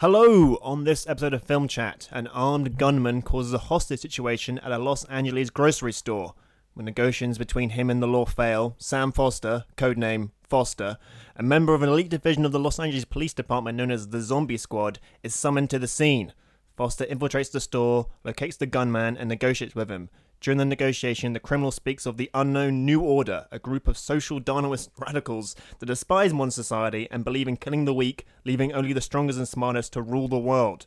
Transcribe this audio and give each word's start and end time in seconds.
Hello! 0.00 0.56
On 0.56 0.84
this 0.84 1.06
episode 1.08 1.32
of 1.32 1.42
Film 1.42 1.68
Chat, 1.68 2.10
an 2.12 2.26
armed 2.26 2.76
gunman 2.76 3.22
causes 3.22 3.54
a 3.54 3.72
hostage 3.72 4.00
situation 4.00 4.58
at 4.58 4.70
a 4.70 4.76
Los 4.76 5.06
Angeles 5.06 5.48
grocery 5.48 5.94
store. 5.94 6.34
When 6.74 6.84
negotiations 6.84 7.38
between 7.38 7.70
him 7.70 7.88
and 7.88 8.02
the 8.02 8.06
law 8.06 8.26
fail, 8.26 8.76
Sam 8.76 9.10
Foster, 9.10 9.64
codename 9.78 10.32
Foster, 10.42 10.98
a 11.34 11.42
member 11.42 11.72
of 11.72 11.80
an 11.80 11.88
elite 11.88 12.10
division 12.10 12.44
of 12.44 12.52
the 12.52 12.58
Los 12.58 12.78
Angeles 12.78 13.06
Police 13.06 13.32
Department 13.32 13.78
known 13.78 13.90
as 13.90 14.08
the 14.08 14.20
Zombie 14.20 14.58
Squad, 14.58 14.98
is 15.22 15.34
summoned 15.34 15.70
to 15.70 15.78
the 15.78 15.88
scene. 15.88 16.34
Foster 16.76 17.06
infiltrates 17.06 17.50
the 17.50 17.58
store, 17.58 18.08
locates 18.22 18.58
the 18.58 18.66
gunman, 18.66 19.16
and 19.16 19.30
negotiates 19.30 19.74
with 19.74 19.90
him. 19.90 20.10
During 20.40 20.58
the 20.58 20.64
negotiation, 20.64 21.32
the 21.32 21.40
criminal 21.40 21.72
speaks 21.72 22.06
of 22.06 22.18
the 22.18 22.30
unknown 22.34 22.84
New 22.84 23.00
Order, 23.00 23.46
a 23.50 23.58
group 23.58 23.88
of 23.88 23.96
social 23.96 24.40
Darwinist 24.40 24.90
radicals 24.98 25.56
that 25.78 25.86
despise 25.86 26.32
modern 26.32 26.50
society 26.50 27.08
and 27.10 27.24
believe 27.24 27.48
in 27.48 27.56
killing 27.56 27.84
the 27.84 27.94
weak, 27.94 28.26
leaving 28.44 28.72
only 28.72 28.92
the 28.92 29.00
strongest 29.00 29.38
and 29.38 29.48
smartest 29.48 29.92
to 29.94 30.02
rule 30.02 30.28
the 30.28 30.38
world. 30.38 30.86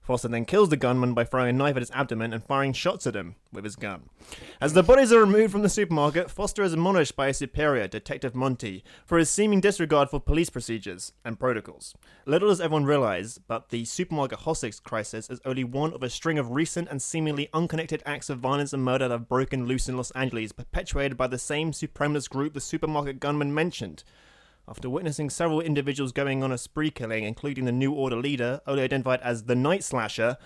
Foster 0.00 0.28
then 0.28 0.44
kills 0.44 0.70
the 0.70 0.76
gunman 0.76 1.14
by 1.14 1.24
throwing 1.24 1.50
a 1.50 1.52
knife 1.52 1.76
at 1.76 1.82
his 1.82 1.90
abdomen 1.92 2.32
and 2.32 2.42
firing 2.42 2.72
shots 2.72 3.06
at 3.06 3.14
him 3.14 3.36
with 3.52 3.64
his 3.64 3.76
gun. 3.76 4.08
As 4.60 4.72
the 4.72 4.82
bodies 4.82 5.12
are 5.12 5.20
removed 5.20 5.52
from 5.52 5.62
the 5.62 5.68
supermarket, 5.68 6.30
Foster 6.30 6.62
is 6.62 6.72
admonished 6.72 7.16
by 7.16 7.28
his 7.28 7.36
superior, 7.36 7.86
Detective 7.86 8.34
Monty, 8.34 8.82
for 9.04 9.18
his 9.18 9.30
seeming 9.30 9.60
disregard 9.60 10.10
for 10.10 10.18
police 10.18 10.50
procedures 10.50 11.12
and 11.24 11.38
protocols. 11.38 11.94
Little 12.26 12.48
does 12.48 12.60
everyone 12.60 12.86
realize, 12.86 13.38
but 13.38 13.68
the 13.68 13.84
supermarket 13.84 14.40
hostage 14.40 14.82
crisis 14.82 15.30
is 15.30 15.40
only 15.44 15.64
one 15.64 15.92
of 15.92 16.02
a 16.02 16.10
string 16.10 16.38
of 16.38 16.52
recent 16.52 16.88
and 16.88 17.00
seemingly 17.00 17.48
unconnected 17.52 18.02
acts 18.06 18.30
of 18.30 18.38
violence 18.38 18.72
and 18.72 18.84
murder 18.84 19.08
that 19.08 19.14
have 19.14 19.28
broken 19.28 19.66
loose 19.66 19.88
in 19.88 19.96
Los 19.96 20.10
Angeles, 20.12 20.52
perpetuated 20.52 21.16
by 21.16 21.26
the 21.26 21.38
same 21.38 21.72
supremacist 21.72 22.30
group 22.30 22.54
the 22.54 22.60
supermarket 22.60 23.20
gunman 23.20 23.54
mentioned. 23.54 24.02
After 24.70 24.88
witnessing 24.88 25.30
several 25.30 25.60
individuals 25.60 26.12
going 26.12 26.44
on 26.44 26.52
a 26.52 26.56
spree 26.56 26.92
killing, 26.92 27.24
including 27.24 27.64
the 27.64 27.72
New 27.72 27.90
Order 27.90 28.14
leader, 28.14 28.60
only 28.68 28.84
identified 28.84 29.20
as 29.20 29.42
the 29.42 29.56
Night 29.56 29.82
Slasher, 29.82 30.36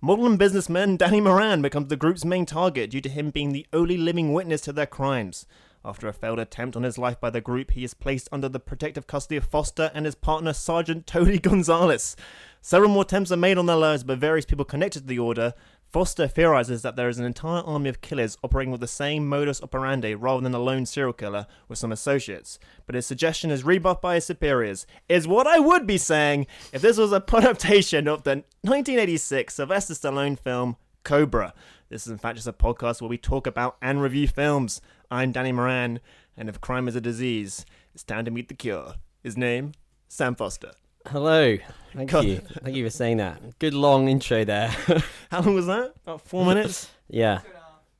model 0.00 0.24
and 0.24 0.38
businessman 0.38 0.96
Danny 0.96 1.20
Moran 1.20 1.60
becomes 1.60 1.88
the 1.88 1.96
group's 1.96 2.24
main 2.24 2.46
target 2.46 2.92
due 2.92 3.02
to 3.02 3.10
him 3.10 3.28
being 3.28 3.52
the 3.52 3.66
only 3.74 3.98
living 3.98 4.32
witness 4.32 4.62
to 4.62 4.72
their 4.72 4.86
crimes. 4.86 5.44
After 5.84 6.08
a 6.08 6.14
failed 6.14 6.38
attempt 6.38 6.76
on 6.76 6.82
his 6.82 6.96
life 6.96 7.20
by 7.20 7.28
the 7.28 7.42
group, 7.42 7.72
he 7.72 7.84
is 7.84 7.92
placed 7.92 8.26
under 8.32 8.48
the 8.48 8.58
protective 8.58 9.06
custody 9.06 9.36
of 9.36 9.44
Foster 9.44 9.90
and 9.92 10.06
his 10.06 10.14
partner, 10.14 10.54
Sergeant 10.54 11.06
Tony 11.06 11.38
Gonzalez. 11.50 12.16
Several 12.62 12.90
more 12.90 13.02
attempts 13.02 13.32
are 13.32 13.36
made 13.36 13.58
on 13.58 13.66
their 13.66 13.76
lives 13.76 14.02
by 14.02 14.14
various 14.14 14.46
people 14.46 14.64
connected 14.64 15.00
to 15.00 15.06
the 15.06 15.18
Order, 15.18 15.52
Foster 15.94 16.26
theorizes 16.26 16.82
that 16.82 16.96
there 16.96 17.08
is 17.08 17.20
an 17.20 17.24
entire 17.24 17.62
army 17.62 17.88
of 17.88 18.00
killers 18.00 18.36
operating 18.42 18.72
with 18.72 18.80
the 18.80 18.88
same 18.88 19.28
modus 19.28 19.62
operandi 19.62 20.12
rather 20.12 20.40
than 20.40 20.52
a 20.52 20.58
lone 20.58 20.86
serial 20.86 21.12
killer 21.12 21.46
with 21.68 21.78
some 21.78 21.92
associates. 21.92 22.58
But 22.84 22.96
his 22.96 23.06
suggestion 23.06 23.52
is 23.52 23.62
rebuffed 23.62 24.02
by 24.02 24.16
his 24.16 24.24
superiors. 24.24 24.88
Is 25.08 25.28
what 25.28 25.46
I 25.46 25.60
would 25.60 25.86
be 25.86 25.96
saying 25.96 26.48
if 26.72 26.82
this 26.82 26.98
was 26.98 27.12
a 27.12 27.22
adaptation 27.32 28.08
of 28.08 28.24
the 28.24 28.42
1986 28.62 29.54
Sylvester 29.54 29.94
Stallone 29.94 30.36
film 30.36 30.74
Cobra. 31.04 31.54
This 31.90 32.08
is 32.08 32.10
in 32.10 32.18
fact 32.18 32.38
just 32.38 32.48
a 32.48 32.52
podcast 32.52 33.00
where 33.00 33.08
we 33.08 33.16
talk 33.16 33.46
about 33.46 33.76
and 33.80 34.02
review 34.02 34.26
films. 34.26 34.80
I'm 35.12 35.30
Danny 35.30 35.52
Moran, 35.52 36.00
and 36.36 36.48
if 36.48 36.60
crime 36.60 36.88
is 36.88 36.96
a 36.96 37.00
disease, 37.00 37.64
it's 37.94 38.02
time 38.02 38.24
to 38.24 38.32
meet 38.32 38.48
the 38.48 38.54
cure. 38.54 38.94
His 39.22 39.36
name, 39.36 39.74
Sam 40.08 40.34
Foster. 40.34 40.72
Hello. 41.06 41.56
Thank 41.94 42.10
God. 42.10 42.24
you. 42.24 42.38
Thank 42.38 42.76
you 42.76 42.84
for 42.84 42.90
saying 42.90 43.18
that. 43.18 43.58
Good 43.58 43.74
long 43.74 44.08
intro 44.08 44.44
there. 44.44 44.68
How 45.30 45.40
long 45.42 45.54
was 45.54 45.66
that? 45.66 45.92
About 46.04 46.22
four 46.22 46.44
minutes? 46.46 46.90
yeah. 47.08 47.40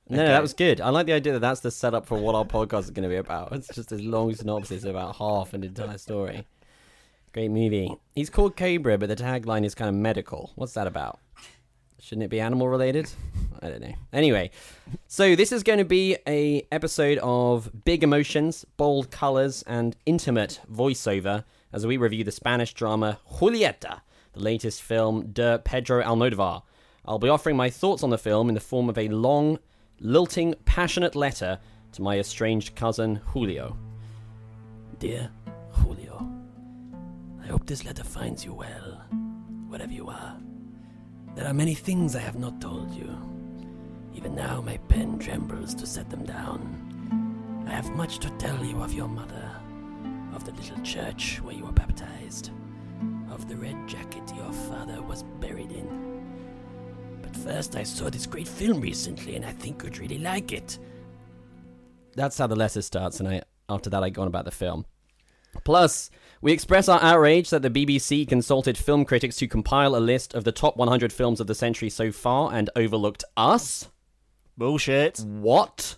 No, 0.08 0.20
Okay. 0.20 0.32
that 0.32 0.42
was 0.42 0.52
good. 0.52 0.82
I 0.82 0.90
like 0.90 1.06
the 1.06 1.14
idea 1.14 1.32
that 1.32 1.38
that's 1.38 1.60
the 1.60 1.70
setup 1.70 2.04
for 2.04 2.18
what 2.18 2.34
our 2.34 2.44
podcast 2.44 2.80
is 2.80 2.90
going 2.90 3.04
to 3.04 3.08
be 3.08 3.16
about. 3.16 3.52
It's 3.52 3.68
just 3.74 3.90
a 3.90 3.96
long 3.96 4.34
synopsis 4.34 4.84
about 4.84 5.16
half 5.16 5.54
an 5.54 5.64
entire 5.64 5.96
story. 5.96 6.46
Great 7.32 7.50
movie. 7.50 7.90
He's 8.14 8.28
called 8.28 8.54
Cobra, 8.54 8.98
but 8.98 9.08
the 9.08 9.16
tagline 9.16 9.64
is 9.64 9.74
kind 9.74 9.88
of 9.88 9.94
medical. 9.94 10.52
What's 10.56 10.74
that 10.74 10.86
about? 10.86 11.20
Shouldn't 12.00 12.22
it 12.24 12.28
be 12.28 12.38
animal 12.38 12.68
related? 12.68 13.10
I 13.62 13.70
don't 13.70 13.80
know. 13.80 13.94
Anyway, 14.12 14.50
so 15.08 15.34
this 15.34 15.52
is 15.52 15.62
going 15.62 15.78
to 15.78 15.86
be 15.86 16.18
a 16.26 16.66
episode 16.70 17.16
of 17.22 17.70
big 17.86 18.02
emotions, 18.04 18.66
bold 18.76 19.10
colors, 19.10 19.64
and 19.66 19.96
intimate 20.04 20.60
voiceover 20.70 21.44
as 21.74 21.84
we 21.84 21.96
review 21.96 22.22
the 22.22 22.30
Spanish 22.30 22.72
drama 22.72 23.18
Julieta, 23.38 24.00
the 24.32 24.40
latest 24.40 24.80
film 24.80 25.32
de 25.32 25.58
Pedro 25.58 26.04
Almodovar. 26.04 26.62
I'll 27.04 27.18
be 27.18 27.28
offering 27.28 27.56
my 27.56 27.68
thoughts 27.68 28.04
on 28.04 28.10
the 28.10 28.16
film 28.16 28.48
in 28.48 28.54
the 28.54 28.60
form 28.60 28.88
of 28.88 28.96
a 28.96 29.08
long, 29.08 29.58
lilting, 29.98 30.54
passionate 30.64 31.16
letter 31.16 31.58
to 31.92 32.02
my 32.02 32.20
estranged 32.20 32.76
cousin 32.76 33.16
Julio. 33.26 33.76
Dear 35.00 35.28
Julio, 35.72 36.30
I 37.42 37.48
hope 37.48 37.66
this 37.66 37.84
letter 37.84 38.04
finds 38.04 38.44
you 38.44 38.54
well, 38.54 39.02
wherever 39.66 39.92
you 39.92 40.08
are. 40.08 40.38
There 41.34 41.46
are 41.46 41.52
many 41.52 41.74
things 41.74 42.14
I 42.14 42.20
have 42.20 42.38
not 42.38 42.60
told 42.60 42.94
you. 42.94 43.10
Even 44.14 44.36
now, 44.36 44.60
my 44.60 44.76
pen 44.88 45.18
trembles 45.18 45.74
to 45.74 45.88
set 45.88 46.08
them 46.08 46.24
down. 46.24 47.64
I 47.66 47.72
have 47.72 47.90
much 47.96 48.20
to 48.20 48.30
tell 48.38 48.64
you 48.64 48.80
of 48.80 48.92
your 48.92 49.08
mother, 49.08 49.50
of 50.34 50.44
the 50.44 50.52
little 50.52 50.80
church 50.82 51.40
where 51.42 51.54
you 51.54 51.64
were 51.64 51.72
baptized, 51.72 52.50
of 53.30 53.48
the 53.48 53.56
red 53.56 53.86
jacket 53.86 54.22
your 54.34 54.52
father 54.52 55.00
was 55.02 55.22
buried 55.40 55.72
in. 55.72 56.22
But 57.22 57.36
first, 57.36 57.76
I 57.76 57.82
saw 57.82 58.10
this 58.10 58.26
great 58.26 58.48
film 58.48 58.80
recently, 58.80 59.36
and 59.36 59.44
I 59.44 59.52
think 59.52 59.82
you'd 59.82 59.98
really 59.98 60.18
like 60.18 60.52
it. 60.52 60.78
That's 62.14 62.38
how 62.38 62.46
the 62.46 62.56
letter 62.56 62.82
starts, 62.82 63.20
and 63.20 63.28
I, 63.28 63.42
after 63.68 63.90
that, 63.90 64.02
I 64.02 64.10
go 64.10 64.22
on 64.22 64.28
about 64.28 64.44
the 64.44 64.50
film. 64.50 64.86
Plus, 65.64 66.10
we 66.40 66.52
express 66.52 66.88
our 66.88 67.00
outrage 67.00 67.50
that 67.50 67.62
the 67.62 67.70
BBC 67.70 68.28
consulted 68.28 68.76
film 68.76 69.04
critics 69.04 69.36
to 69.36 69.46
compile 69.46 69.96
a 69.96 69.98
list 69.98 70.34
of 70.34 70.44
the 70.44 70.52
top 70.52 70.76
100 70.76 71.12
films 71.12 71.40
of 71.40 71.46
the 71.46 71.54
century 71.54 71.88
so 71.88 72.10
far 72.10 72.52
and 72.52 72.70
overlooked 72.76 73.24
us. 73.36 73.88
Bullshit. 74.56 75.20
What? 75.20 75.96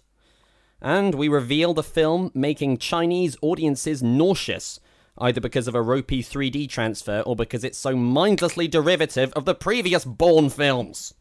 And 0.80 1.14
we 1.14 1.28
reveal 1.28 1.74
the 1.74 1.82
film 1.82 2.30
making 2.34 2.78
Chinese 2.78 3.36
audiences 3.40 4.02
nauseous, 4.02 4.78
either 5.18 5.40
because 5.40 5.66
of 5.66 5.74
a 5.74 5.82
ropey 5.82 6.22
3D 6.22 6.68
transfer 6.68 7.20
or 7.20 7.34
because 7.34 7.64
it's 7.64 7.78
so 7.78 7.96
mindlessly 7.96 8.68
derivative 8.68 9.32
of 9.32 9.44
the 9.44 9.54
previous 9.54 10.04
Bourne 10.04 10.50
films. 10.50 11.14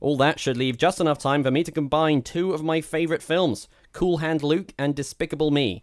All 0.00 0.16
that 0.16 0.40
should 0.40 0.56
leave 0.56 0.78
just 0.78 1.00
enough 1.00 1.18
time 1.18 1.42
for 1.42 1.50
me 1.50 1.64
to 1.64 1.72
combine 1.72 2.22
two 2.22 2.52
of 2.52 2.62
my 2.62 2.80
favourite 2.80 3.22
films, 3.22 3.68
Cool 3.92 4.18
Hand 4.18 4.42
Luke 4.42 4.72
and 4.78 4.94
Despicable 4.94 5.50
Me, 5.50 5.82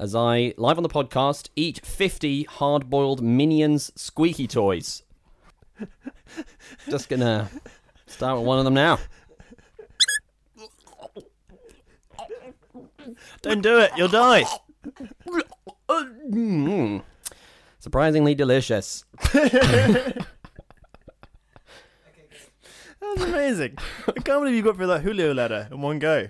as 0.00 0.14
I, 0.14 0.54
live 0.56 0.76
on 0.76 0.84
the 0.84 0.88
podcast, 0.88 1.48
eat 1.56 1.84
50 1.84 2.44
hard 2.44 2.88
boiled 2.88 3.20
Minions 3.20 3.90
squeaky 3.96 4.46
toys. 4.46 5.02
Just 6.88 7.08
gonna 7.08 7.50
start 8.06 8.38
with 8.38 8.46
one 8.46 8.58
of 8.60 8.64
them 8.64 8.74
now. 8.74 9.00
Don't 13.42 13.62
do 13.62 13.78
it. 13.78 13.90
You'll 13.96 14.08
die. 14.08 14.44
Surprisingly 17.78 18.34
delicious. 18.34 19.04
That 23.00 23.20
was 23.20 23.28
amazing. 23.28 23.78
I 24.06 24.12
can't 24.12 24.42
believe 24.42 24.54
you 24.54 24.62
got 24.62 24.76
through 24.76 24.88
that 24.88 25.02
Julio 25.02 25.32
letter 25.32 25.68
in 25.70 25.80
one 25.80 25.98
go. 25.98 26.28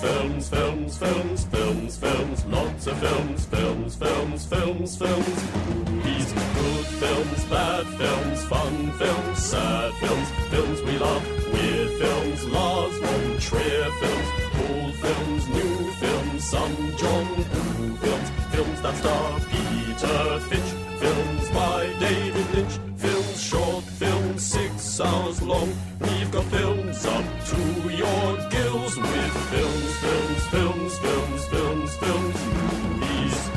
Films, 0.00 0.48
films, 0.48 0.96
films, 0.96 1.44
films, 1.44 1.96
films, 1.98 2.46
lots 2.46 2.86
of 2.86 2.98
films, 2.98 3.44
films, 3.44 3.94
films, 3.96 4.46
films, 4.46 4.96
films, 4.96 5.52
movies, 5.68 6.32
good 6.32 6.86
films, 7.02 7.44
bad 7.44 7.86
films, 7.86 8.44
fun 8.44 8.92
films, 8.92 9.38
sad 9.38 9.92
films, 9.94 10.28
films 10.48 10.82
we 10.82 10.96
love, 10.96 11.52
weird 11.52 11.90
films, 12.00 12.46
Lars 12.48 12.96
von 12.98 13.38
Trier 13.38 13.90
films, 14.00 14.28
old 14.70 14.94
films, 14.94 15.48
new 15.48 15.92
films, 16.00 16.44
some 16.44 16.76
John 16.96 17.26
Woo 17.36 17.96
films, 17.96 18.30
films 18.52 18.80
that 18.80 18.96
star 18.96 19.40
Peter 19.50 20.40
Finch, 20.48 20.72
films 20.98 21.48
by 21.50 21.92
David 21.98 22.54
Lynch, 22.54 22.78
films 22.96 23.42
short, 23.42 23.84
films 23.84 24.42
six 24.46 24.79
hours 25.00 25.42
long. 25.42 25.72
We've 26.00 26.30
got 26.30 26.44
films 26.44 27.04
up 27.04 27.24
to 27.46 27.56
your 27.90 28.48
gills 28.50 28.96
with 28.96 29.32
films, 29.50 29.96
films, 29.98 30.46
films, 30.48 30.98
films, 30.98 31.44
films, 31.46 31.96
films, 31.96 32.40
movies. 32.54 33.50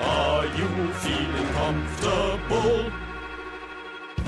Are 0.00 0.46
you 0.46 0.92
feeling 0.94 1.48
comfortable? 1.52 2.92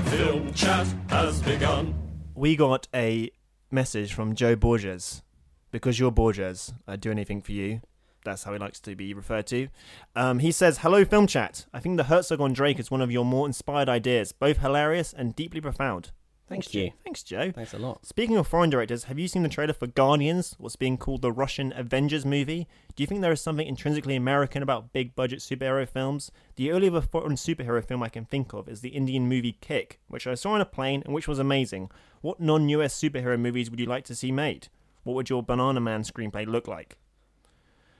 Film 0.05 0.53
chat 0.53 0.87
has 1.09 1.41
begun. 1.41 1.93
We 2.35 2.55
got 2.55 2.87
a 2.93 3.31
message 3.71 4.13
from 4.13 4.35
Joe 4.35 4.55
Borges. 4.55 5.23
Because 5.69 5.99
you're 5.99 6.11
Borges, 6.11 6.73
I'd 6.87 7.01
do 7.01 7.11
anything 7.11 7.41
for 7.41 7.51
you. 7.51 7.81
That's 8.27 8.43
how 8.43 8.51
he 8.51 8.59
likes 8.59 8.81
to 8.81 8.93
be 8.93 9.13
referred 9.13 9.47
to. 9.47 9.69
Um, 10.13 10.39
he 10.39 10.51
says, 10.51 10.79
Hello, 10.79 11.05
Film 11.05 11.27
Chat. 11.27 11.65
I 11.73 11.79
think 11.79 11.95
the 11.95 12.03
Herzog 12.03 12.41
on 12.41 12.51
Drake 12.51 12.77
is 12.77 12.91
one 12.91 13.01
of 13.01 13.09
your 13.09 13.23
more 13.23 13.47
inspired 13.47 13.87
ideas, 13.87 14.33
both 14.33 14.57
hilarious 14.57 15.13
and 15.13 15.33
deeply 15.33 15.61
profound. 15.61 16.11
Thank 16.49 16.69
Joe. 16.69 16.79
you. 16.79 16.91
Thanks, 17.05 17.23
Joe. 17.23 17.51
Thanks 17.51 17.73
a 17.73 17.79
lot. 17.79 18.05
Speaking 18.05 18.35
of 18.35 18.45
foreign 18.45 18.69
directors, 18.69 19.05
have 19.05 19.17
you 19.17 19.29
seen 19.29 19.43
the 19.43 19.49
trailer 19.49 19.71
for 19.71 19.87
Guardians, 19.87 20.55
what's 20.57 20.75
being 20.75 20.97
called 20.97 21.21
the 21.21 21.31
Russian 21.31 21.71
Avengers 21.73 22.25
movie? 22.25 22.67
Do 22.97 23.03
you 23.03 23.07
think 23.07 23.21
there 23.21 23.31
is 23.31 23.39
something 23.39 23.65
intrinsically 23.65 24.17
American 24.17 24.61
about 24.61 24.91
big 24.91 25.15
budget 25.15 25.39
superhero 25.39 25.87
films? 25.87 26.29
The 26.57 26.73
only 26.73 26.89
other 26.89 26.99
foreign 26.99 27.35
superhero 27.35 27.81
film 27.81 28.03
I 28.03 28.09
can 28.09 28.25
think 28.25 28.53
of 28.53 28.67
is 28.67 28.81
the 28.81 28.89
Indian 28.89 29.29
movie 29.29 29.57
Kick, 29.61 30.01
which 30.09 30.27
I 30.27 30.35
saw 30.35 30.51
on 30.51 30.61
a 30.61 30.65
plane 30.65 31.01
and 31.05 31.13
which 31.13 31.29
was 31.29 31.39
amazing. 31.39 31.91
What 32.19 32.41
non 32.41 32.67
US 32.67 32.99
superhero 32.99 33.39
movies 33.39 33.71
would 33.71 33.79
you 33.79 33.85
like 33.85 34.03
to 34.05 34.15
see 34.15 34.33
made? 34.33 34.67
What 35.03 35.13
would 35.13 35.29
your 35.29 35.43
Banana 35.43 35.79
Man 35.79 36.03
screenplay 36.03 36.45
look 36.45 36.67
like? 36.67 36.97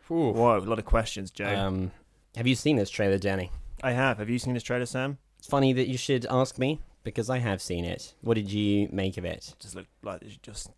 Whoa, 0.08 0.58
a 0.58 0.60
lot 0.60 0.80
of 0.80 0.86
questions, 0.86 1.32
Joe. 1.32 1.54
Um, 1.56 1.92
have 2.36 2.48
you 2.48 2.56
seen 2.56 2.76
this 2.78 2.90
trailer, 2.90 3.18
Danny? 3.18 3.52
I 3.84 3.92
have. 3.92 4.18
Have 4.20 4.30
you 4.30 4.40
seen 4.40 4.54
this 4.54 4.64
trailer, 4.64 4.86
Sam? 4.86 5.18
It's 5.40 5.48
funny 5.48 5.74
that 5.74 5.88
you 5.88 5.98
should 5.98 6.26
ask 6.30 6.58
me 6.58 6.80
because 7.04 7.30
I 7.30 7.38
have 7.40 7.62
seen 7.62 7.86
it. 7.86 8.14
What 8.22 8.36
did 8.36 8.52
you 8.52 8.90
make 8.92 9.18
of 9.18 9.26
it? 9.26 9.54
Just 9.60 9.76
look 9.76 9.86
like 10.04 10.22
it 10.22 10.40
just 10.42 10.70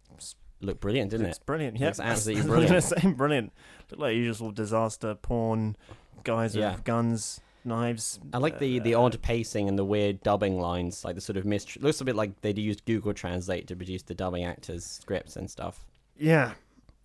Looked 0.61 0.81
brilliant, 0.81 1.11
didn't 1.11 1.27
It's 1.27 1.37
it? 1.37 1.45
brilliant. 1.45 1.77
Yeah, 1.79 1.85
Looks 1.87 1.99
absolutely 2.01 2.43
brilliant. 2.49 2.93
gonna 3.01 3.15
brilliant. 3.15 3.53
Look 3.91 3.99
like 4.01 4.15
usual 4.15 4.51
disaster 4.51 5.15
porn 5.15 5.77
guys 6.25 6.53
Yeah. 6.53 6.73
with 6.75 6.83
guns, 6.83 7.39
knives. 7.63 8.19
I 8.33 8.39
like 8.39 8.59
the, 8.59 8.79
the 8.79 8.95
uh, 8.95 8.99
odd 9.01 9.21
pacing 9.21 9.69
and 9.69 9.79
the 9.79 9.85
weird 9.85 10.21
dubbing 10.21 10.59
lines, 10.59 11.05
like 11.05 11.15
the 11.15 11.21
sort 11.21 11.37
of 11.37 11.45
mystery. 11.45 11.81
Looks 11.81 12.01
a 12.01 12.05
bit 12.05 12.15
like 12.17 12.41
they'd 12.41 12.57
used 12.57 12.83
Google 12.83 13.13
Translate 13.13 13.67
to 13.67 13.75
produce 13.77 14.01
the 14.03 14.13
dubbing 14.13 14.43
actors' 14.43 14.85
scripts 14.85 15.37
and 15.37 15.49
stuff. 15.49 15.85
Yeah. 16.17 16.53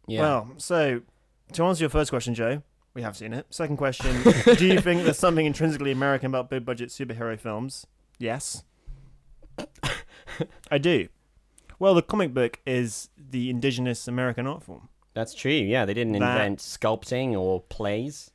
Yeah. 0.09 0.21
Well, 0.23 0.51
so 0.57 1.03
to 1.53 1.65
answer 1.65 1.83
your 1.85 1.91
first 1.91 2.11
question, 2.11 2.35
Joe, 2.35 2.63
we 2.95 3.03
have 3.03 3.17
seen 3.17 3.33
it. 3.33 3.47
Second 3.51 3.77
question: 3.77 4.23
Do 4.57 4.67
you 4.67 4.81
think 4.81 5.03
there's 5.05 5.19
something 5.19 5.47
intrinsically 5.47 5.93
American 5.93 6.27
about 6.27 6.51
big 6.51 6.65
budget 6.65 6.89
superhero 6.91 7.39
films? 7.39 7.87
Yes. 8.19 8.65
I 10.71 10.79
do. 10.79 11.09
Well, 11.79 11.95
the 11.95 12.03
comic 12.03 12.33
book 12.35 12.61
is 12.67 13.11
the 13.17 13.51
indigenous 13.51 14.09
American 14.09 14.47
art 14.47 14.63
form. 14.63 14.89
That's 15.13 15.35
true. 15.35 15.51
Yeah, 15.53 15.85
they 15.85 15.95
didn't 15.95 16.13
That- 16.15 16.33
invent 16.37 16.59
sculpting 16.61 17.35
or 17.39 17.61
plays. 17.63 18.31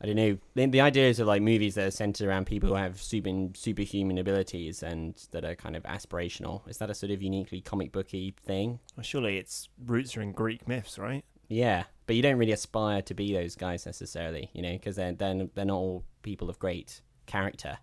I 0.00 0.06
don't 0.06 0.16
know. 0.16 0.36
The, 0.54 0.66
the 0.66 0.80
ideas 0.80 1.18
of 1.20 1.26
like 1.26 1.40
movies 1.40 1.76
that 1.76 1.86
are 1.86 1.90
centered 1.90 2.28
around 2.28 2.46
people 2.46 2.68
who 2.70 2.74
have 2.74 3.00
super 3.00 3.30
superhuman 3.54 4.18
abilities 4.18 4.82
and 4.82 5.14
that 5.30 5.44
are 5.44 5.54
kind 5.54 5.76
of 5.76 5.82
aspirational. 5.84 6.68
Is 6.68 6.76
that 6.78 6.90
a 6.90 6.94
sort 6.94 7.10
of 7.12 7.22
uniquely 7.22 7.60
comic 7.60 7.90
booky 7.92 8.34
thing? 8.44 8.80
Well, 8.96 9.04
surely 9.04 9.38
its 9.38 9.68
roots 9.86 10.16
are 10.16 10.20
in 10.22 10.32
Greek 10.32 10.68
myths, 10.68 10.98
right? 10.98 11.24
Yeah, 11.48 11.84
but 12.06 12.16
you 12.16 12.22
don't 12.22 12.38
really 12.38 12.52
aspire 12.52 13.02
to 13.02 13.14
be 13.14 13.32
those 13.32 13.54
guys 13.56 13.86
necessarily, 13.86 14.50
you 14.52 14.62
know, 14.62 14.72
because 14.72 14.96
they're, 14.96 15.12
they're 15.12 15.46
they're 15.54 15.64
not 15.64 15.76
all 15.76 16.04
people 16.22 16.48
of 16.50 16.58
great 16.58 17.00
character. 17.26 17.78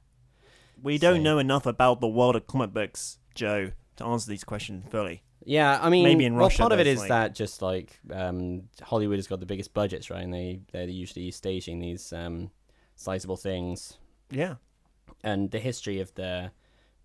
We 0.82 0.98
don't 0.98 1.18
So- 1.18 1.22
know 1.24 1.40
enough 1.40 1.66
about 1.66 2.02
the 2.02 2.08
world 2.08 2.36
of 2.36 2.48
comic 2.48 2.74
books, 2.74 3.20
Joe, 3.36 3.72
to 3.98 4.06
answer 4.06 4.30
these 4.30 4.44
questions 4.44 4.86
fully. 4.90 5.24
Yeah, 5.44 5.80
I 5.82 5.90
mean, 5.90 6.04
Maybe 6.04 6.26
in 6.26 6.36
well, 6.36 6.46
Russia 6.46 6.60
part 6.60 6.72
of 6.72 6.80
it 6.80 6.86
is 6.88 7.00
like- 7.00 7.10
that 7.10 7.36
just 7.36 7.62
like 7.62 8.00
um, 8.14 8.64
Hollywood 8.82 9.18
has 9.18 9.28
got 9.28 9.40
the 9.40 9.46
biggest 9.48 9.74
budgets, 9.74 10.10
right? 10.12 10.24
And 10.24 10.34
they 10.34 10.62
they're 10.72 10.88
usually 10.88 11.32
staging 11.32 11.80
these 11.80 12.14
um, 12.14 12.52
sizable 12.96 13.38
things 13.38 13.98
Yeah. 14.30 14.56
and 15.24 15.50
the 15.52 15.58
history 15.60 16.00
of 16.00 16.14
the 16.16 16.52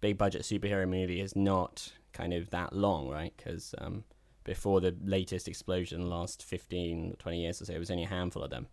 big 0.02 0.18
budget 0.18 0.42
superhero 0.42 0.86
movie 0.86 1.20
is 1.20 1.34
not 1.34 1.92
kind 2.12 2.34
of 2.34 2.50
that 2.50 2.74
long, 2.74 3.08
right? 3.08 3.32
Because 3.36 3.74
um, 3.78 4.04
before 4.46 4.80
the 4.80 4.96
latest 5.04 5.48
explosion, 5.48 6.00
the 6.00 6.06
last 6.06 6.42
15, 6.44 7.16
20 7.18 7.40
years 7.40 7.60
or 7.60 7.66
so, 7.66 7.72
it 7.74 7.78
was 7.78 7.90
only 7.90 8.04
a 8.04 8.08
handful 8.08 8.42
of 8.42 8.50
them. 8.50 8.68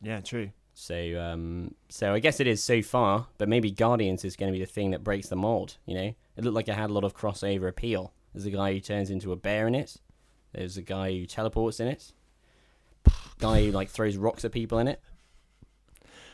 Yeah, 0.00 0.20
true. 0.20 0.50
So, 0.72 1.20
um, 1.20 1.74
so 1.90 2.14
I 2.14 2.20
guess 2.20 2.40
it 2.40 2.46
is 2.46 2.62
so 2.62 2.80
far, 2.80 3.26
but 3.36 3.48
maybe 3.48 3.70
Guardians 3.70 4.24
is 4.24 4.34
going 4.34 4.50
to 4.50 4.58
be 4.58 4.64
the 4.64 4.70
thing 4.70 4.92
that 4.92 5.04
breaks 5.04 5.28
the 5.28 5.36
mold. 5.36 5.76
You 5.84 5.94
know, 5.94 6.14
it 6.36 6.44
looked 6.44 6.54
like 6.54 6.68
it 6.68 6.74
had 6.74 6.88
a 6.88 6.92
lot 6.92 7.04
of 7.04 7.14
crossover 7.14 7.68
appeal. 7.68 8.14
There's 8.32 8.46
a 8.46 8.50
guy 8.50 8.72
who 8.72 8.80
turns 8.80 9.10
into 9.10 9.30
a 9.30 9.36
bear 9.36 9.68
in 9.68 9.74
it. 9.74 9.98
There's 10.52 10.78
a 10.78 10.82
guy 10.82 11.12
who 11.12 11.26
teleports 11.26 11.80
in 11.80 11.88
it. 11.88 12.12
Guy 13.38 13.66
who 13.66 13.72
like 13.72 13.90
throws 13.90 14.16
rocks 14.16 14.44
at 14.44 14.52
people 14.52 14.78
in 14.78 14.88
it. 14.88 15.02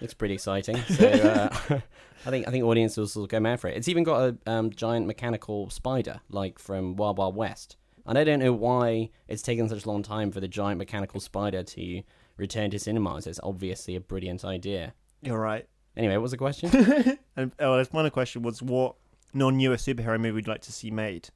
Looks 0.01 0.15
pretty 0.15 0.35
exciting. 0.35 0.77
So 0.83 1.09
uh, 1.09 1.49
I 2.27 2.31
think 2.31 2.47
I 2.47 2.51
think 2.51 2.65
audiences 2.65 3.17
will 3.17 3.27
go 3.27 3.41
mad 3.41 3.61
for 3.61 3.69
it. 3.69 3.77
It's 3.77 3.89
even 3.89 4.05
got 4.05 4.21
a 4.21 4.51
um, 4.51 4.71
giant 4.71 5.07
mechanical 5.07 5.71
spider, 5.71 6.21
like 6.31 6.59
from 6.59 6.97
Wild 6.97 7.19
Wild 7.19 7.35
West. 7.35 7.77
And 8.07 8.17
I 8.19 8.25
don't 8.25 8.39
know 8.39 8.53
why 8.53 9.11
it's 9.29 9.43
taken 9.43 9.69
such 9.69 9.85
a 9.85 9.89
long 9.89 10.03
time 10.03 10.31
for 10.31 10.41
the 10.41 10.49
giant 10.49 10.79
mechanical 10.79 11.21
spider 11.21 11.63
to 11.63 12.03
return 12.37 12.71
to 12.71 12.79
cinemas. 12.79 13.27
It's 13.27 13.41
obviously 13.43 13.97
a 13.97 14.01
brilliant 14.01 14.45
idea. 14.45 14.95
You're 15.23 15.41
right. 15.41 15.67
Anyway, 15.97 16.15
what 16.17 16.23
was 16.23 16.31
the 16.33 16.37
question? 16.37 16.71
And 17.37 17.53
oh, 17.59 17.77
this 17.77 17.89
final 17.89 18.11
question 18.11 18.43
was 18.43 18.63
what 18.63 18.95
non-US 19.35 19.85
superhero 19.85 20.19
movie 20.19 20.33
would 20.33 20.47
you 20.47 20.53
like 20.53 20.63
to 20.63 20.73
see 20.73 20.91
made? 20.91 21.29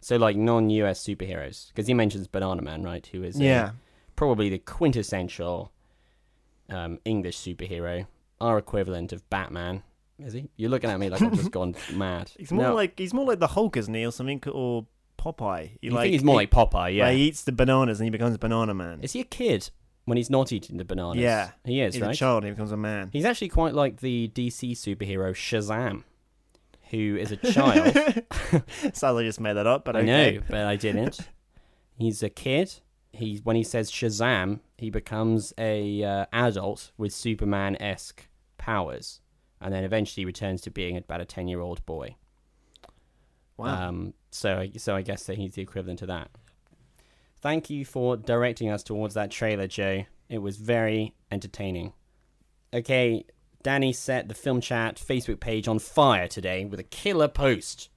so, 0.00 0.16
like 0.16 0.36
non-US 0.36 1.04
superheroes, 1.04 1.68
because 1.68 1.86
he 1.88 1.92
mentions 1.94 2.28
Banana 2.28 2.62
Man, 2.62 2.82
right? 2.82 3.04
Who 3.08 3.22
is 3.24 3.38
a- 3.40 3.44
Yeah. 3.44 3.70
probably 4.16 4.48
the 4.48 4.58
quintessential 4.58 5.72
um, 6.70 6.98
English 7.04 7.36
superhero, 7.38 8.06
our 8.40 8.58
equivalent 8.58 9.12
of 9.12 9.28
Batman. 9.30 9.82
Is 10.18 10.32
he? 10.34 10.48
You're 10.56 10.70
looking 10.70 10.90
at 10.90 10.98
me 11.00 11.08
like 11.10 11.20
I've 11.22 11.34
just 11.34 11.50
gone 11.60 11.74
mad. 11.92 12.30
He's 12.38 12.50
more 12.52 12.64
No, 12.64 12.74
like 12.74 12.98
he's 12.98 13.12
more 13.14 13.24
like 13.26 13.38
the 13.40 13.46
Hulk, 13.48 13.76
isn't 13.76 13.92
he, 13.94 14.04
or 14.06 14.12
something, 14.12 14.42
or 14.50 14.86
Popeye? 15.18 15.70
He 15.80 15.88
you 15.88 15.90
like 15.90 16.04
think 16.04 16.12
he's 16.12 16.24
more 16.24 16.36
like 16.36 16.50
Popeye, 16.50 16.94
yeah. 16.96 17.06
like, 17.06 17.16
he 17.16 17.24
eats 17.24 17.44
the 17.44 17.52
bananas 17.52 18.00
and 18.00 18.06
he 18.06 18.10
becomes 18.10 18.36
Banana 18.38 18.74
Man. 18.74 19.00
Is 19.02 19.12
he 19.12 19.20
a 19.20 19.24
kid 19.24 19.70
when 20.04 20.16
he's 20.16 20.30
not 20.30 20.52
eating 20.52 20.78
the 20.78 20.84
bananas? 20.84 21.18
Yeah. 21.18 21.50
he 21.64 21.80
is, 21.80 21.94
he's 21.94 22.02
right? 22.02 22.14
a 22.14 22.16
child 22.16 22.44
and 22.44 22.46
he 22.46 22.50
becomes 22.52 22.72
a 22.72 22.76
man. 22.76 23.10
He's 23.12 23.24
actually 23.24 23.50
quite 23.50 23.74
like 23.74 24.00
the 24.00 24.30
DC 24.34 24.72
superhero 24.72 25.32
Shazam, 25.32 26.04
who 26.90 27.16
is 27.16 27.32
a 27.32 27.36
child. 27.36 28.24
Sadly, 28.94 29.24
just 29.24 29.40
made 29.40 29.54
that 29.54 29.66
up, 29.66 29.84
but 29.84 29.96
I 29.96 30.00
okay. 30.00 30.36
know, 30.36 30.42
but 30.48 30.64
I 30.64 30.76
didn't. 30.76 31.20
He's 31.98 32.22
a 32.22 32.30
kid. 32.30 32.74
He 33.12 33.40
when 33.42 33.56
he 33.56 33.64
says 33.64 33.90
Shazam, 33.90 34.60
he 34.76 34.90
becomes 34.90 35.52
a 35.58 36.04
uh, 36.04 36.26
adult 36.32 36.92
with 36.96 37.12
Superman 37.12 37.76
esque 37.80 38.28
powers, 38.56 39.20
and 39.60 39.74
then 39.74 39.82
eventually 39.82 40.24
returns 40.24 40.60
to 40.62 40.70
being 40.70 40.96
about 40.96 41.20
a 41.20 41.24
ten 41.24 41.48
year 41.48 41.60
old 41.60 41.84
boy. 41.86 42.16
Wow. 43.58 43.88
Um, 43.88 44.14
so 44.30 44.58
I- 44.60 44.72
so 44.76 44.94
I 44.96 45.02
guess 45.02 45.24
that 45.24 45.36
he's 45.36 45.54
the 45.54 45.62
equivalent 45.62 45.98
to 46.00 46.06
that. 46.06 46.30
Thank 47.40 47.70
you 47.70 47.84
for 47.84 48.16
directing 48.16 48.68
us 48.70 48.82
towards 48.82 49.14
that 49.14 49.30
trailer, 49.30 49.66
Joe. 49.66 50.04
It 50.28 50.38
was 50.38 50.56
very 50.56 51.14
entertaining. 51.30 51.92
Okay, 52.74 53.24
Danny 53.62 53.92
set 53.92 54.28
the 54.28 54.34
film 54.34 54.60
chat 54.60 54.96
Facebook 54.96 55.40
page 55.40 55.68
on 55.68 55.78
fire 55.78 56.28
today 56.28 56.64
with 56.64 56.80
a 56.80 56.84
killer 56.84 57.28
post 57.28 57.90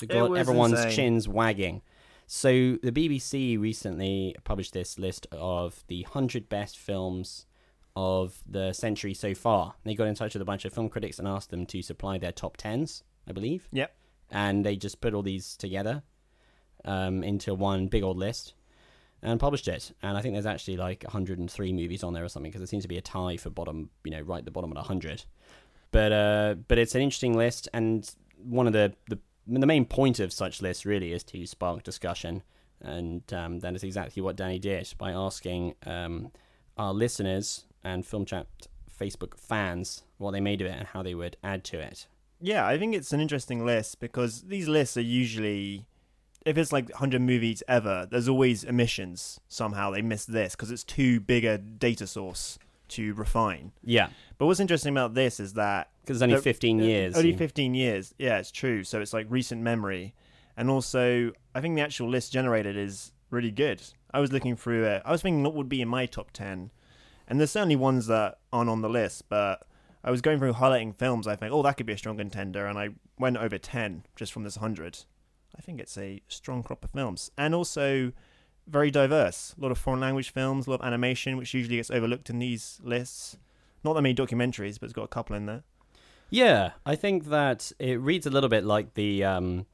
that 0.00 0.08
got 0.08 0.32
everyone's 0.36 0.74
insane. 0.74 0.92
chins 0.92 1.28
wagging. 1.28 1.82
So 2.26 2.76
the 2.82 2.92
BBC 2.92 3.56
recently 3.58 4.36
published 4.44 4.74
this 4.74 4.98
list 4.98 5.26
of 5.32 5.82
the 5.88 6.02
100 6.02 6.48
best 6.48 6.76
films 6.76 7.46
of 7.96 8.42
the 8.46 8.72
century 8.72 9.14
so 9.14 9.34
far. 9.34 9.74
They 9.84 9.94
got 9.94 10.08
in 10.08 10.14
touch 10.14 10.34
with 10.34 10.42
a 10.42 10.44
bunch 10.44 10.64
of 10.64 10.72
film 10.72 10.88
critics 10.88 11.18
and 11.18 11.26
asked 11.26 11.50
them 11.50 11.64
to 11.66 11.82
supply 11.82 12.18
their 12.18 12.32
top 12.32 12.56
10s, 12.58 13.02
I 13.26 13.32
believe 13.32 13.68
yep. 13.72 13.94
And 14.30 14.64
they 14.64 14.76
just 14.76 15.00
put 15.00 15.14
all 15.14 15.22
these 15.22 15.56
together 15.56 16.02
um, 16.84 17.22
into 17.22 17.54
one 17.54 17.86
big 17.86 18.02
old 18.02 18.16
list 18.16 18.54
and 19.22 19.40
published 19.40 19.68
it. 19.68 19.92
And 20.02 20.16
I 20.16 20.22
think 20.22 20.34
there's 20.34 20.46
actually 20.46 20.76
like 20.76 21.02
103 21.04 21.72
movies 21.72 22.02
on 22.02 22.12
there 22.12 22.24
or 22.24 22.28
something 22.28 22.50
because 22.50 22.62
it 22.62 22.68
seems 22.68 22.84
to 22.84 22.88
be 22.88 22.98
a 22.98 23.02
tie 23.02 23.36
for 23.36 23.50
bottom, 23.50 23.90
you 24.04 24.10
know, 24.10 24.20
right 24.20 24.38
at 24.38 24.44
the 24.44 24.50
bottom 24.50 24.70
at 24.70 24.76
100. 24.76 25.24
But 25.90 26.12
uh, 26.12 26.54
but 26.68 26.78
it's 26.78 26.94
an 26.94 27.00
interesting 27.00 27.36
list, 27.36 27.68
and 27.72 28.10
one 28.36 28.66
of 28.66 28.74
the 28.74 28.92
the 29.08 29.18
the 29.46 29.66
main 29.66 29.86
point 29.86 30.20
of 30.20 30.32
such 30.32 30.60
lists 30.60 30.84
really 30.84 31.12
is 31.12 31.24
to 31.24 31.46
spark 31.46 31.82
discussion, 31.82 32.42
and 32.82 33.22
um, 33.32 33.60
that 33.60 33.74
is 33.74 33.82
exactly 33.82 34.20
what 34.20 34.36
Danny 34.36 34.58
did 34.58 34.92
by 34.98 35.12
asking 35.12 35.74
um, 35.86 36.30
our 36.76 36.92
listeners 36.92 37.64
and 37.82 38.04
Film 38.04 38.26
Chat 38.26 38.46
Facebook 38.98 39.38
fans 39.38 40.02
what 40.18 40.32
they 40.32 40.40
made 40.40 40.60
of 40.60 40.66
it 40.66 40.76
and 40.76 40.88
how 40.88 41.02
they 41.02 41.14
would 41.14 41.38
add 41.42 41.64
to 41.64 41.78
it. 41.78 42.06
Yeah, 42.40 42.66
I 42.66 42.78
think 42.78 42.94
it's 42.94 43.12
an 43.12 43.20
interesting 43.20 43.64
list 43.64 44.00
because 44.00 44.42
these 44.42 44.68
lists 44.68 44.96
are 44.96 45.00
usually, 45.02 45.86
if 46.46 46.56
it's 46.56 46.72
like 46.72 46.88
100 46.90 47.20
movies 47.20 47.62
ever, 47.68 48.06
there's 48.10 48.28
always 48.28 48.64
omissions. 48.64 49.40
Somehow 49.48 49.90
they 49.90 50.02
miss 50.02 50.24
this 50.24 50.54
because 50.54 50.70
it's 50.70 50.84
too 50.84 51.20
big 51.20 51.44
a 51.44 51.58
data 51.58 52.06
source 52.06 52.58
to 52.88 53.12
refine. 53.14 53.72
Yeah, 53.84 54.08
But 54.38 54.46
what's 54.46 54.60
interesting 54.60 54.92
about 54.92 55.14
this 55.14 55.40
is 55.40 55.54
that 55.54 55.90
because 56.02 56.18
it's 56.18 56.22
only 56.22 56.36
the- 56.36 56.42
15 56.42 56.80
uh, 56.80 56.84
years. 56.84 57.16
Only 57.16 57.36
15 57.36 57.74
years. 57.74 58.14
Yeah, 58.18 58.38
it's 58.38 58.50
true. 58.50 58.82
So 58.84 59.00
it's 59.00 59.12
like 59.12 59.26
recent 59.28 59.60
memory. 59.60 60.14
And 60.56 60.70
also, 60.70 61.32
I 61.54 61.60
think 61.60 61.76
the 61.76 61.82
actual 61.82 62.08
list 62.08 62.32
generated 62.32 62.76
is 62.76 63.12
really 63.30 63.50
good. 63.50 63.82
I 64.12 64.20
was 64.20 64.32
looking 64.32 64.56
through 64.56 64.84
it. 64.84 65.02
I 65.04 65.12
was 65.12 65.22
thinking 65.22 65.42
what 65.42 65.54
would 65.54 65.68
be 65.68 65.82
in 65.82 65.88
my 65.88 66.06
top 66.06 66.30
10. 66.32 66.70
And 67.28 67.38
there's 67.38 67.50
certainly 67.50 67.76
ones 67.76 68.06
that 68.06 68.38
aren't 68.52 68.70
on 68.70 68.80
the 68.80 68.88
list, 68.88 69.28
but 69.28 69.66
I 70.08 70.10
was 70.10 70.22
going 70.22 70.38
through 70.38 70.54
highlighting 70.54 70.96
films. 70.96 71.26
I 71.26 71.36
think, 71.36 71.52
oh, 71.52 71.62
that 71.62 71.76
could 71.76 71.84
be 71.84 71.92
a 71.92 71.98
strong 71.98 72.16
contender. 72.16 72.64
And 72.64 72.78
I 72.78 72.88
went 73.18 73.36
over 73.36 73.58
10 73.58 74.06
just 74.16 74.32
from 74.32 74.42
this 74.42 74.56
100. 74.56 75.04
I 75.54 75.60
think 75.60 75.78
it's 75.80 75.98
a 75.98 76.22
strong 76.28 76.62
crop 76.62 76.82
of 76.82 76.92
films. 76.92 77.30
And 77.36 77.54
also, 77.54 78.12
very 78.66 78.90
diverse. 78.90 79.54
A 79.58 79.60
lot 79.60 79.70
of 79.70 79.76
foreign 79.76 80.00
language 80.00 80.32
films, 80.32 80.66
a 80.66 80.70
lot 80.70 80.80
of 80.80 80.86
animation, 80.86 81.36
which 81.36 81.52
usually 81.52 81.76
gets 81.76 81.90
overlooked 81.90 82.30
in 82.30 82.38
these 82.38 82.80
lists. 82.82 83.36
Not 83.84 83.92
that 83.96 84.00
many 84.00 84.14
documentaries, 84.14 84.80
but 84.80 84.86
it's 84.86 84.94
got 84.94 85.02
a 85.02 85.08
couple 85.08 85.36
in 85.36 85.44
there. 85.44 85.64
Yeah, 86.30 86.70
I 86.86 86.96
think 86.96 87.26
that 87.26 87.70
it 87.78 88.00
reads 88.00 88.26
a 88.26 88.30
little 88.30 88.48
bit 88.48 88.64
like 88.64 88.94
the 88.94 89.24
um, 89.24 89.66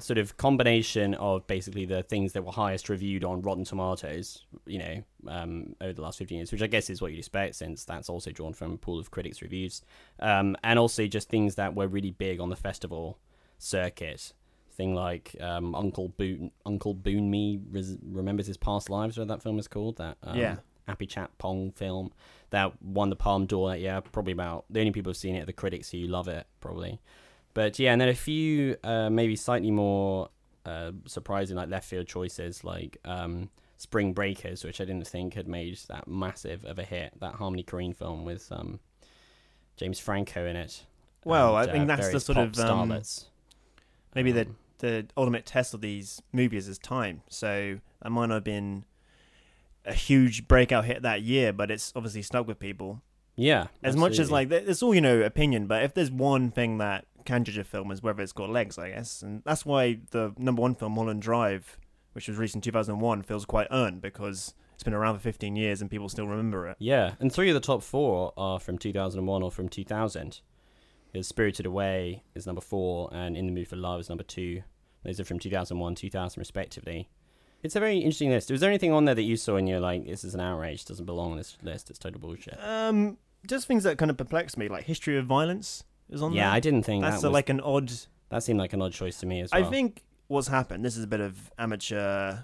sort 0.00 0.18
of 0.18 0.36
combination 0.36 1.14
of 1.14 1.46
basically 1.46 1.84
the 1.84 2.02
things 2.02 2.32
that 2.32 2.44
were 2.44 2.52
highest 2.52 2.88
reviewed 2.88 3.24
on 3.24 3.42
Rotten 3.42 3.64
Tomatoes, 3.64 4.44
you 4.66 4.78
know, 4.78 5.02
um, 5.26 5.74
over 5.80 5.92
the 5.92 6.02
last 6.02 6.18
15 6.18 6.36
years, 6.36 6.52
which 6.52 6.62
I 6.62 6.66
guess 6.66 6.90
is 6.90 7.00
what 7.00 7.12
you'd 7.12 7.18
expect 7.18 7.56
since 7.56 7.84
that's 7.84 8.08
also 8.08 8.30
drawn 8.30 8.52
from 8.52 8.72
a 8.72 8.76
pool 8.76 8.98
of 8.98 9.10
critics' 9.10 9.42
reviews, 9.42 9.82
um, 10.20 10.56
and 10.62 10.78
also 10.78 11.06
just 11.06 11.28
things 11.28 11.56
that 11.56 11.74
were 11.74 11.88
really 11.88 12.10
big 12.10 12.40
on 12.40 12.50
the 12.50 12.56
festival 12.56 13.18
circuit. 13.58 14.32
Thing 14.72 14.94
like 14.94 15.34
um, 15.40 15.74
Uncle 15.74 16.08
Boone, 16.10 16.52
Uncle 16.64 16.94
Boonmee 16.94 17.60
res- 17.70 17.98
remembers 18.02 18.46
his 18.46 18.56
past 18.56 18.88
lives, 18.88 19.18
what 19.18 19.26
that 19.26 19.42
film 19.42 19.58
is 19.58 19.66
called. 19.66 19.96
That 19.96 20.16
um, 20.22 20.38
Yeah. 20.38 20.56
Apichatpong 20.88 21.74
film 21.74 22.12
that 22.50 22.80
won 22.82 23.10
the 23.10 23.16
Palme 23.16 23.44
d'Or 23.46 23.70
that 23.70 23.80
year. 23.80 24.00
Probably 24.00 24.32
about 24.32 24.64
the 24.70 24.80
only 24.80 24.92
people 24.92 25.10
who've 25.10 25.16
seen 25.16 25.34
it 25.34 25.42
are 25.42 25.46
the 25.46 25.52
critics 25.52 25.90
who 25.90 25.98
love 25.98 26.28
it, 26.28 26.46
probably. 26.60 27.00
But 27.58 27.76
yeah, 27.80 27.90
and 27.90 28.00
then 28.00 28.08
a 28.08 28.14
few 28.14 28.76
uh, 28.84 29.10
maybe 29.10 29.34
slightly 29.34 29.72
more 29.72 30.28
uh, 30.64 30.92
surprising 31.06 31.56
like 31.56 31.68
left 31.68 31.88
field 31.88 32.06
choices 32.06 32.62
like 32.62 32.98
um, 33.04 33.50
Spring 33.78 34.12
Breakers, 34.12 34.62
which 34.62 34.80
I 34.80 34.84
didn't 34.84 35.08
think 35.08 35.34
had 35.34 35.48
made 35.48 35.76
that 35.88 36.06
massive 36.06 36.64
of 36.64 36.78
a 36.78 36.84
hit. 36.84 37.14
That 37.18 37.34
Harmony 37.34 37.64
Korine 37.64 37.96
film 37.96 38.24
with 38.24 38.46
um, 38.52 38.78
James 39.76 39.98
Franco 39.98 40.46
in 40.46 40.54
it. 40.54 40.84
Well, 41.24 41.58
and, 41.58 41.68
I 41.68 41.72
think 41.72 41.90
uh, 41.90 41.96
that's 41.96 42.12
the 42.12 42.20
sort 42.20 42.38
of, 42.38 42.56
um, 42.60 42.96
maybe 44.14 44.30
the 44.30 44.42
Um, 44.42 44.56
the 44.78 45.06
ultimate 45.16 45.44
test 45.44 45.74
of 45.74 45.80
these 45.80 46.22
movies 46.32 46.68
is 46.68 46.78
time. 46.78 47.22
So 47.28 47.80
that 48.00 48.10
might 48.10 48.26
not 48.26 48.34
have 48.34 48.44
been 48.44 48.84
a 49.84 49.94
huge 49.94 50.46
breakout 50.46 50.84
hit 50.84 51.02
that 51.02 51.22
year, 51.22 51.52
but 51.52 51.72
it's 51.72 51.92
obviously 51.96 52.22
stuck 52.22 52.46
with 52.46 52.60
people. 52.60 53.02
yeah, 53.34 53.66
As 53.82 53.96
much 53.96 54.20
as 54.20 54.30
like 54.30 54.48
it's 54.52 54.80
all 54.80 54.94
you 54.94 55.00
know 55.00 55.22
opinion, 55.22 55.66
but 55.66 55.82
if 55.82 55.92
there's 55.94 56.12
one 56.12 56.52
thing 56.52 56.78
that 56.78 57.04
can 57.28 57.44
judge 57.44 57.58
a 57.58 57.64
film 57.64 57.90
is 57.90 58.02
whether 58.02 58.22
it's 58.22 58.32
got 58.32 58.48
legs, 58.48 58.78
I 58.78 58.88
guess, 58.88 59.20
and 59.20 59.42
that's 59.44 59.66
why 59.66 59.98
the 60.12 60.32
number 60.38 60.62
one 60.62 60.74
film, 60.74 60.92
Mulholland 60.92 61.20
Drive, 61.20 61.78
which 62.14 62.26
was 62.26 62.38
released 62.38 62.54
in 62.54 62.62
2001, 62.62 63.22
feels 63.22 63.44
quite 63.44 63.68
earned 63.70 64.00
because 64.00 64.54
it's 64.72 64.82
been 64.82 64.94
around 64.94 65.16
for 65.16 65.20
15 65.20 65.54
years 65.54 65.82
and 65.82 65.90
people 65.90 66.08
still 66.08 66.26
remember 66.26 66.66
it. 66.68 66.76
Yeah, 66.78 67.16
and 67.20 67.30
three 67.30 67.50
of 67.50 67.54
the 67.54 67.60
top 67.60 67.82
four 67.82 68.32
are 68.38 68.58
from 68.58 68.78
2001 68.78 69.42
or 69.42 69.50
from 69.50 69.68
2000. 69.68 70.40
Is 71.12 71.28
Spirited 71.28 71.66
Away 71.66 72.22
is 72.34 72.46
number 72.46 72.62
four, 72.62 73.10
and 73.12 73.36
In 73.36 73.46
the 73.46 73.52
Mood 73.52 73.68
for 73.68 73.76
Love 73.76 74.00
is 74.00 74.08
number 74.08 74.24
two. 74.24 74.62
Those 75.04 75.20
are 75.20 75.24
from 75.24 75.38
2001, 75.38 75.94
2000, 75.96 76.40
respectively. 76.40 77.10
It's 77.62 77.76
a 77.76 77.80
very 77.80 77.98
interesting 77.98 78.30
list. 78.30 78.50
Was 78.50 78.60
there 78.60 78.70
anything 78.70 78.92
on 78.92 79.04
there 79.04 79.14
that 79.14 79.22
you 79.22 79.36
saw 79.36 79.56
and 79.56 79.68
you're 79.68 79.80
like, 79.80 80.06
this 80.06 80.24
is 80.24 80.34
an 80.34 80.40
outrage, 80.40 80.84
doesn't 80.86 81.06
belong 81.06 81.32
on 81.32 81.36
this 81.36 81.58
list, 81.62 81.90
it's 81.90 81.98
total 81.98 82.20
bullshit? 82.20 82.58
Um, 82.62 83.18
just 83.46 83.66
things 83.66 83.84
that 83.84 83.98
kind 83.98 84.10
of 84.10 84.16
perplex 84.16 84.56
me, 84.56 84.68
like 84.68 84.84
history 84.84 85.18
of 85.18 85.26
violence 85.26 85.84
is 86.10 86.22
on 86.22 86.32
yeah, 86.32 86.44
there. 86.44 86.52
I 86.52 86.60
didn't 86.60 86.82
think 86.82 87.02
That's 87.02 87.22
that 87.22 87.26
a, 87.26 87.30
was, 87.30 87.34
like 87.34 87.48
an 87.48 87.60
odd 87.60 87.90
that 88.30 88.42
seemed 88.42 88.58
like 88.58 88.72
an 88.72 88.82
odd 88.82 88.92
choice 88.92 89.18
to 89.20 89.26
me 89.26 89.40
as 89.40 89.50
well. 89.52 89.64
I 89.64 89.70
think 89.70 90.04
what's 90.28 90.48
happened. 90.48 90.84
This 90.84 90.96
is 90.96 91.04
a 91.04 91.06
bit 91.06 91.20
of 91.20 91.50
amateur 91.58 92.38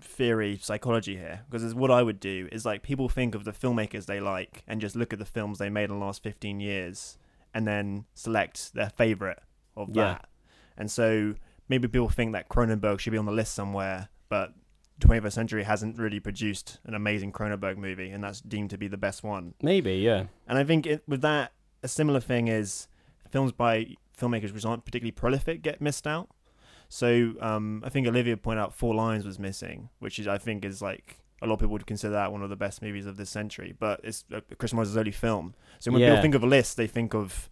theory 0.00 0.58
psychology 0.60 1.16
here 1.16 1.42
because 1.48 1.74
what 1.74 1.90
I 1.90 2.02
would 2.02 2.18
do 2.20 2.48
is 2.50 2.64
like 2.64 2.82
people 2.82 3.08
think 3.08 3.34
of 3.34 3.44
the 3.44 3.52
filmmakers 3.52 4.06
they 4.06 4.20
like 4.20 4.64
and 4.66 4.80
just 4.80 4.96
look 4.96 5.12
at 5.12 5.18
the 5.18 5.24
films 5.24 5.58
they 5.58 5.70
made 5.70 5.84
in 5.84 5.98
the 5.98 6.04
last 6.04 6.22
15 6.22 6.60
years 6.60 7.18
and 7.54 7.66
then 7.66 8.04
select 8.14 8.74
their 8.74 8.90
favorite 8.90 9.38
of 9.76 9.90
Yeah. 9.92 10.04
that. 10.04 10.28
And 10.76 10.90
so 10.90 11.34
maybe 11.68 11.86
people 11.88 12.08
think 12.08 12.32
that 12.32 12.48
Cronenberg 12.48 12.98
should 12.98 13.12
be 13.12 13.18
on 13.18 13.26
the 13.26 13.32
list 13.32 13.54
somewhere, 13.54 14.08
but 14.28 14.54
21st 15.00 15.32
Century 15.32 15.62
hasn't 15.64 15.98
really 15.98 16.20
produced 16.20 16.78
an 16.84 16.94
amazing 16.94 17.32
Cronenberg 17.32 17.76
movie 17.76 18.10
and 18.10 18.22
that's 18.24 18.40
deemed 18.40 18.70
to 18.70 18.78
be 18.78 18.88
the 18.88 18.96
best 18.96 19.22
one. 19.22 19.54
Maybe, 19.62 19.96
yeah. 19.96 20.24
And 20.46 20.58
I 20.58 20.64
think 20.64 20.86
it, 20.86 21.02
with 21.06 21.22
that, 21.22 21.52
a 21.82 21.88
similar 21.88 22.20
thing 22.20 22.48
is 22.48 22.88
films 23.30 23.52
by 23.52 23.96
filmmakers 24.18 24.52
which 24.52 24.64
aren't 24.64 24.84
particularly 24.84 25.10
prolific 25.12 25.62
get 25.62 25.80
missed 25.80 26.06
out. 26.06 26.28
So 26.88 27.32
um, 27.40 27.82
I 27.84 27.88
think 27.88 28.06
Olivia 28.06 28.36
pointed 28.36 28.60
out 28.60 28.74
Four 28.74 28.94
Lions 28.94 29.24
was 29.24 29.38
missing, 29.38 29.88
which 29.98 30.18
is 30.18 30.28
I 30.28 30.36
think 30.38 30.64
is 30.64 30.82
like 30.82 31.18
a 31.40 31.46
lot 31.46 31.54
of 31.54 31.60
people 31.60 31.72
would 31.72 31.86
consider 31.86 32.12
that 32.12 32.30
one 32.30 32.42
of 32.42 32.50
the 32.50 32.56
best 32.56 32.82
movies 32.82 33.06
of 33.06 33.16
this 33.16 33.30
century. 33.30 33.74
But 33.78 34.00
it's 34.04 34.24
uh, 34.32 34.40
Chris 34.58 34.72
Morris' 34.74 34.96
early 34.96 35.10
film. 35.10 35.54
So 35.78 35.90
when 35.90 36.00
Yeah. 36.02 36.10
people 36.10 36.22
think 36.22 36.34
of 36.34 36.42
a 36.44 36.46
list, 36.46 36.76
they 36.76 36.86
think 36.86 37.14
of 37.14 37.48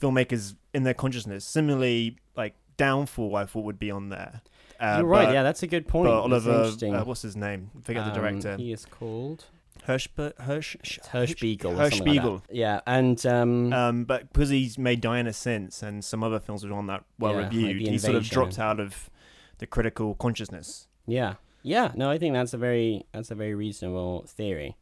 filmmakers 0.00 0.54
in 0.72 0.82
their 0.82 0.94
consciousness. 0.94 1.44
Similarly, 1.44 2.16
like 2.36 2.54
Downfall, 2.76 3.36
I 3.36 3.44
thought 3.46 3.64
would 3.64 3.78
be 3.78 3.90
on 3.90 4.08
there. 4.08 4.40
Uh, 4.80 4.96
You're 4.98 5.06
right, 5.06 5.26
but- 5.26 5.34
yeah, 5.34 5.42
that's 5.44 5.62
a 5.62 5.66
good 5.68 5.86
point. 5.86 6.08
Oliver, 6.10 6.50
uh, 6.82 7.04
what's 7.04 7.22
his 7.22 7.36
name? 7.36 7.70
I 7.78 7.82
Forget 7.82 8.04
the 8.06 8.10
Um, 8.10 8.16
director. 8.16 8.56
He 8.56 8.72
is 8.72 8.84
called 8.84 9.44
Hirsch, 9.84 10.08
Hirsch, 10.16 10.98
Hirschbiegel. 11.12 11.66
or 11.66 11.74
Hirsch 11.74 11.98
something 11.98 12.16
like 12.16 12.42
Yeah, 12.50 12.80
and 12.86 13.24
um, 13.26 13.72
Um, 13.72 14.04
but 14.04 14.32
because 14.32 14.48
he's 14.48 14.78
made 14.78 15.00
Diana 15.02 15.32
since 15.32 15.82
and 15.82 16.02
some 16.02 16.24
other 16.24 16.40
films 16.40 16.64
were 16.64 16.72
on 16.72 16.86
that 16.86 17.04
well 17.18 17.32
Yeah, 17.32 17.44
reviewed, 17.44 17.86
The 17.86 17.90
he 17.90 17.98
sort 17.98 18.16
of 18.16 18.24
dropped 18.24 18.58
out 18.58 18.80
of 18.80 19.10
the 19.58 19.66
critical 19.66 20.14
consciousness. 20.14 20.88
Yeah, 21.06 21.34
yeah. 21.62 21.92
No, 21.94 22.10
I 22.10 22.18
think 22.18 22.34
that's 22.34 22.54
a 22.54 22.58
very 22.58 23.04
that's 23.12 23.30
a 23.30 23.34
very 23.34 23.54
reasonable 23.54 24.24
theory. 24.26 24.76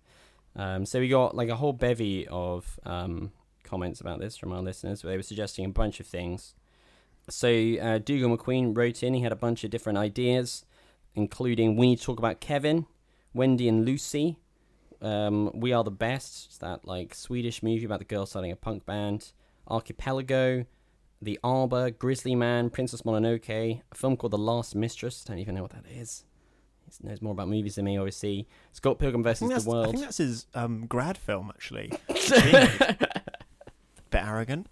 Um, 0.54 0.87
so 0.87 1.00
we 1.00 1.09
got 1.09 1.35
like 1.35 1.49
a 1.49 1.56
whole 1.56 1.73
bevy 1.73 2.28
of 2.28 2.78
um, 2.85 3.32
comments 3.64 4.00
about 4.00 4.21
this 4.21 4.37
from 4.37 4.52
our 4.52 4.62
listeners. 4.62 5.02
Where 5.02 5.12
They 5.12 5.16
were 5.16 5.23
suggesting 5.23 5.64
a 5.64 5.71
bunch 5.71 5.99
of 5.99 6.06
things. 6.06 6.54
So 7.28 7.49
uh, 7.49 7.99
Dougal 7.99 8.37
McQueen 8.37 8.76
wrote 8.76 9.02
in. 9.02 9.14
He 9.14 9.23
had 9.23 9.32
a 9.32 9.37
bunch 9.37 9.64
of 9.64 9.71
different 9.71 9.99
ideas, 9.99 10.64
including 11.14 11.76
we 11.76 11.88
need 11.88 11.99
to 11.99 12.04
talk 12.04 12.18
about 12.18 12.40
Kevin, 12.40 12.87
Wendy 13.32 13.68
and 13.68 13.85
Lucy. 13.85 14.37
Um, 15.02 15.50
we 15.52 15.73
are 15.73 15.85
the 15.85 15.90
best. 15.90 16.47
It's 16.47 16.59
that 16.59 16.87
like 16.87 17.14
Swedish 17.14 17.62
movie 17.62 17.85
about 17.85 17.99
the 17.99 18.04
girl 18.04 18.25
starting 18.25 18.52
a 18.52 18.56
punk 18.56 18.87
band. 18.87 19.32
Archipelago, 19.68 20.64
The 21.21 21.38
Arbor, 21.44 21.90
Grizzly 21.90 22.35
Man, 22.35 22.71
Princess 22.71 23.02
Mononoke, 23.02 23.50
a 23.50 23.82
film 23.94 24.16
called 24.16 24.32
The 24.32 24.38
Last 24.38 24.75
Mistress. 24.75 25.25
I 25.26 25.32
don't 25.32 25.40
even 25.40 25.54
know 25.56 25.62
what 25.62 25.73
that 25.73 25.85
is. 25.90 26.25
He 27.00 27.09
knows 27.09 27.23
more 27.23 27.32
about 27.32 27.49
movies 27.49 27.76
than 27.76 27.85
me, 27.87 27.97
obviously. 27.99 28.47
Scott 28.73 28.99
Pilgrim 28.99 29.23
I 29.23 29.30
versus 29.30 29.64
the 29.64 29.71
I 29.71 29.73
World. 29.73 29.90
think 29.92 30.04
that's 30.04 30.18
his 30.18 30.47
um, 30.54 30.87
grad 30.87 31.16
film, 31.18 31.50
actually. 31.54 31.92
Bit 32.09 33.02
arrogant. 34.12 34.66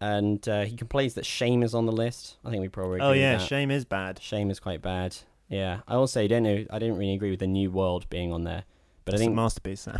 And 0.00 0.46
uh, 0.48 0.62
he 0.64 0.76
complains 0.76 1.14
that 1.14 1.26
Shame 1.26 1.62
is 1.62 1.74
on 1.74 1.86
the 1.86 1.92
list. 1.92 2.36
I 2.44 2.50
think 2.50 2.62
we 2.62 2.68
probably 2.68 2.96
agree 2.96 3.06
Oh 3.06 3.12
yeah, 3.12 3.38
shame 3.38 3.70
is 3.70 3.84
bad. 3.84 4.18
Shame 4.22 4.50
is 4.50 4.58
quite 4.58 4.80
bad. 4.80 5.16
Yeah, 5.48 5.80
I 5.86 5.94
also 5.94 6.26
don't 6.26 6.42
know. 6.42 6.64
I 6.70 6.78
didn't 6.78 6.96
really 6.96 7.12
agree 7.14 7.30
with 7.30 7.40
the 7.40 7.46
New 7.46 7.70
World 7.70 8.08
being 8.08 8.32
on 8.32 8.44
there, 8.44 8.64
but 9.10 9.14
It's 9.14 9.22
I 9.22 9.24
think 9.24 9.34
masterpiece. 9.36 9.80
Sam. 9.80 9.98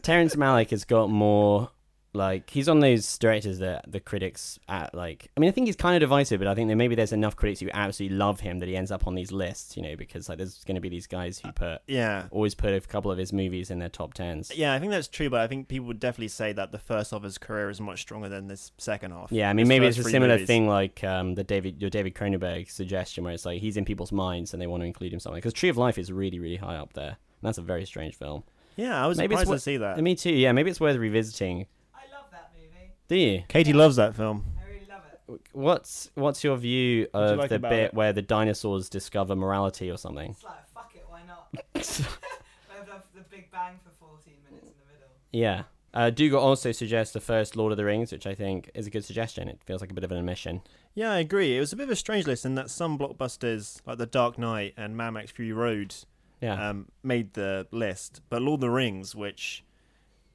Terrence 0.02 0.36
Malick 0.36 0.70
has 0.70 0.84
got 0.84 1.10
more 1.10 1.70
like 2.14 2.48
he's 2.48 2.68
on 2.68 2.78
those 2.78 3.18
directors 3.18 3.58
that 3.58 3.84
the 3.90 3.98
critics 3.98 4.58
at 4.68 4.94
like 4.94 5.28
I 5.36 5.40
mean 5.40 5.48
I 5.48 5.50
think 5.50 5.66
he's 5.66 5.76
kind 5.76 5.96
of 5.96 6.00
divisive 6.00 6.38
but 6.38 6.46
I 6.46 6.54
think 6.54 6.68
that 6.68 6.76
maybe 6.76 6.94
there's 6.94 7.12
enough 7.12 7.34
critics 7.34 7.60
who 7.60 7.68
absolutely 7.74 8.16
love 8.16 8.40
him 8.40 8.60
that 8.60 8.68
he 8.68 8.76
ends 8.76 8.92
up 8.92 9.06
on 9.06 9.16
these 9.16 9.32
lists 9.32 9.76
you 9.76 9.82
know 9.82 9.96
because 9.96 10.28
like 10.28 10.38
there's 10.38 10.62
going 10.64 10.76
to 10.76 10.80
be 10.80 10.88
these 10.88 11.08
guys 11.08 11.40
who 11.40 11.50
put 11.52 11.82
yeah. 11.88 12.26
always 12.30 12.54
put 12.54 12.72
a 12.72 12.80
couple 12.80 13.10
of 13.10 13.18
his 13.18 13.32
movies 13.32 13.70
in 13.70 13.80
their 13.80 13.88
top 13.88 14.14
tens 14.14 14.52
Yeah, 14.54 14.74
I 14.74 14.78
think 14.78 14.92
that's 14.92 15.08
true, 15.08 15.28
but 15.28 15.40
I 15.40 15.48
think 15.48 15.66
people 15.66 15.88
would 15.88 15.98
definitely 16.00 16.28
say 16.28 16.52
that 16.52 16.70
the 16.70 16.78
first 16.78 17.10
half 17.10 17.18
of 17.18 17.24
his 17.24 17.36
career 17.36 17.68
is 17.68 17.80
much 17.80 18.00
stronger 18.02 18.28
than 18.28 18.46
this 18.46 18.70
second 18.78 19.10
half. 19.10 19.32
yeah 19.32 19.50
I 19.50 19.52
mean 19.52 19.64
His 19.64 19.68
maybe 19.68 19.86
it's 19.86 19.98
a 19.98 20.04
similar 20.04 20.34
movies. 20.34 20.46
thing 20.46 20.68
like 20.68 21.02
um, 21.02 21.34
the 21.34 21.42
David 21.44 21.80
your 21.80 21.90
David 21.90 22.14
Cronenberg 22.14 22.70
suggestion 22.70 23.24
where 23.24 23.32
it's 23.32 23.44
like 23.44 23.60
he's 23.60 23.76
in 23.76 23.84
people's 23.84 24.12
minds 24.12 24.52
and 24.52 24.62
they 24.62 24.68
want 24.68 24.82
to 24.82 24.86
include 24.86 25.12
him 25.12 25.18
somewhere 25.18 25.38
because 25.38 25.52
Tree 25.52 25.68
of 25.68 25.76
Life 25.76 25.98
is 25.98 26.12
really 26.12 26.38
really 26.38 26.56
high 26.56 26.76
up 26.76 26.92
there 26.92 27.16
that's 27.44 27.58
a 27.58 27.62
very 27.62 27.84
strange 27.86 28.14
film 28.16 28.42
Yeah, 28.76 29.02
I 29.02 29.06
was 29.06 29.18
Maybe 29.18 29.34
it's 29.34 29.42
surprised 29.42 29.48
what- 29.50 29.54
to 29.56 29.60
see 29.60 29.76
that. 29.78 29.96
And 29.96 30.04
me 30.04 30.14
too 30.16 30.30
yeah 30.32 30.52
maybe 30.52 30.70
it's 30.70 30.80
worth 30.80 30.96
revisiting 30.96 31.66
I 31.94 32.00
love 32.12 32.26
that 32.32 32.50
movie. 32.56 32.90
do 33.08 33.16
you 33.16 33.42
Katie 33.48 33.72
loves 33.72 33.96
that 33.96 34.14
film. 34.16 34.44
I 34.60 34.68
really 34.68 34.86
love 34.88 35.02
it. 35.28 35.40
what's 35.52 36.10
what's 36.14 36.42
your 36.42 36.56
view 36.56 37.06
What 37.12 37.20
do 37.20 37.26
you 37.26 37.32
of 37.32 37.38
like 37.38 37.50
the 37.50 37.58
bit 37.58 37.72
it? 37.72 37.94
where 37.94 38.12
the 38.12 38.22
dinosaurs 38.22 38.88
discover 38.88 39.36
morality 39.36 39.90
or 39.90 39.96
something? 39.98 40.30
It's 40.32 40.42
like, 40.44 40.68
fuck 40.74 40.92
it, 40.96 41.04
why 41.08 41.20
not? 41.26 41.48
They 41.74 42.90
have 42.90 43.02
the, 43.14 43.20
the 43.20 43.24
Big 43.30 43.50
Bang 43.50 43.78
for 43.84 43.90
14 44.06 44.34
minutes 44.50 44.66
in 44.66 44.74
the 44.78 44.92
middle. 44.92 45.08
Yeah. 45.32 45.62
Uh, 45.92 46.10
Dougal 46.10 46.40
also 46.40 46.72
suggests 46.72 47.12
the 47.12 47.20
first 47.20 47.54
Lord 47.54 47.70
of 47.70 47.76
the 47.78 47.84
Rings, 47.84 48.10
which 48.10 48.26
I 48.26 48.34
think 48.34 48.68
is 48.74 48.88
a 48.88 48.90
good 48.90 49.04
suggestion. 49.04 49.46
It 49.48 49.60
feels 49.64 49.80
like 49.80 49.92
a 49.92 49.94
bit 49.94 50.02
of 50.02 50.10
an 50.10 50.18
omission. 50.18 50.60
Yeah, 50.94 51.12
I 51.12 51.18
agree. 51.20 51.56
It 51.56 51.60
was 51.60 51.72
a 51.72 51.76
bit 51.76 51.84
of 51.84 51.90
a 51.90 51.96
strange 51.96 52.26
list 52.26 52.44
in 52.44 52.56
that 52.56 52.68
some 52.68 52.98
blockbusters 52.98 53.80
like 53.86 53.98
The 53.98 54.06
Dark 54.06 54.36
Knight 54.38 54.74
and 54.76 54.96
Mad 54.96 55.10
Max 55.10 55.30
Fury 55.30 55.52
Road 55.52 55.94
Yeah. 56.40 56.70
um, 56.70 56.88
made 57.02 57.34
the 57.34 57.66
list, 57.70 58.20
but 58.28 58.42
Lord 58.42 58.58
of 58.58 58.60
the 58.62 58.70
Rings, 58.70 59.14
which 59.14 59.64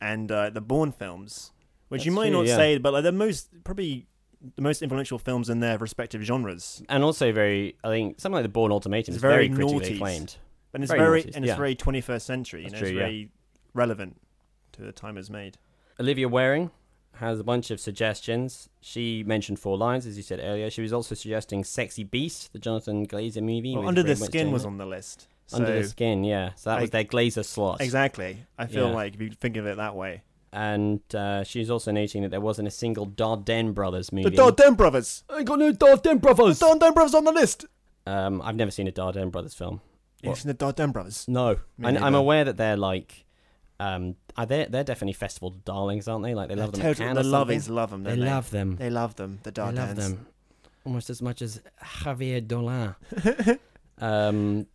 and 0.01 0.31
uh, 0.31 0.49
the 0.49 0.61
Bourne 0.61 0.91
films, 0.91 1.51
which 1.89 2.05
you 2.05 2.11
might 2.11 2.29
true, 2.29 2.37
not 2.37 2.45
yeah. 2.45 2.55
say, 2.55 2.77
but 2.77 2.93
like 2.93 3.03
the 3.03 3.11
most 3.11 3.49
probably 3.63 4.07
the 4.55 4.61
most 4.61 4.81
influential 4.81 5.19
films 5.19 5.49
in 5.49 5.59
their 5.59 5.77
respective 5.77 6.21
genres. 6.21 6.81
and 6.87 7.03
also 7.03 7.31
very, 7.31 7.75
I 7.83 7.89
think, 7.89 8.19
something 8.19 8.35
like 8.35 8.43
the 8.43 8.49
Bourne 8.49 8.71
Ultimatum 8.71 9.13
is 9.13 9.21
very, 9.21 9.49
very 9.49 9.67
critically 9.67 9.95
acclaimed. 9.95 10.37
And 10.73 10.83
it's 10.83 10.91
Very 10.91 11.03
very, 11.03 11.21
and 11.23 11.43
it's 11.43 11.47
yeah. 11.47 11.55
very 11.55 11.75
21st 11.75 12.21
century. 12.21 12.63
You 12.63 12.69
know, 12.69 12.77
true, 12.77 12.87
it's 12.87 12.95
yeah. 12.95 13.01
very 13.01 13.31
relevant 13.73 14.21
to 14.73 14.83
the 14.83 14.91
time 14.91 15.17
it's 15.17 15.29
made. 15.29 15.57
Olivia 15.99 16.29
Waring 16.29 16.69
has 17.15 17.39
a 17.39 17.43
bunch 17.43 17.71
of 17.71 17.79
suggestions. 17.79 18.69
She 18.79 19.23
mentioned 19.23 19.59
Four 19.59 19.77
Lions, 19.77 20.05
as 20.05 20.15
you 20.15 20.23
said 20.23 20.39
earlier. 20.41 20.69
She 20.69 20.81
was 20.81 20.93
also 20.93 21.15
suggesting 21.15 21.63
Sexy 21.63 22.03
Beast, 22.03 22.53
the 22.53 22.59
Jonathan 22.59 23.07
Glazer 23.07 23.41
movie. 23.41 23.75
Well, 23.75 23.87
Under 23.87 24.03
the 24.03 24.15
Skin 24.15 24.51
was 24.51 24.63
on 24.63 24.77
the 24.77 24.85
list. 24.85 25.27
Under 25.53 25.81
the 25.81 25.87
Skin, 25.87 26.23
yeah. 26.23 26.51
So 26.55 26.69
that 26.71 26.81
was 26.81 26.89
their 26.91 27.03
Glazer 27.05 27.43
slot. 27.45 27.81
Exactly. 27.81 28.45
I 28.57 28.67
feel 28.67 28.89
Yeah. 28.89 28.95
like 28.95 29.15
if 29.15 29.21
you 29.21 29.29
think 29.31 29.57
of 29.57 29.65
it 29.65 29.77
that 29.77 29.95
way. 29.95 30.21
And 30.51 31.01
uh, 31.13 31.43
she's 31.43 31.69
also 31.69 31.91
noting 31.91 32.23
that 32.23 32.29
there 32.29 32.41
wasn't 32.41 32.67
a 32.67 32.71
single 32.71 33.05
Dardenne 33.07 33.73
Brothers 33.73 34.11
movie. 34.11 34.29
The 34.29 34.35
Dardenne 34.35 34.75
Brothers. 34.77 35.23
I 35.29 35.43
got 35.43 35.59
no 35.59 35.71
Dardenne 35.71 36.19
Brothers. 36.21 36.57
The 36.59 36.65
Dardenne 36.65 36.93
Brothers 36.95 37.13
on 37.13 37.23
the 37.23 37.31
list. 37.31 37.65
Um, 38.07 38.41
I've 38.41 38.55
never 38.55 38.71
seen 38.71 38.87
a 38.87 38.91
Dardenne 38.91 39.31
Brothers 39.31 39.53
film. 39.53 39.81
You've 40.23 40.39
seen 40.39 40.51
the 40.51 40.55
Dardenne 40.57 40.91
Brothers. 40.91 41.27
No, 41.27 41.57
Me 41.77 41.95
I, 41.97 42.05
I'm 42.05 42.15
aware 42.15 42.43
that 42.43 42.57
they're 42.57 42.75
like, 42.77 43.25
um, 43.79 44.15
are 44.35 44.45
they? 44.45 44.65
They're 44.69 44.83
definitely 44.83 45.13
festival 45.13 45.51
darlings, 45.65 46.07
aren't 46.07 46.23
they? 46.25 46.33
Like 46.33 46.49
they 46.49 46.55
love 46.55 46.71
them. 46.71 46.81
at 46.81 46.83
Total- 46.97 47.05
Cannes 47.05 47.15
the 47.15 47.21
or 47.37 47.45
lovies 47.45 47.69
love 47.69 47.91
them. 47.91 48.03
They 48.03 48.15
love 48.15 48.49
them. 48.49 48.75
They 48.75 48.89
love 48.89 49.15
them. 49.15 49.39
The 49.43 49.51
They 49.51 49.61
Dardennes. 49.61 49.75
love 49.77 49.95
them 49.95 50.27
almost 50.85 51.09
as 51.11 51.21
much 51.21 51.41
as 51.43 51.61
Xavier 52.03 52.41
Dolan. 52.41 52.95
um, 53.99 54.65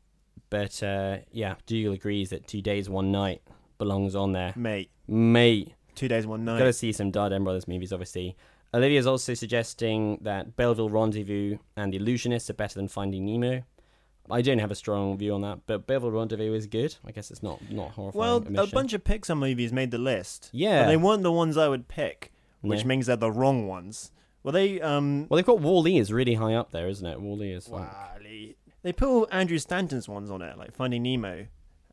but 0.54 0.80
uh, 0.84 1.16
yeah, 1.32 1.56
Dougal 1.66 1.94
agrees 1.94 2.30
that 2.30 2.46
Two 2.46 2.62
Days 2.62 2.88
One 2.88 3.10
Night 3.10 3.42
belongs 3.76 4.14
on 4.14 4.30
there. 4.30 4.52
Mate, 4.54 4.88
Mate, 5.08 5.74
two 5.96 6.06
days, 6.06 6.28
one 6.28 6.44
night. 6.44 6.58
Got 6.60 6.66
to 6.66 6.72
see 6.72 6.92
some 6.92 7.10
Dardenne 7.10 7.42
Brothers 7.42 7.66
movies, 7.66 7.92
obviously. 7.92 8.36
Olivia's 8.72 9.04
also 9.04 9.34
suggesting 9.34 10.18
that 10.22 10.56
Belleville 10.56 10.90
Rendezvous 10.90 11.58
and 11.76 11.92
The 11.92 11.96
Illusionist 11.96 12.50
are 12.50 12.54
better 12.54 12.76
than 12.76 12.86
Finding 12.86 13.26
Nemo. 13.26 13.64
I 14.30 14.42
don't 14.42 14.60
have 14.60 14.70
a 14.70 14.76
strong 14.76 15.18
view 15.18 15.34
on 15.34 15.40
that, 15.40 15.62
but 15.66 15.88
Belleville 15.88 16.12
Rendezvous 16.12 16.54
is 16.54 16.68
good. 16.68 16.94
I 17.04 17.10
guess 17.10 17.32
it's 17.32 17.42
not 17.42 17.58
not 17.72 17.90
horrifying. 17.90 18.54
well, 18.54 18.64
a 18.64 18.68
bunch 18.68 18.92
of 18.92 19.02
Pixar 19.02 19.36
movies 19.36 19.72
made 19.72 19.90
the 19.90 19.98
list. 19.98 20.50
Yeah. 20.52 20.84
But 20.84 20.86
they 20.90 20.96
weren't 20.96 21.24
the 21.24 21.32
ones 21.32 21.56
I 21.56 21.66
would 21.66 21.88
pick, 21.88 22.32
which 22.60 22.84
means 22.84 23.06
they're 23.06 23.16
the 23.16 23.32
wrong 23.32 23.66
ones. 23.66 24.12
Well, 24.44 24.52
they 24.52 24.80
um. 24.80 25.26
Well, 25.28 25.36
they've 25.36 25.44
got 25.44 25.58
Wall-E 25.58 25.98
is 25.98 26.12
really 26.12 26.34
high 26.34 26.54
up 26.54 26.70
there, 26.70 26.86
isn't 26.86 27.04
it? 27.06 27.20
Wall-E 27.20 27.50
is 27.50 27.68
like 27.68 27.90
Wally. 27.92 28.56
They 28.84 28.92
put 28.92 29.08
all 29.08 29.26
Andrew 29.32 29.58
Stanton's 29.58 30.08
ones 30.08 30.30
on 30.30 30.42
it, 30.42 30.56
like 30.56 30.72
Finding 30.72 31.02
Nemo, 31.02 31.46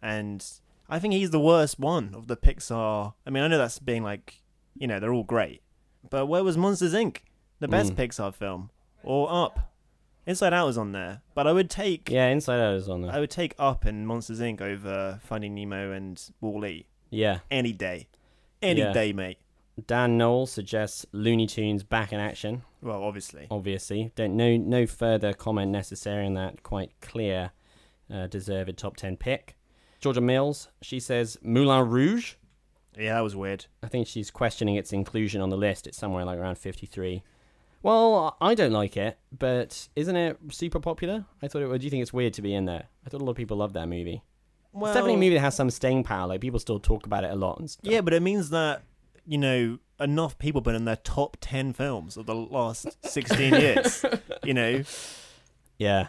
and 0.04 0.46
I 0.90 1.00
think 1.00 1.14
he's 1.16 1.32
the 1.32 1.40
worst 1.40 1.80
one 1.80 2.14
of 2.14 2.28
the 2.28 2.36
Pixar. 2.38 3.14
I 3.26 3.30
mean, 3.32 3.42
I 3.44 3.48
know 3.48 3.58
that's 3.58 3.80
being 3.80 4.04
like, 4.04 4.44
you 4.78 4.86
know, 4.88 5.00
they're 5.00 5.14
all 5.14 5.24
great, 5.24 5.64
but 6.10 6.28
where 6.28 6.44
was 6.44 6.58
Monsters 6.58 6.94
Inc., 6.94 7.20
the 7.60 7.68
best 7.70 7.94
Mm. 7.94 7.96
Pixar 7.96 8.34
film, 8.36 8.70
or 9.04 9.32
Up? 9.32 9.72
Inside 10.28 10.54
Out 10.54 10.68
is 10.68 10.78
on 10.78 10.92
there, 10.92 11.22
but 11.34 11.48
I 11.48 11.52
would 11.54 11.70
take 11.70 12.10
yeah, 12.12 12.28
Inside 12.28 12.60
Out 12.60 12.76
is 12.76 12.88
on 12.88 13.02
there. 13.02 13.12
I 13.12 13.20
would 13.20 13.32
take 13.32 13.56
Up 13.58 13.86
and 13.86 14.06
Monsters 14.06 14.40
Inc. 14.40 14.62
over 14.62 15.20
Finding 15.24 15.56
Nemo 15.56 15.92
and 15.92 16.22
Wall-E 16.42 16.86
Yeah, 17.10 17.40
any 17.50 17.72
day, 17.74 18.08
any 18.62 18.82
Yeah. 18.82 18.92
day, 18.94 19.14
mate. 19.14 19.40
Dan 19.88 20.18
Knoll 20.18 20.46
suggests 20.46 21.06
Looney 21.12 21.48
Tunes 21.48 21.84
back 21.84 22.12
in 22.14 22.20
action. 22.20 22.64
Well, 22.82 23.04
obviously. 23.04 23.48
Obviously, 23.50 24.12
don't 24.16 24.36
no 24.36 24.58
no 24.58 24.86
further 24.86 25.34
comment 25.34 25.72
necessary 25.72 26.26
on 26.26 26.34
that. 26.36 26.64
Quite 26.64 26.92
clear, 27.02 27.52
uh, 28.14 28.28
deserved 28.28 28.78
top 28.78 28.98
ten 28.98 29.18
pick. 29.18 29.56
Georgia 30.00 30.22
Mills, 30.22 30.70
she 30.82 31.00
says 31.00 31.38
Moulin 31.44 31.88
Rouge. 31.88 32.34
Yeah, 32.98 33.14
that 33.14 33.22
was 33.22 33.36
weird. 33.36 33.68
I 33.84 33.88
think 33.88 34.08
she's 34.08 34.32
questioning 34.32 34.76
its 34.76 34.92
inclusion 34.92 35.42
on 35.42 35.50
the 35.50 35.58
list. 35.58 35.88
It's 35.88 35.98
somewhere 35.98 36.26
like 36.26 36.38
around 36.38 36.58
53. 36.58 37.24
Well, 37.84 38.36
I 38.42 38.54
don't 38.54 38.74
like 38.74 38.98
it, 38.98 39.18
but 39.38 39.88
isn't 39.96 40.16
it 40.16 40.38
super 40.50 40.80
popular? 40.80 41.26
I 41.42 41.48
thought 41.48 41.62
it 41.62 41.68
would. 41.68 41.82
Do 41.82 41.86
you 41.86 41.92
think 41.92 42.02
it's 42.02 42.14
weird 42.14 42.34
to 42.34 42.42
be 42.42 42.54
in 42.54 42.66
there? 42.66 42.90
I 43.06 43.10
thought 43.10 43.22
a 43.22 43.24
lot 43.24 43.32
of 43.32 43.38
people 43.38 43.58
love 43.58 43.74
that 43.74 43.88
movie. 43.88 44.24
Well, 44.74 44.92
it's 44.92 44.96
definitely 44.96 45.16
a 45.16 45.18
movie 45.18 45.36
that 45.36 45.42
has 45.42 45.56
some 45.56 45.70
staying 45.70 46.04
power. 46.04 46.28
Like 46.28 46.42
people 46.42 46.60
still 46.60 46.80
talk 46.80 47.06
about 47.06 47.24
it 47.24 47.32
a 47.32 47.36
lot 47.36 47.60
and 47.60 47.70
stuff. 47.70 47.92
Yeah, 47.92 48.02
but 48.02 48.14
it 48.14 48.22
means 48.22 48.50
that 48.52 48.84
you 49.26 49.38
know 49.38 49.80
enough 50.00 50.38
people 50.40 50.62
been 50.62 50.76
in 50.76 50.86
their 50.86 50.96
top 50.96 51.38
ten 51.42 51.74
films 51.74 52.18
of 52.18 52.26
the 52.26 52.36
last 52.36 52.88
sixteen 53.08 53.54
years. 53.54 54.04
You 54.44 54.56
know, 54.56 54.84
Yeah. 55.78 56.08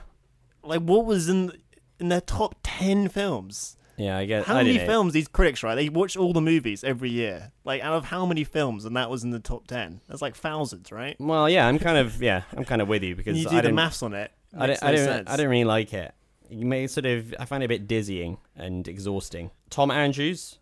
like 0.62 0.80
what 0.80 1.04
was 1.04 1.28
in 1.28 1.52
in 2.00 2.08
their 2.08 2.20
top 2.22 2.56
ten 2.62 3.08
films? 3.08 3.76
Yeah, 3.98 4.16
I 4.16 4.24
guess. 4.24 4.46
How 4.46 4.54
I 4.54 4.62
many 4.62 4.78
don't 4.78 4.86
know. 4.86 4.92
films 4.92 5.12
these 5.12 5.28
critics 5.28 5.62
right? 5.62 5.74
They 5.74 5.90
watch 5.90 6.16
all 6.16 6.32
the 6.32 6.40
movies 6.40 6.82
every 6.82 7.10
year. 7.10 7.52
Like 7.64 7.82
out 7.82 7.92
of 7.92 8.06
how 8.06 8.24
many 8.24 8.42
films, 8.42 8.84
and 8.86 8.96
that 8.96 9.10
was 9.10 9.22
in 9.22 9.30
the 9.30 9.38
top 9.38 9.66
ten? 9.66 10.00
That's 10.08 10.22
like 10.22 10.34
thousands, 10.34 10.90
right? 10.90 11.14
Well, 11.20 11.48
yeah, 11.48 11.66
I'm 11.66 11.78
kind 11.78 11.98
of 11.98 12.22
yeah, 12.22 12.42
I'm 12.56 12.64
kind 12.64 12.80
of 12.80 12.88
with 12.88 13.02
you 13.02 13.14
because 13.14 13.34
And 13.36 13.42
you 13.44 13.48
I 13.48 13.50
do 13.50 13.56
the 13.56 13.62
don't, 13.68 13.74
maths 13.74 14.02
on 14.02 14.14
it. 14.14 14.32
I 14.56 14.66
makes 14.66 14.80
don't, 14.80 14.88
I 14.88 14.92
no 14.92 14.96
don't, 14.96 15.04
sense. 15.04 15.30
I 15.30 15.36
don't 15.36 15.48
really 15.48 15.64
like 15.64 15.92
it. 15.92 16.14
You 16.48 16.66
may 16.66 16.86
sort 16.86 17.06
of, 17.06 17.34
I 17.38 17.44
find 17.46 17.62
it 17.62 17.66
a 17.66 17.68
bit 17.68 17.86
dizzying 17.86 18.36
and 18.56 18.86
exhausting. 18.88 19.50
Tom 19.70 19.90
Andrews 19.90 20.58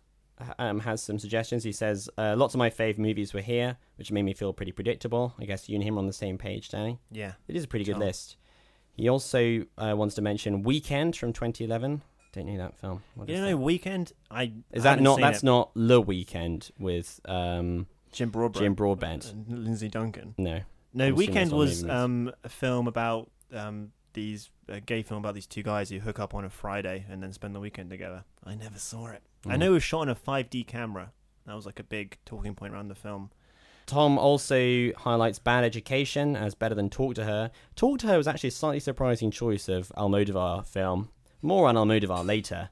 um, 0.59 0.79
has 0.81 1.01
some 1.03 1.19
suggestions. 1.19 1.63
He 1.63 1.71
says, 1.71 2.09
uh, 2.17 2.35
lots 2.37 2.53
of 2.53 2.57
my 2.59 2.69
fave 2.69 2.97
movies 2.97 3.33
were 3.33 3.41
here, 3.41 3.77
which 3.97 4.11
made 4.11 4.23
me 4.23 4.33
feel 4.33 4.53
pretty 4.53 4.71
predictable. 4.71 5.33
I 5.39 5.45
guess 5.45 5.67
you 5.69 5.75
and 5.75 5.83
him 5.83 5.95
are 5.95 5.99
on 5.99 6.07
the 6.07 6.13
same 6.13 6.37
page, 6.37 6.69
Danny. 6.69 6.99
Yeah. 7.11 7.33
It 7.47 7.55
is 7.55 7.63
a 7.63 7.67
pretty 7.67 7.85
good 7.85 7.97
list. 7.97 8.37
He 8.93 9.09
also 9.09 9.65
uh, 9.77 9.93
wants 9.95 10.15
to 10.15 10.21
mention 10.21 10.63
Weekend 10.63 11.15
from 11.15 11.33
2011. 11.33 12.01
Don't 12.33 12.45
know 12.45 12.57
that 12.57 12.77
film. 12.77 13.03
What 13.15 13.27
You 13.27 13.35
is 13.35 13.41
know, 13.41 13.47
that? 13.49 13.57
Weekend. 13.57 14.13
I 14.29 14.53
Is 14.71 14.83
that 14.83 14.99
seen 14.99 15.19
That's 15.19 15.39
it. 15.39 15.45
not 15.45 15.71
The 15.75 15.99
Weekend 15.99 16.71
with 16.79 17.19
um, 17.25 17.87
Jim 18.11 18.29
Broadbent. 18.29 18.63
Jim 18.63 18.73
Broadbent. 18.73 19.31
and 19.31 19.63
Lindsay 19.65 19.89
Duncan. 19.89 20.35
No. 20.37 20.61
No, 20.93 21.07
I'm 21.07 21.15
Weekend 21.15 21.51
was 21.51 21.83
um, 21.87 22.31
a 22.43 22.49
film 22.49 22.87
about 22.87 23.29
um, 23.53 23.91
these 24.13 24.49
a 24.67 24.79
gay 24.79 25.03
film 25.03 25.19
about 25.19 25.35
these 25.35 25.47
two 25.47 25.63
guys 25.63 25.89
who 25.89 25.99
hook 25.99 26.19
up 26.19 26.33
on 26.33 26.45
a 26.45 26.49
Friday 26.49 27.05
and 27.09 27.21
then 27.21 27.33
spend 27.33 27.55
the 27.55 27.59
weekend 27.59 27.89
together. 27.89 28.23
I 28.43 28.55
never 28.55 28.77
saw 28.79 29.07
it. 29.07 29.21
I 29.45 29.55
Mm. 29.55 29.59
know 29.59 29.65
it 29.67 29.69
was 29.75 29.83
shot 29.83 30.01
on 30.01 30.09
a 30.09 30.15
5D 30.15 30.63
camera. 30.67 31.11
That 31.45 31.55
was 31.55 31.65
like 31.65 31.79
a 31.79 31.83
big 31.83 32.17
talking 32.25 32.53
point 32.55 32.73
around 32.73 32.89
the 32.89 32.95
film. 32.95 33.31
Tom 33.87 34.17
also 34.17 34.91
highlights 34.93 35.39
Bad 35.39 35.63
Education 35.63 36.35
as 36.35 36.53
better 36.55 36.75
than 36.75 36.89
Talk 36.89 37.15
to 37.15 37.25
Her. 37.25 37.51
Talk 37.75 37.99
to 37.99 38.07
Her 38.07 38.17
was 38.17 38.27
actually 38.27 38.49
a 38.49 38.51
slightly 38.51 38.79
surprising 38.79 39.31
choice 39.31 39.67
of 39.67 39.89
Almodovar 39.97 40.65
film. 40.65 41.09
More 41.41 41.67
on 41.67 41.75
Almodovar 41.75 42.25
later. 42.25 42.69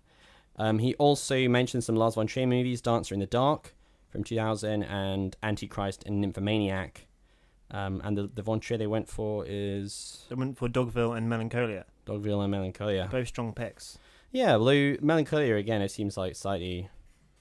Um, 0.55 0.79
he 0.79 0.93
also 0.95 1.47
mentions 1.49 1.85
some 1.85 1.95
Lars 1.95 2.15
von 2.15 2.27
Trier 2.27 2.45
movies, 2.47 2.81
Dancer 2.81 3.13
in 3.15 3.19
the 3.19 3.25
Dark 3.25 3.73
from 4.09 4.23
2000 4.23 4.83
and 4.83 5.35
Antichrist 5.41 6.03
and 6.05 6.21
Nymphomaniac. 6.21 7.07
Um, 7.71 8.01
and 8.03 8.17
the, 8.17 8.29
the 8.33 8.41
von 8.41 8.59
Trier 8.59 8.77
they 8.77 8.87
went 8.87 9.07
for 9.09 9.43
is 9.47 10.25
They 10.29 10.35
went 10.35 10.57
for 10.57 10.67
Dogville 10.69 11.17
and 11.17 11.27
Melancholia. 11.29 11.85
Dogville 12.05 12.41
and 12.43 12.51
Melancholia. 12.51 13.07
Both 13.11 13.27
strong 13.27 13.53
picks. 13.53 13.97
Yeah, 14.31 14.55
although 14.55 14.95
Melancholia 15.01 15.55
again, 15.55 15.81
it 15.81 15.89
seems 15.89 16.17
like 16.17 16.35
slightly 16.35 16.89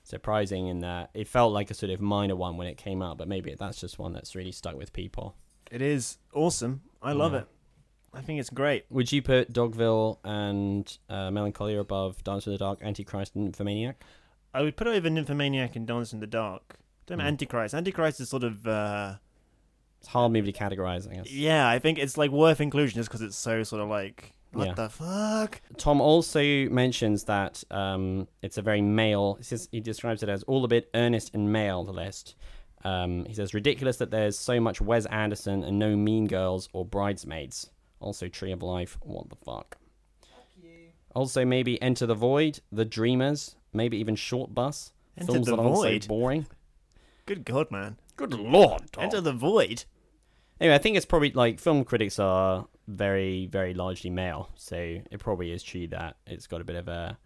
surprising 0.03 0.68
in 0.68 0.81
that 0.81 1.11
it 1.14 1.29
felt 1.29 1.53
like 1.53 1.70
a 1.70 1.74
sort 1.74 1.90
of 1.90 2.01
minor 2.01 2.35
one 2.37 2.57
when 2.57 2.66
it 2.66 2.77
came 2.79 3.03
out, 3.03 3.18
but 3.18 3.29
maybe 3.29 3.55
that's 3.55 3.79
just 3.81 3.98
one 3.98 4.12
that's 4.12 4.35
really 4.35 4.53
stuck 4.53 4.74
with 4.77 4.92
people. 4.92 5.35
It 5.70 5.83
is 5.83 6.16
awesome. 6.33 6.83
I 7.03 7.12
love 7.12 7.33
Yeah. 7.33 7.40
it. 7.40 7.48
I 8.14 8.22
think 8.22 8.40
it's 8.40 8.48
great. 8.48 8.87
Would 8.88 9.12
you 9.12 9.20
put 9.20 9.53
Dogville 9.53 10.18
and 10.24 10.96
uh, 11.11 11.31
Melancholia 11.31 11.79
above 11.79 12.24
Dance 12.24 12.46
in 12.46 12.53
the 12.53 12.59
Dark, 12.59 12.79
Antichrist, 12.83 13.35
and 13.35 13.44
Nymphomaniac? 13.44 14.03
I 14.55 14.62
would 14.62 14.79
put 14.79 14.87
over 14.87 15.11
Nymphomaniac 15.11 15.77
and 15.77 15.87
Dance 15.87 16.14
in 16.14 16.20
the 16.20 16.27
Dark. 16.27 16.77
Don't 17.07 17.20
Hmm. 17.20 17.27
Antichrist. 17.27 17.74
Antichrist 17.74 18.18
is 18.20 18.31
sort 18.31 18.44
of. 18.44 18.66
Uh, 18.66 19.16
It's 20.01 20.09
hard 20.09 20.33
movie 20.33 20.51
to 20.51 20.59
categorize, 20.59 21.11
I 21.11 21.16
guess. 21.16 21.31
yeah, 21.31 21.68
I 21.68 21.79
think 21.79 21.98
it's 21.98 22.16
like 22.16 22.31
worth 22.31 22.61
inclusion 22.62 22.96
just 22.98 23.11
because 23.11 23.20
it's 23.20 23.37
so 23.37 23.62
sort 23.62 23.83
of 23.83 23.88
like. 23.90 24.33
What 24.53 24.69
Yeah. 24.69 24.75
the 24.75 24.89
fuck? 24.89 25.61
Tom 25.77 26.01
also 26.01 26.41
mentions 26.71 27.25
that 27.25 27.63
um, 27.71 28.29
it's 28.43 28.57
a 28.59 28.63
very 28.63 28.81
male. 28.81 29.35
He, 29.35 29.45
says, 29.45 29.69
he 29.71 29.81
describes 29.81 30.23
it 30.23 30.29
as 30.29 30.43
all 30.45 30.65
a 30.65 30.69
bit 30.69 30.89
earnest 30.95 31.35
and 31.35 31.53
male. 31.53 31.85
The 31.85 31.93
list. 31.93 32.35
Um, 32.85 33.25
he 33.27 33.35
says 33.35 33.53
ridiculous 33.55 33.97
that 33.99 34.11
there's 34.11 34.39
so 34.39 34.61
much 34.61 34.81
Wes 34.81 35.05
Anderson 35.07 35.65
and 35.65 35.79
no 35.79 35.97
Mean 35.97 36.27
Girls 36.27 36.69
or 36.73 36.85
Bridesmaids. 36.85 37.71
Also 38.01 38.29
Tree 38.29 38.53
of 38.53 38.63
Life. 38.63 38.97
What 39.03 39.29
the 39.29 39.37
fuck? 39.37 39.77
Also 41.15 41.45
maybe 41.45 41.81
Enter 41.83 42.07
the 42.07 42.15
Void, 42.15 42.61
The 42.71 42.85
Dreamers, 42.85 43.57
maybe 43.73 43.97
even 43.99 44.15
Shortbus. 44.15 44.93
Enter 45.17 45.33
films 45.33 45.47
the 45.47 45.57
that 45.57 45.63
Void? 45.63 46.03
so 46.05 46.09
boring. 46.09 46.47
Good 47.27 47.45
God, 47.45 47.71
man. 47.71 47.97
Good 48.17 48.35
lord. 48.35 48.83
Tom. 48.93 49.05
Enter 49.05 49.21
the 49.21 49.33
Void. 49.33 49.85
Anyway, 50.61 50.75
I 50.75 50.79
think 50.79 50.97
it's 50.97 51.07
probably 51.07 51.33
like 51.33 51.59
film 51.59 51.85
critics 51.85 52.19
are 52.19 52.67
very, 52.88 53.46
very 53.46 53.74
largely 53.74 54.11
male, 54.11 54.48
so 54.57 54.77
it 54.77 55.20
probably 55.20 55.53
is 55.53 55.62
true 55.62 55.87
that 55.88 56.16
it's 56.27 56.46
got 56.46 56.61
a 56.61 56.64
bit 56.64 56.77
of 56.77 56.88
a 56.88 57.18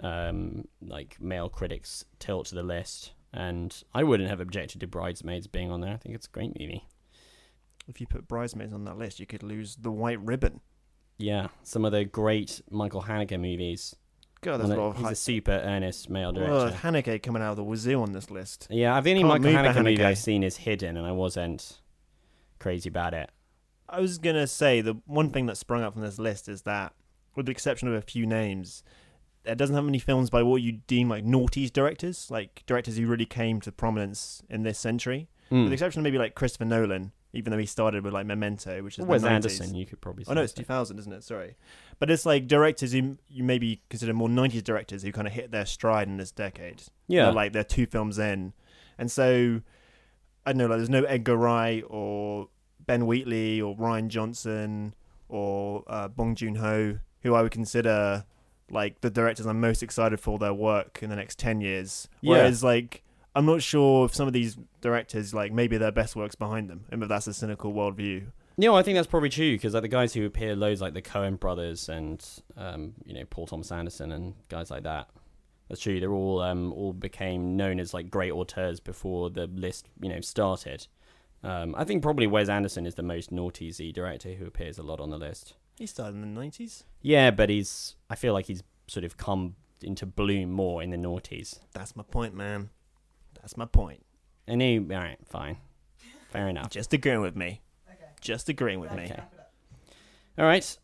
um, 0.00 0.66
like 0.80 1.20
male 1.20 1.48
critics 1.48 2.04
tilt 2.18 2.46
to 2.46 2.54
the 2.54 2.62
list. 2.62 3.12
And 3.32 3.76
I 3.92 4.04
wouldn't 4.04 4.30
have 4.30 4.40
objected 4.40 4.80
to 4.80 4.86
Bridesmaids 4.86 5.48
being 5.48 5.70
on 5.70 5.80
there. 5.80 5.92
I 5.92 5.96
think 5.96 6.14
it's 6.14 6.28
a 6.28 6.30
great 6.30 6.58
movie. 6.58 6.86
If 7.88 8.00
you 8.00 8.06
put 8.06 8.28
Bridesmaids 8.28 8.72
on 8.72 8.84
that 8.84 8.96
list, 8.96 9.18
you 9.18 9.26
could 9.26 9.42
lose 9.42 9.76
The 9.76 9.90
White 9.90 10.20
Ribbon. 10.20 10.60
Yeah, 11.18 11.48
some 11.64 11.84
of 11.84 11.92
the 11.92 12.04
great 12.04 12.62
Michael 12.70 13.02
Haneke 13.02 13.38
movies. 13.38 13.96
God, 14.40 14.58
there's 14.58 14.70
a 14.70 14.76
lot 14.76 14.90
of 14.90 14.96
He's 14.98 15.10
a 15.10 15.14
super 15.16 15.52
earnest 15.52 16.08
male 16.08 16.32
director. 16.32 16.54
Well. 16.54 16.70
Haneke 16.70 17.22
coming 17.22 17.42
out 17.42 17.50
of 17.50 17.56
the 17.56 17.64
wazoo 17.64 18.00
on 18.00 18.12
this 18.12 18.30
list. 18.30 18.68
yeah, 18.70 19.00
the 19.00 19.10
only 19.10 19.22
Can't 19.22 19.42
Michael 19.42 19.52
the 19.52 19.80
Haneke 19.80 19.84
movie 19.84 20.04
I've 20.04 20.18
seen 20.18 20.44
is 20.44 20.56
Hidden, 20.56 20.96
and 20.96 21.06
I 21.06 21.12
wasn't 21.12 21.80
crazy 22.58 22.88
about 22.88 23.14
it. 23.14 23.30
I 23.94 24.00
was 24.00 24.18
gonna 24.18 24.46
say 24.46 24.80
the 24.80 24.96
one 25.06 25.30
thing 25.30 25.46
that 25.46 25.56
sprung 25.56 25.82
up 25.82 25.92
from 25.92 26.02
this 26.02 26.18
list 26.18 26.48
is 26.48 26.62
that, 26.62 26.92
with 27.34 27.46
the 27.46 27.52
exception 27.52 27.88
of 27.88 27.94
a 27.94 28.02
few 28.02 28.26
names, 28.26 28.82
it 29.44 29.56
doesn't 29.56 29.74
have 29.74 29.84
many 29.84 29.98
films 29.98 30.30
by 30.30 30.42
what 30.42 30.62
you 30.62 30.72
deem 30.86 31.08
like 31.08 31.24
noughties 31.24 31.72
directors, 31.72 32.30
like 32.30 32.62
directors 32.66 32.96
who 32.96 33.06
really 33.06 33.26
came 33.26 33.60
to 33.60 33.72
prominence 33.72 34.42
in 34.48 34.62
this 34.62 34.78
century. 34.78 35.28
Mm. 35.50 35.62
With 35.62 35.68
the 35.68 35.74
exception 35.74 36.00
of 36.00 36.04
maybe 36.04 36.18
like 36.18 36.34
Christopher 36.34 36.64
Nolan, 36.64 37.12
even 37.32 37.50
though 37.50 37.58
he 37.58 37.66
started 37.66 38.04
with 38.04 38.14
like 38.14 38.26
Memento, 38.26 38.82
which 38.82 38.98
is 38.98 39.04
Wes 39.04 39.22
the 39.22 39.28
90s. 39.28 39.32
Anderson, 39.32 39.74
you 39.74 39.86
could 39.86 40.00
probably 40.00 40.24
say. 40.24 40.30
Oh 40.30 40.34
no, 40.34 40.42
it's 40.42 40.52
2000, 40.52 40.98
isn't 40.98 41.12
it? 41.12 41.22
Sorry, 41.22 41.56
but 41.98 42.10
it's 42.10 42.24
like 42.24 42.46
directors 42.46 42.92
who 42.92 43.18
you 43.28 43.44
maybe 43.44 43.82
consider 43.90 44.12
more 44.12 44.28
90s 44.28 44.64
directors 44.64 45.02
who 45.02 45.12
kind 45.12 45.26
of 45.26 45.34
hit 45.34 45.50
their 45.50 45.66
stride 45.66 46.08
in 46.08 46.16
this 46.16 46.30
decade. 46.30 46.82
Yeah. 47.06 47.24
They're, 47.24 47.32
like 47.32 47.52
they're 47.52 47.64
two 47.64 47.86
films 47.86 48.18
in, 48.18 48.54
and 48.98 49.10
so 49.10 49.60
I 50.46 50.52
don't 50.52 50.58
know. 50.58 50.66
Like 50.66 50.78
there's 50.78 50.90
no 50.90 51.04
Edgar 51.04 51.36
Wright 51.36 51.84
or 51.86 52.48
Ben 52.86 53.06
Wheatley 53.06 53.60
or 53.60 53.76
Rian 53.76 54.08
Johnson 54.08 54.94
or 55.28 55.84
uh, 55.86 56.08
Bong 56.08 56.34
Joon 56.34 56.56
Ho, 56.56 56.98
who 57.22 57.34
I 57.34 57.42
would 57.42 57.52
consider 57.52 58.24
like 58.70 59.00
the 59.00 59.10
directors 59.10 59.46
I'm 59.46 59.60
most 59.60 59.82
excited 59.82 60.20
for 60.20 60.38
their 60.38 60.54
work 60.54 61.00
in 61.02 61.10
the 61.10 61.16
next 61.16 61.38
10 61.38 61.60
years. 61.60 62.08
Yeah. 62.20 62.30
Whereas 62.30 62.64
like 62.64 63.02
I'm 63.34 63.46
not 63.46 63.62
sure 63.62 64.06
if 64.06 64.14
some 64.14 64.26
of 64.26 64.32
these 64.32 64.56
directors 64.80 65.34
like 65.34 65.52
maybe 65.52 65.76
their 65.76 65.92
best 65.92 66.14
work's 66.14 66.36
behind 66.36 66.70
them, 66.70 66.84
and 66.90 67.02
if 67.02 67.08
that's 67.08 67.26
a 67.26 67.34
cynical 67.34 67.72
worldview. 67.72 68.26
You 68.56 68.68
know, 68.68 68.76
I 68.76 68.84
think 68.84 68.96
that's 68.96 69.08
probably 69.08 69.30
true 69.30 69.56
because 69.56 69.74
like 69.74 69.82
the 69.82 69.88
guys 69.88 70.14
who 70.14 70.24
appear 70.24 70.54
loads, 70.54 70.80
like 70.80 70.94
the 70.94 71.02
Coen 71.02 71.38
brothers 71.40 71.88
and 71.88 72.24
um, 72.56 72.94
you 73.04 73.14
know 73.14 73.24
Paul 73.28 73.46
Thomas 73.46 73.72
Anderson 73.72 74.12
and 74.12 74.34
guys 74.48 74.70
like 74.70 74.84
that. 74.84 75.08
That's 75.68 75.80
true. 75.80 75.98
They're 75.98 76.12
all 76.12 76.40
um, 76.40 76.72
all 76.72 76.92
became 76.92 77.56
known 77.56 77.80
as 77.80 77.92
like 77.92 78.10
great 78.10 78.30
auteurs 78.30 78.78
before 78.78 79.30
the 79.30 79.46
list 79.48 79.88
you 80.00 80.08
know 80.08 80.20
started. 80.20 80.86
Um, 81.44 81.74
I 81.76 81.84
think 81.84 82.02
probably 82.02 82.26
Wes 82.26 82.48
Anderson 82.48 82.86
is 82.86 82.94
the 82.94 83.02
most 83.02 83.30
naughty 83.30 83.70
Z 83.70 83.92
director 83.92 84.30
who 84.34 84.46
appears 84.46 84.78
a 84.78 84.82
lot 84.82 85.00
on 85.00 85.10
the 85.10 85.18
list. 85.18 85.54
He 85.78 85.86
started 85.86 86.14
in 86.16 86.34
the 86.34 86.40
90s. 86.40 86.84
Yeah, 87.02 87.30
but 87.30 87.50
he's 87.50 87.96
I 88.08 88.14
feel 88.14 88.32
like 88.32 88.46
he's 88.46 88.62
sort 88.86 89.04
of 89.04 89.16
come 89.16 89.56
into 89.82 90.06
bloom 90.06 90.50
more 90.50 90.82
in 90.82 90.90
the 90.90 90.96
noughties. 90.96 91.60
That's 91.72 91.94
my 91.94 92.02
point, 92.02 92.34
man. 92.34 92.70
That's 93.34 93.56
my 93.56 93.66
point. 93.66 94.04
And 94.46 94.62
he, 94.62 94.78
all 94.78 94.84
right, 94.98 95.18
fine, 95.26 95.58
fair 96.30 96.48
enough. 96.48 96.70
Just 96.70 96.92
agreeing 96.92 97.20
with 97.20 97.36
me. 97.36 97.60
Okay. 97.90 98.04
Just 98.20 98.48
agreeing 98.48 98.80
with 98.80 98.92
me. 98.92 99.04
Okay. 99.04 99.14
Wrap 99.14 99.32
it 99.34 99.40
up. 99.40 99.52
All 100.38 100.44
right, 100.46 100.78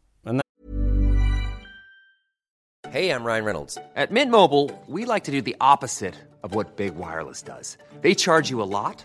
Hey, 2.90 3.10
I'm 3.12 3.22
Ryan 3.22 3.44
Reynolds. 3.44 3.78
At 3.94 4.10
Mint 4.10 4.32
Mobile, 4.32 4.68
we 4.88 5.04
like 5.04 5.22
to 5.24 5.30
do 5.30 5.40
the 5.40 5.54
opposite 5.60 6.16
of 6.42 6.56
what 6.56 6.76
Big 6.76 6.96
Wireless 6.96 7.40
does. 7.40 7.78
They 8.00 8.16
charge 8.16 8.50
you 8.50 8.60
a 8.60 8.66
lot, 8.66 9.04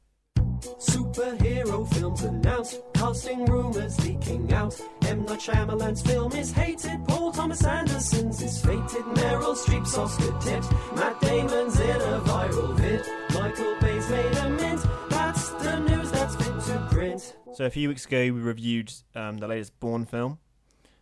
Superhero 0.61 1.87
films 1.93 2.23
announced, 2.23 2.81
casting 2.93 3.45
rumors 3.45 3.99
leaking 4.05 4.51
out. 4.53 4.79
M. 5.07 5.25
Night 5.25 5.39
Shyamalan's 5.39 6.01
film 6.01 6.31
is 6.33 6.51
hated, 6.51 7.03
Paul 7.07 7.31
Thomas 7.31 7.63
Anderson's 7.65 8.41
is 8.41 8.61
fated, 8.61 9.05
Meryl 9.15 9.55
Streep's 9.55 9.97
Oscar 9.97 10.37
tipped, 10.39 10.71
Matt 10.95 11.19
Damon's 11.21 11.79
in 11.79 11.89
a 11.89 12.19
viral 12.25 12.75
vid, 12.77 13.05
Michael 13.33 13.75
Bay's 13.81 14.09
made 14.09 14.37
a 14.37 14.49
mint. 14.49 14.81
That's 15.09 15.49
the 15.49 15.79
news 15.79 16.11
that's 16.11 16.35
fit 16.35 16.59
to 16.73 16.87
print. 16.91 17.35
So 17.53 17.65
a 17.65 17.69
few 17.69 17.89
weeks 17.89 18.05
ago, 18.05 18.19
we 18.19 18.29
reviewed 18.31 18.93
um, 19.15 19.37
the 19.37 19.47
latest 19.47 19.79
Bourne 19.79 20.05
film, 20.05 20.39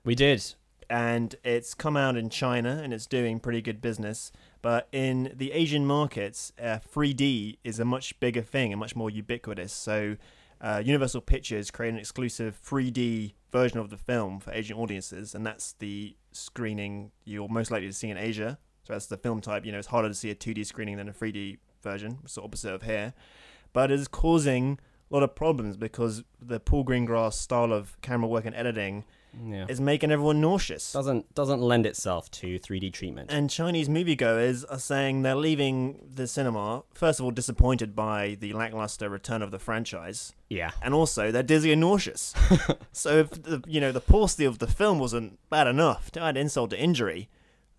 We 0.05 0.15
did. 0.15 0.43
and 0.89 1.35
it's 1.43 1.73
come 1.73 1.95
out 1.97 2.15
in 2.17 2.29
China 2.29 2.81
and 2.83 2.93
it's 2.93 3.05
doing 3.05 3.39
pretty 3.39 3.61
good 3.61 3.81
business. 3.81 4.31
But 4.61 4.87
in 4.91 5.33
the 5.35 5.51
Asian 5.51 5.85
markets, 5.85 6.51
uh, 6.61 6.79
3D 6.79 7.57
is 7.63 7.79
a 7.79 7.85
much 7.85 8.19
bigger 8.19 8.41
thing 8.41 8.73
and 8.73 8.79
much 8.79 8.95
more 8.95 9.09
ubiquitous. 9.09 9.71
So 9.71 10.17
uh, 10.61 10.81
Universal 10.83 11.21
Pictures 11.21 11.71
created 11.71 11.95
an 11.95 11.99
exclusive 11.99 12.59
3D 12.63 13.33
version 13.51 13.79
of 13.79 13.89
the 13.89 13.97
film 13.97 14.39
for 14.39 14.51
Asian 14.51 14.77
audiences, 14.77 15.33
and 15.33 15.45
that's 15.45 15.73
the 15.73 16.15
screening 16.31 17.11
you're 17.23 17.47
most 17.47 17.71
likely 17.71 17.87
to 17.87 17.93
see 17.93 18.09
in 18.09 18.17
Asia. 18.17 18.57
So 18.83 18.93
that's 18.93 19.07
the 19.07 19.17
film 19.17 19.39
type. 19.39 19.65
You 19.65 19.71
know, 19.71 19.79
it's 19.79 19.87
harder 19.87 20.09
to 20.09 20.13
see 20.13 20.29
a 20.29 20.35
2D 20.35 20.65
screening 20.65 20.97
than 20.97 21.07
a 21.07 21.13
3D 21.13 21.57
version, 21.81 22.19
it's 22.23 22.35
the 22.35 22.41
opposite 22.41 22.73
of 22.73 22.83
here. 22.83 23.13
But 23.71 23.91
it 23.91 23.99
is 23.99 24.07
causing 24.07 24.79
a 25.09 25.13
lot 25.13 25.23
of 25.23 25.35
problems 25.35 25.77
because 25.77 26.23
the 26.41 26.59
Paul 26.59 26.83
Greengrass 26.83 27.33
style 27.33 27.71
of 27.71 27.99
camera 28.01 28.27
work 28.27 28.45
and 28.45 28.55
editing 28.55 29.05
Yeah. 29.45 29.65
is 29.69 29.79
making 29.79 30.11
everyone 30.11 30.41
nauseous. 30.41 30.91
doesn't 30.91 31.33
doesn't 31.35 31.61
lend 31.61 31.85
itself 31.85 32.29
to 32.31 32.59
3D 32.59 32.91
treatment. 32.91 33.31
And 33.31 33.49
Chinese 33.49 33.87
moviegoers 33.87 34.65
are 34.69 34.79
saying 34.79 35.21
they're 35.21 35.35
leaving 35.35 36.09
the 36.13 36.27
cinema, 36.27 36.83
first 36.93 37.19
of 37.19 37.25
all, 37.25 37.31
disappointed 37.31 37.95
by 37.95 38.37
the 38.39 38.53
lackluster 38.53 39.09
return 39.09 39.41
of 39.41 39.51
the 39.51 39.59
franchise, 39.59 40.33
yeah. 40.49 40.71
and 40.81 40.93
also 40.93 41.31
they're 41.31 41.43
dizzy 41.43 41.71
and 41.71 41.81
nauseous. 41.81 42.33
so 42.91 43.17
if 43.19 43.29
the, 43.29 43.63
you 43.67 43.79
know 43.79 43.91
the 43.91 44.01
paucity 44.01 44.45
of 44.45 44.59
the 44.59 44.67
film 44.67 44.99
wasn't 44.99 45.39
bad 45.49 45.67
enough 45.67 46.11
to 46.11 46.21
add 46.21 46.35
insult 46.35 46.71
to 46.71 46.79
injury, 46.79 47.29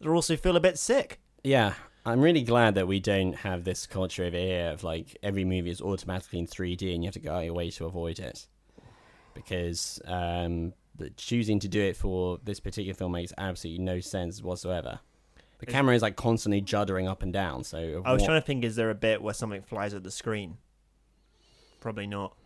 they 0.00 0.08
also 0.08 0.36
feel 0.36 0.56
a 0.56 0.60
bit 0.60 0.78
sick. 0.78 1.20
Yeah. 1.42 1.74
I'm 2.06 2.22
really 2.22 2.42
glad 2.42 2.76
that 2.76 2.88
we 2.88 2.98
don't 2.98 3.34
have 3.34 3.64
this 3.64 3.86
culture 3.86 4.24
over 4.24 4.36
here 4.36 4.70
of 4.70 4.82
like 4.82 5.18
every 5.22 5.44
movie 5.44 5.70
is 5.70 5.82
automatically 5.82 6.38
in 6.38 6.46
3D 6.46 6.94
and 6.94 7.04
you 7.04 7.08
have 7.08 7.14
to 7.14 7.20
go 7.20 7.34
out 7.34 7.44
your 7.44 7.52
way 7.52 7.70
to 7.72 7.84
avoid 7.84 8.18
it. 8.18 8.46
Because 9.34 10.00
um, 10.06 10.72
but 11.00 11.16
choosing 11.16 11.58
to 11.60 11.66
do 11.68 11.80
it 11.80 11.96
for 11.96 12.38
this 12.44 12.60
particular 12.60 12.94
film 12.94 13.12
makes 13.12 13.32
absolutely 13.38 13.82
no 13.82 14.00
sense 14.00 14.42
whatsoever. 14.42 15.00
The 15.58 15.66
camera 15.66 15.94
is 15.94 16.02
like 16.02 16.16
constantly 16.16 16.62
juddering 16.62 17.08
up 17.08 17.22
and 17.22 17.32
down. 17.32 17.64
So 17.64 18.02
I 18.04 18.12
was 18.12 18.20
what- 18.20 18.26
trying 18.26 18.40
to 18.40 18.46
think: 18.46 18.64
is 18.64 18.76
there 18.76 18.90
a 18.90 18.94
bit 18.94 19.22
where 19.22 19.34
something 19.34 19.62
flies 19.62 19.94
at 19.94 20.04
the 20.04 20.10
screen? 20.10 20.58
Probably 21.80 22.06
not. 22.06 22.36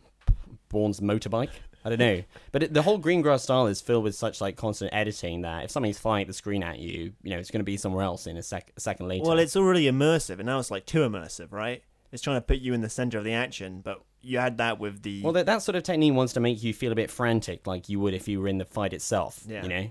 Bourne's 0.69 1.01
motorbike. 1.01 1.51
I 1.85 1.90
don't 1.90 1.99
know, 1.99 2.23
but 2.53 2.62
it, 2.62 2.75
the 2.75 2.83
whole 2.83 2.99
Greengrass 2.99 3.40
style 3.40 3.67
is 3.67 3.81
filled 3.81 4.05
with 4.05 4.14
such 4.14 4.40
like 4.40 4.57
constant 4.57 4.95
editing 4.95 5.43
that 5.43 5.64
if 5.64 5.71
something's 5.71 5.99
flying 5.99 6.23
at 6.23 6.29
the 6.29 6.33
screen 6.33 6.62
at 6.62 6.79
you, 6.79 7.12
you 7.23 7.31
know 7.31 7.38
it's 7.38 7.51
going 7.51 7.61
to 7.61 7.64
be 7.64 7.77
somewhere 7.77 8.05
else 8.05 8.27
in 8.27 8.37
a, 8.37 8.43
sec- 8.43 8.73
a 8.77 8.81
second 8.81 9.09
later. 9.09 9.25
Well, 9.25 9.38
it's 9.38 9.57
already 9.57 9.85
immersive, 9.90 10.38
and 10.38 10.47
now 10.47 10.61
it's 10.61 10.71
like 10.71 10.87
too 10.87 11.01
immersive, 11.01 11.53
right? 11.53 11.83
It's 12.11 12.23
trying 12.23 12.37
to 12.37 12.40
put 12.40 12.59
you 12.59 12.73
in 12.73 12.81
the 12.81 12.88
center 12.88 13.19
of 13.19 13.25
the 13.25 13.33
action, 13.33 13.81
but 13.85 14.01
you 14.25 14.39
had 14.39 14.59
that 14.59 14.79
with 14.79 15.03
the 15.03 15.23
well, 15.23 15.33
that, 15.35 15.47
that 15.47 15.63
sort 15.63 15.77
of 15.77 15.83
technique 15.83 16.15
wants 16.15 16.33
to 16.35 16.41
make 16.41 16.63
you 16.63 16.73
feel 16.73 16.93
a 16.93 16.95
bit 16.95 17.11
frantic, 17.11 17.67
like 17.67 17.89
you 17.89 18.01
would 18.01 18.15
if 18.15 18.29
you 18.29 18.41
were 18.41 18.49
in 18.49 18.59
the 18.59 18.65
fight 18.65 18.93
itself. 18.93 19.45
Yeah. 19.47 19.63
You 19.63 19.69
know, 19.69 19.91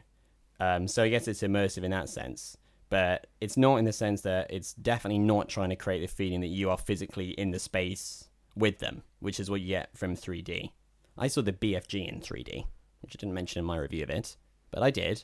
um, 0.60 0.88
so 0.88 1.04
I 1.04 1.10
guess 1.10 1.28
it's 1.28 1.42
immersive 1.42 1.84
in 1.84 1.92
that 1.92 2.10
sense, 2.10 2.58
but 2.90 3.28
it's 3.42 3.58
not 3.58 3.78
in 3.78 3.86
the 3.86 3.94
sense 3.94 4.22
that 4.22 4.48
it's 4.50 4.74
definitely 4.74 5.20
not 5.20 5.50
trying 5.50 5.70
to 5.70 5.76
create 5.76 6.02
the 6.02 6.08
feeling 6.08 6.42
that 6.42 6.48
you 6.48 6.70
are 6.70 6.78
physically 6.78 7.32
in 7.32 7.52
the 7.52 7.60
space 7.60 8.30
with 8.56 8.80
them, 8.80 9.04
which 9.20 9.40
is 9.40 9.50
what 9.50 9.62
you 9.62 9.68
get 9.68 9.96
from 9.98 10.16
3D. 10.16 10.72
I 11.18 11.28
saw 11.28 11.42
the 11.42 11.54
BFG 11.54 12.08
in 12.08 12.22
3D, 12.22 12.66
which 13.02 13.16
I 13.16 13.20
didn't 13.20 13.34
mention 13.34 13.60
in 13.60 13.66
my 13.66 13.78
review 13.78 14.04
of 14.04 14.10
it, 14.10 14.38
but 14.72 14.84
I 14.84 14.92
did. 14.92 15.24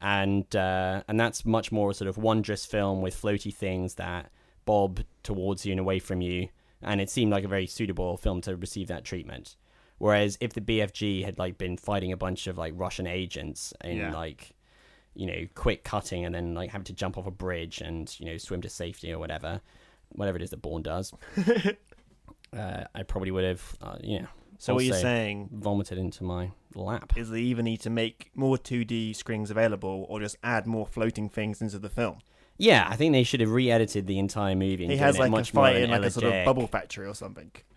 And 0.00 0.54
uh, 0.56 1.02
and 1.06 1.18
that's 1.18 1.44
much 1.44 1.70
more 1.70 1.90
a 1.90 1.94
sort 1.94 2.08
of 2.08 2.18
wondrous 2.18 2.66
film 2.66 3.02
with 3.02 3.20
floaty 3.20 3.54
things 3.54 3.94
that 3.94 4.32
bob 4.64 5.00
towards 5.22 5.64
you 5.64 5.72
and 5.72 5.80
away 5.80 5.98
from 5.98 6.20
you, 6.20 6.48
and 6.82 7.00
it 7.00 7.08
seemed 7.10 7.30
like 7.30 7.44
a 7.44 7.48
very 7.48 7.66
suitable 7.66 8.16
film 8.16 8.40
to 8.42 8.56
receive 8.56 8.88
that 8.88 9.04
treatment. 9.04 9.56
Whereas 9.98 10.36
if 10.40 10.52
the 10.52 10.60
BFG 10.60 11.24
had 11.24 11.38
like 11.38 11.58
been 11.58 11.76
fighting 11.76 12.10
a 12.12 12.16
bunch 12.16 12.46
of 12.48 12.58
like 12.58 12.72
Russian 12.76 13.06
agents 13.06 13.72
in 13.84 13.96
Yeah. 13.98 14.12
like 14.14 14.52
you 15.14 15.26
know 15.26 15.46
quick 15.54 15.84
cutting 15.84 16.24
and 16.24 16.34
then 16.34 16.54
like 16.54 16.70
having 16.70 16.84
to 16.86 16.92
jump 16.92 17.16
off 17.18 17.26
a 17.26 17.30
bridge 17.30 17.80
and 17.80 18.18
you 18.18 18.26
know 18.26 18.36
swim 18.38 18.60
to 18.62 18.68
safety 18.68 19.12
or 19.12 19.18
whatever, 19.18 19.60
whatever 20.08 20.36
it 20.36 20.42
is 20.42 20.50
that 20.50 20.62
Bourne 20.62 20.82
does, 20.82 21.12
uh, 22.56 22.84
I 22.94 23.02
probably 23.04 23.30
would 23.30 23.44
have 23.44 23.76
uh, 23.80 23.96
you 24.02 24.20
know 24.20 24.26
So 24.58 24.74
what 24.74 24.84
you're 24.84 24.94
saying 24.96 25.50
vomited 25.52 25.98
into 25.98 26.24
my 26.24 26.50
lap. 26.74 27.12
is 27.16 27.30
they 27.30 27.40
even 27.40 27.64
need 27.64 27.80
to 27.82 27.90
make 27.90 28.30
more 28.34 28.56
2D 28.56 29.14
screens 29.16 29.50
available 29.50 30.06
or 30.08 30.20
just 30.20 30.36
add 30.42 30.66
more 30.66 30.86
floating 30.86 31.28
things 31.28 31.60
into 31.62 31.78
the 31.78 31.88
film. 31.90 32.18
Yeah, 32.62 32.86
I 32.88 32.94
think 32.94 33.12
they 33.12 33.24
should 33.24 33.40
have 33.40 33.50
re-edited 33.50 34.06
the 34.06 34.20
entire 34.20 34.54
movie. 34.54 34.84
And 34.84 34.92
He 34.92 34.98
has 34.98 35.18
like 35.18 35.28
a 35.28 35.30
much 35.32 35.52
more 35.52 35.64
fight 35.64 35.76
in 35.78 35.90
like 35.90 36.02
a 36.02 36.10
sort 36.10 36.32
of 36.32 36.44
bubble 36.44 36.68
factory 36.68 37.08
or 37.08 37.14
something, 37.14 37.50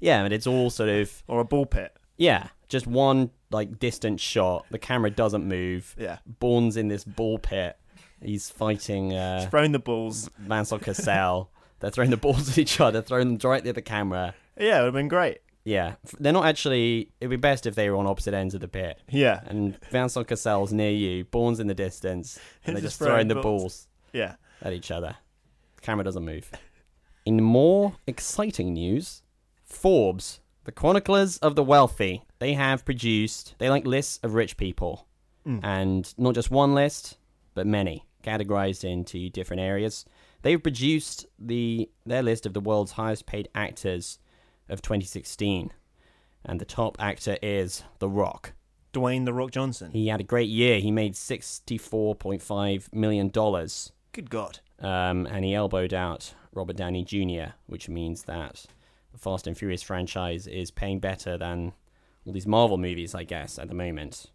yeah, 0.00 0.22
but 0.24 0.32
it's 0.32 0.46
all 0.46 0.70
sort 0.70 0.88
of 0.88 1.22
or 1.28 1.38
a 1.40 1.44
ball 1.44 1.66
pit. 1.66 1.96
yeah, 2.16 2.48
just 2.68 2.88
one 2.88 3.30
like 3.52 3.78
distant 3.78 4.18
shot. 4.18 4.66
The 4.70 4.78
camera 4.80 5.10
doesn't 5.10 5.46
move. 5.46 5.94
Yeah, 5.96 6.18
Bourne's 6.26 6.76
in 6.76 6.88
this 6.88 7.04
ball 7.04 7.38
pit. 7.38 7.78
He's 8.20 8.50
fighting 8.50 9.14
uh, 9.14 9.40
He's 9.40 9.48
throwing 9.50 9.70
the 9.70 9.78
balls. 9.78 10.30
Mansell 10.38 10.80
Cassel. 10.80 11.50
They're 11.78 11.90
throwing 11.90 12.10
the 12.10 12.16
balls 12.16 12.48
at 12.48 12.58
each 12.58 12.80
other, 12.80 13.02
throwing 13.02 13.28
them 13.28 13.36
directly 13.36 13.68
at 13.68 13.76
the 13.76 13.82
camera. 13.82 14.34
Yeah, 14.58 14.78
it 14.78 14.80
would 14.80 14.84
have 14.86 14.94
been 14.94 15.08
great. 15.08 15.38
Yeah, 15.66 15.96
they're 16.20 16.32
not 16.32 16.46
actually. 16.46 17.10
It'd 17.20 17.28
be 17.30 17.36
best 17.36 17.66
if 17.66 17.74
they 17.74 17.90
were 17.90 17.96
on 17.96 18.06
opposite 18.06 18.32
ends 18.34 18.54
of 18.54 18.60
the 18.60 18.68
pit. 18.68 19.00
Yeah, 19.10 19.40
And 19.46 19.76
Vincent 19.90 20.28
Cassel's 20.28 20.72
near 20.72 20.92
you, 20.92 21.24
Bourne's 21.24 21.58
in 21.60 21.66
the 21.66 21.74
distance, 21.74 22.38
and 22.64 22.76
they're 22.76 22.82
Just 22.82 22.98
throwing 23.00 23.26
the 23.28 23.34
balls. 23.34 23.88
yeah. 24.12 24.36
at 24.62 24.72
each 24.72 24.90
other. 24.92 25.16
The 25.74 25.82
camera 25.82 26.04
doesn't 26.04 26.24
move. 26.24 26.50
In 27.26 27.42
more 27.42 27.96
exciting 28.06 28.72
news, 28.74 29.22
Forbes, 29.64 30.40
the 30.64 30.72
chroniclers 30.72 31.38
of 31.38 31.56
the 31.56 31.64
wealthy, 31.64 32.22
they 32.38 32.54
have 32.54 32.84
produced, 32.84 33.54
they 33.58 33.68
like 33.68 33.86
lists 33.86 34.20
of 34.22 34.34
rich 34.34 34.56
people. 34.56 35.06
Mm. 35.46 35.60
And 35.64 36.14
not 36.16 36.34
just 36.36 36.50
one 36.50 36.74
list, 36.74 37.18
but 37.54 37.66
many, 37.66 38.06
categorized 38.22 38.84
into 38.84 39.28
different 39.30 39.60
areas. 39.62 40.04
They've 40.42 40.62
produced 40.62 41.26
the 41.38 41.90
their 42.04 42.22
list 42.22 42.46
of 42.46 42.54
the 42.54 42.60
world's 42.60 42.92
highest 42.92 43.26
paid 43.26 43.48
actors 43.54 44.18
of 44.68 44.82
2016. 44.82 45.72
And 46.44 46.60
the 46.60 46.64
top 46.64 46.96
actor 47.00 47.36
is 47.42 47.82
The 47.98 48.08
Rock. 48.08 48.52
Dwayne 48.92 49.24
the 49.26 49.32
Rock 49.34 49.50
Johnson. 49.50 49.90
He 49.92 50.08
had 50.08 50.20
a 50.20 50.24
great 50.24 50.48
year. 50.48 50.78
He 50.80 50.90
made 50.90 51.14
$64.5 51.14 52.92
million 52.94 53.28
Good 53.28 54.30
God. 54.30 54.60
um, 54.80 55.26
and 55.26 55.44
he 55.44 55.54
elbowed 55.54 55.92
out 55.92 56.34
Robert 56.54 56.76
Downey 56.76 57.04
Jr., 57.04 57.52
which 57.66 57.88
means 57.88 58.22
that 58.24 58.64
the 59.12 59.18
Fast 59.18 59.46
and 59.46 59.56
Furious 59.56 59.82
franchise 59.82 60.46
is 60.46 60.70
paying 60.70 60.98
better 61.00 61.36
than 61.36 61.72
all 62.24 62.32
these 62.32 62.46
Marvel 62.46 62.78
movies, 62.78 63.14
I 63.14 63.24
guess, 63.24 63.58
at 63.58 63.68
the 63.68 63.74
moment. 63.74 64.26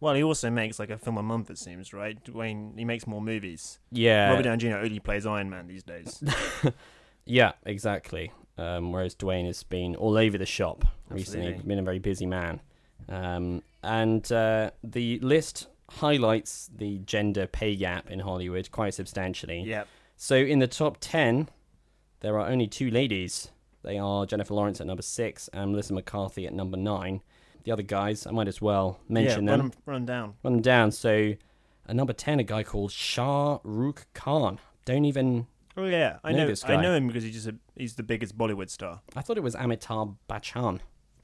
Well, 0.00 0.14
he 0.14 0.22
also 0.22 0.50
makes 0.50 0.78
like 0.78 0.90
a 0.90 0.98
film 0.98 1.16
a 1.18 1.22
month, 1.22 1.50
it 1.50 1.58
seems, 1.58 1.92
right? 1.92 2.22
Dwayne, 2.24 2.76
he 2.78 2.84
makes 2.84 3.06
more 3.06 3.20
movies. 3.22 3.78
Yeah, 3.90 4.30
Robert 4.30 4.42
Downey 4.42 4.58
Jr. 4.58 4.76
only 4.76 5.00
plays 5.00 5.26
Iron 5.26 5.50
Man 5.50 5.66
these 5.68 5.82
days. 5.82 6.22
yeah, 7.24 7.52
exactly. 7.64 8.32
Um, 8.58 8.90
whereas 8.92 9.14
Dwayne 9.14 9.46
has 9.46 9.62
been 9.62 9.94
all 9.96 10.18
over 10.18 10.36
the 10.36 10.44
shop 10.46 10.84
recently, 11.08 11.52
been 11.64 11.78
a 11.78 11.82
very 11.82 12.00
busy 12.00 12.26
man. 12.26 12.60
Um, 13.08 13.62
and 13.84 14.30
uh, 14.32 14.72
the 14.82 15.18
list 15.20 15.68
highlights 15.90 16.68
the 16.76 16.98
gender 16.98 17.46
pay 17.46 17.76
gap 17.76 18.10
in 18.10 18.18
Hollywood 18.20 18.70
quite 18.70 18.94
substantially. 18.94 19.62
yep. 19.62 19.86
So 20.16 20.34
in 20.36 20.58
the 20.58 20.66
top 20.66 20.96
10, 21.00 21.48
there 22.20 22.38
are 22.40 22.48
only 22.48 22.66
two 22.66 22.90
ladies. 22.90 23.52
They 23.84 23.96
are 23.98 24.26
Jennifer 24.26 24.54
Lawrence 24.54 24.80
at 24.80 24.86
number 24.88 25.02
6 25.02 25.48
and 25.52 25.70
Melissa 25.70 25.94
McCarthy 25.94 26.44
at 26.46 26.52
number 26.52 26.76
9. 26.76 27.20
The 27.62 27.70
other 27.72 27.82
guys, 27.84 28.26
I 28.26 28.32
might 28.32 28.48
as 28.48 28.60
well 28.60 28.98
mention 29.08 29.44
them. 29.44 29.46
yeah, 29.46 29.56
them. 29.56 29.60
Run, 29.60 29.72
'em- 29.72 29.82
run 29.86 29.96
'em 29.96 30.04
down. 30.06 30.34
Run 30.42 30.52
them 30.54 30.62
down. 30.62 30.90
So 30.90 31.34
at 31.88 31.94
number 31.94 32.12
10, 32.12 32.40
a 32.40 32.44
guy 32.44 32.64
called 32.64 32.90
Shah 32.90 33.58
Rukh 33.62 34.06
Khan. 34.14 34.58
Don't 34.84 35.04
even... 35.04 35.46
Oh 35.78 35.84
yeah, 35.86 36.18
I 36.24 36.32
Know 36.32 36.38
know. 36.38 36.46
this 36.48 36.64
I 36.64 36.74
know 36.76 36.92
him 36.94 37.06
because 37.06 37.22
he's 37.22 37.34
just 37.34 37.46
a, 37.46 37.54
he's 37.76 37.94
the 37.94 38.02
biggest 38.02 38.36
Bollywood 38.36 38.68
star. 38.68 39.00
I 39.14 39.22
thought 39.22 39.36
it 39.36 39.42
was 39.44 39.54
Amitabh 39.54 40.16
Bachchan. 40.28 40.80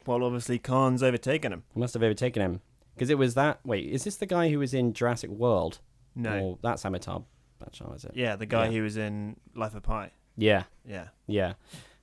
Well, 0.07 0.23
obviously 0.23 0.61
Khan's 0.61 1.03
overtaken 1.03 1.53
him. 1.53 1.65
I 1.75 1.79
must 1.81 1.95
have 1.95 2.03
overtaken 2.05 2.41
him. 2.41 2.61
Because 2.95 3.11
it 3.11 3.19
was 3.19 3.35
that... 3.35 3.59
Wait, 3.65 3.91
is 3.91 4.05
this 4.05 4.17
the 4.17 4.27
guy 4.27 4.51
who 4.51 4.61
was 4.61 4.73
in 4.73 4.93
Jurassic 4.93 5.31
World? 5.31 5.81
No. 6.15 6.39
Or 6.39 6.59
that's 6.63 6.85
Amitabh 6.85 7.25
Bachchan, 7.61 7.97
is 7.97 8.05
it? 8.05 8.13
Yeah, 8.15 8.37
the 8.37 8.47
guy 8.47 8.67
Yeah. 8.67 8.71
who 8.73 8.83
was 8.85 8.97
in 8.97 9.37
Life 9.57 9.75
of 9.75 9.83
Pi. 9.83 10.13
Yeah. 10.37 10.65
Yeah. 10.87 11.09
Yeah. 11.27 11.55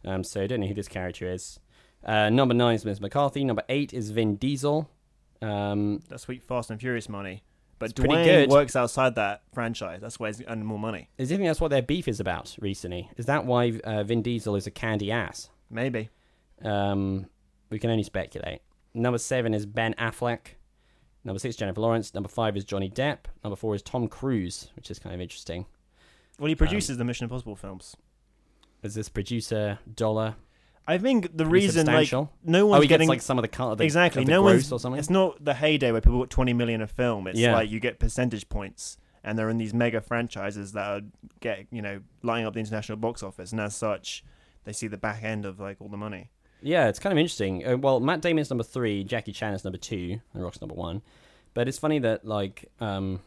Um, 0.04 0.24
so 0.26 0.42
I 0.42 0.48
don't 0.48 0.60
know 0.60 0.68
who 0.68 0.74
this 0.74 0.90
character 0.90 1.32
is. 1.32 1.60
Uh, 2.04 2.30
number 2.30 2.54
nine 2.54 2.76
is 2.76 2.84
Miss 2.84 3.00
McCarthy. 3.00 3.46
Number 3.46 3.64
eight 3.70 3.94
is 3.94 4.12
Vin 4.12 4.36
Diesel. 4.36 4.90
Um, 5.42 6.02
That's 6.10 6.24
sweet 6.24 6.44
Fast 6.44 6.70
and 6.72 6.80
Furious 6.82 7.08
money. 7.08 7.44
But 7.82 7.90
It's 7.90 8.00
Dwayne 8.00 8.24
good. 8.24 8.50
works 8.52 8.76
outside 8.76 9.16
that 9.16 9.42
franchise. 9.54 10.02
That's 10.02 10.20
why 10.20 10.28
he's 10.28 10.44
earning 10.48 10.66
more 10.66 10.78
money. 10.78 11.10
is 11.18 11.30
think 11.30 11.42
that's 11.42 11.60
what 11.60 11.72
their 11.72 11.82
beef 11.82 12.08
is 12.08 12.20
about 12.20 12.56
recently? 12.60 13.10
Is 13.18 13.26
that 13.26 13.44
why 13.46 13.80
uh, 13.84 14.04
Vin 14.04 14.22
Diesel 14.22 14.56
is 14.56 14.68
a 14.68 14.72
candy 14.72 15.12
ass? 15.12 15.50
Maybe. 15.70 16.10
Um, 16.64 17.26
we 17.72 17.80
can 17.80 17.90
only 17.90 18.04
speculate. 18.04 18.62
Number 18.94 19.18
seven 19.18 19.56
is 19.56 19.66
Ben 19.66 19.96
Affleck. 19.96 20.58
Number 21.24 21.40
six, 21.40 21.56
Jennifer 21.56 21.82
Lawrence. 21.82 22.14
Number 22.14 22.30
five 22.30 22.56
is 22.56 22.64
Johnny 22.66 22.90
Depp. 22.90 23.26
Number 23.44 23.56
four 23.56 23.74
is 23.74 23.82
Tom 23.82 24.08
Cruise, 24.08 24.70
which 24.76 24.92
is 24.92 25.00
kind 25.00 25.16
of 25.16 25.22
interesting. 25.22 25.66
Well, 26.40 26.50
he 26.50 26.56
produces 26.56 26.98
the 26.98 27.04
Mission 27.04 27.26
Impossible 27.26 27.56
films. 27.56 27.98
Is 28.84 28.94
this 28.94 29.10
producer 29.10 29.80
dollar? 29.96 30.36
I 30.88 30.98
think 30.98 31.26
the 31.38 31.44
Pretty 31.46 31.50
reason, 31.68 31.86
like, 31.86 32.08
substantial? 32.08 32.32
no 32.44 32.64
Oh, 32.64 32.66
one's 32.68 32.84
he 32.84 32.88
getting 32.88 33.06
gets 33.06 33.10
like 33.18 33.22
some 33.22 33.38
of 33.38 33.44
the 33.44 33.48
cut 33.48 33.72
of 33.72 33.78
the, 33.78 33.84
exactly 33.84 34.24
of 34.24 34.26
the 34.26 34.32
no 34.32 34.42
gross 34.42 34.54
one's 34.54 34.72
or 34.74 34.80
something. 34.80 35.00
It's 35.00 35.10
not 35.10 35.44
the 35.44 35.54
heyday 35.54 35.92
where 35.92 36.02
people 36.02 36.20
got 36.20 36.30
20 36.30 36.54
million 36.54 36.82
a 36.82 36.88
film. 36.88 37.28
It's 37.28 37.40
Yeah. 37.40 37.54
like 37.54 37.70
you 37.70 37.80
get 37.80 38.00
percentage 38.00 38.50
points, 38.50 38.98
and 39.24 39.38
they're 39.38 39.50
in 39.50 39.58
these 39.58 39.74
mega 39.74 40.02
franchises 40.02 40.72
that 40.74 40.88
are 40.88 41.02
get 41.40 41.68
you 41.72 41.82
know 41.82 42.02
lighting 42.24 42.46
up 42.48 42.54
the 42.54 42.60
international 42.60 42.98
box 42.98 43.22
office, 43.24 43.52
and 43.52 43.62
as 43.62 43.76
such, 43.76 44.24
they 44.66 44.74
see 44.74 44.88
the 44.88 44.98
back 44.98 45.24
end 45.24 45.46
of 45.46 45.60
like 45.60 45.78
all 45.80 45.88
the 45.88 45.98
money. 45.98 46.30
Yeah, 46.64 46.88
it's 46.90 47.00
kind 47.00 47.12
of 47.14 47.18
interesting. 47.18 47.66
Uh, 47.66 47.78
well, 47.78 48.00
Matt 48.00 48.22
Damon's 48.22 48.50
number 48.50 48.64
three, 48.64 49.04
Jackie 49.04 49.32
Chan 49.32 49.54
is 49.54 49.64
number 49.64 49.80
two, 49.80 50.20
and 50.34 50.44
Rock's 50.44 50.62
number 50.62 50.76
one. 50.76 51.02
But 51.54 51.68
it's 51.68 51.78
funny 51.80 52.00
that 52.00 52.26
like 52.26 52.66
um, 52.80 53.20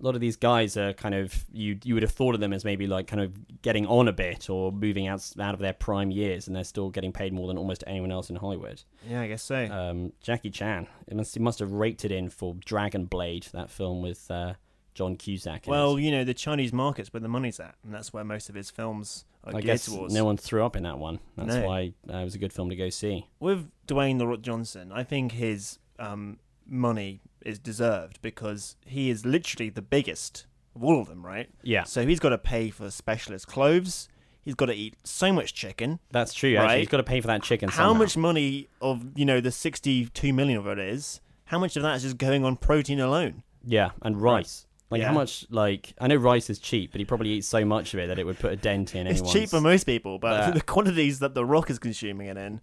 a 0.00 0.04
lot 0.04 0.14
of 0.14 0.20
these 0.20 0.36
guys 0.36 0.76
are 0.76 0.92
kind 0.92 1.14
of 1.14 1.44
you 1.52 1.78
you 1.84 1.94
would 1.94 2.02
have 2.02 2.12
thought 2.12 2.34
of 2.34 2.40
them 2.40 2.52
as 2.52 2.64
maybe 2.64 2.86
like 2.86 3.06
kind 3.06 3.20
of 3.22 3.60
getting 3.62 3.86
on 3.86 4.08
a 4.08 4.12
bit 4.12 4.48
or 4.48 4.70
moving 4.72 5.06
out 5.08 5.28
out 5.40 5.54
of 5.54 5.60
their 5.60 5.72
prime 5.72 6.10
years, 6.10 6.46
and 6.46 6.54
they're 6.54 6.64
still 6.64 6.90
getting 6.90 7.12
paid 7.12 7.32
more 7.32 7.48
than 7.48 7.58
almost 7.58 7.82
anyone 7.86 8.12
else 8.12 8.30
in 8.30 8.36
Hollywood. 8.36 8.82
Yeah, 9.08 9.20
I 9.22 9.28
guess 9.28 9.42
so. 9.42 9.66
Um, 9.66 10.12
Jackie 10.20 10.50
Chan, 10.50 10.86
it 11.06 11.16
must 11.16 11.34
he 11.34 11.40
must 11.40 11.58
have 11.58 11.72
raked 11.72 12.04
it 12.04 12.12
in 12.12 12.28
for 12.30 12.54
Dragon 12.64 13.06
Blade, 13.06 13.46
that 13.52 13.70
film 13.70 14.02
with 14.02 14.30
uh, 14.30 14.54
John 14.94 15.16
Cusack. 15.16 15.64
well, 15.66 15.98
you 15.98 16.10
know 16.10 16.24
the 16.24 16.34
Chinese 16.34 16.72
market's 16.72 17.12
where 17.12 17.20
the 17.20 17.28
money's 17.28 17.58
at, 17.60 17.74
and 17.84 17.92
that's 17.94 18.12
where 18.12 18.24
most 18.24 18.48
of 18.48 18.54
his 18.54 18.70
films 18.70 19.24
are 19.44 19.50
I 19.50 19.52
geared 19.60 19.64
guess 19.64 19.86
towards. 19.86 20.12
no 20.14 20.24
one 20.24 20.36
threw 20.36 20.64
up 20.64 20.74
in 20.76 20.82
that 20.82 20.98
one. 20.98 21.20
That's 21.36 21.54
No. 21.54 21.66
why 21.66 21.92
uh, 22.12 22.18
it 22.18 22.24
was 22.24 22.34
a 22.34 22.38
good 22.38 22.52
film 22.52 22.70
to 22.70 22.76
go 22.76 22.88
see. 22.90 23.26
with 23.40 23.70
Dwayne 23.86 24.18
the 24.18 24.26
Rock 24.26 24.42
Johnson, 24.42 24.90
I 24.92 25.04
think 25.04 25.32
his 25.32 25.78
um, 26.00 26.38
money 26.68 27.20
is 27.44 27.58
deserved 27.58 28.20
because 28.22 28.76
he 28.84 29.10
is 29.10 29.24
literally 29.24 29.70
the 29.70 29.82
biggest 29.82 30.46
of 30.76 30.84
all 30.84 31.00
of 31.00 31.08
them, 31.08 31.24
right? 31.26 31.48
Yeah, 31.62 31.84
So 31.84 32.06
he's 32.06 32.20
got 32.20 32.28
to 32.30 32.38
pay 32.38 32.70
for 32.70 32.90
specialist 32.90 33.46
clothes. 33.48 34.08
He's 34.44 34.54
got 34.54 34.66
to 34.66 34.74
eat 34.74 34.94
so 35.04 35.32
much 35.32 35.52
chicken. 35.54 35.98
that's 36.10 36.32
true. 36.32 36.50
Actually, 36.56 36.66
Right. 36.66 36.78
he's 36.78 36.88
got 36.88 36.96
to 36.98 37.02
pay 37.02 37.20
for 37.20 37.26
that 37.26 37.42
chicken. 37.42 37.68
How 37.68 37.88
somehow. 37.88 37.98
much 37.98 38.16
money 38.16 38.68
of 38.80 39.04
you 39.18 39.24
know 39.24 39.40
the 39.40 39.50
sixty-two 39.50 40.32
million 40.32 40.58
of 40.58 40.66
it 40.66 40.78
is? 40.78 41.20
How 41.46 41.58
much 41.58 41.76
of 41.76 41.82
that 41.82 41.96
is 41.96 42.02
just 42.02 42.16
going 42.18 42.44
on 42.44 42.56
protein 42.56 43.00
alone? 43.00 43.42
Yeah, 43.64 43.90
and 44.02 44.20
rice. 44.20 44.66
Like 44.90 45.02
how 45.02 45.12
much? 45.12 45.44
Like 45.50 45.92
I 46.00 46.06
know 46.06 46.16
rice 46.16 46.48
is 46.48 46.58
cheap, 46.58 46.92
but 46.92 46.98
he 47.00 47.04
probably 47.04 47.30
eats 47.30 47.46
so 47.48 47.64
much 47.64 47.92
of 47.92 48.00
it 48.00 48.06
that 48.06 48.18
it 48.18 48.24
would 48.24 48.38
put 48.38 48.52
a 48.52 48.56
dent 48.56 48.94
in 48.94 49.06
It's 49.06 49.20
cheap 49.32 49.50
for 49.50 49.60
most 49.60 49.84
people, 49.84 50.18
but 50.18 50.40
Uh, 50.40 50.50
the 50.52 50.60
quantities 50.62 51.18
that 51.18 51.34
the 51.34 51.44
Rock 51.44 51.68
is 51.70 51.78
consuming 51.78 52.28
it 52.28 52.36
in, 52.38 52.60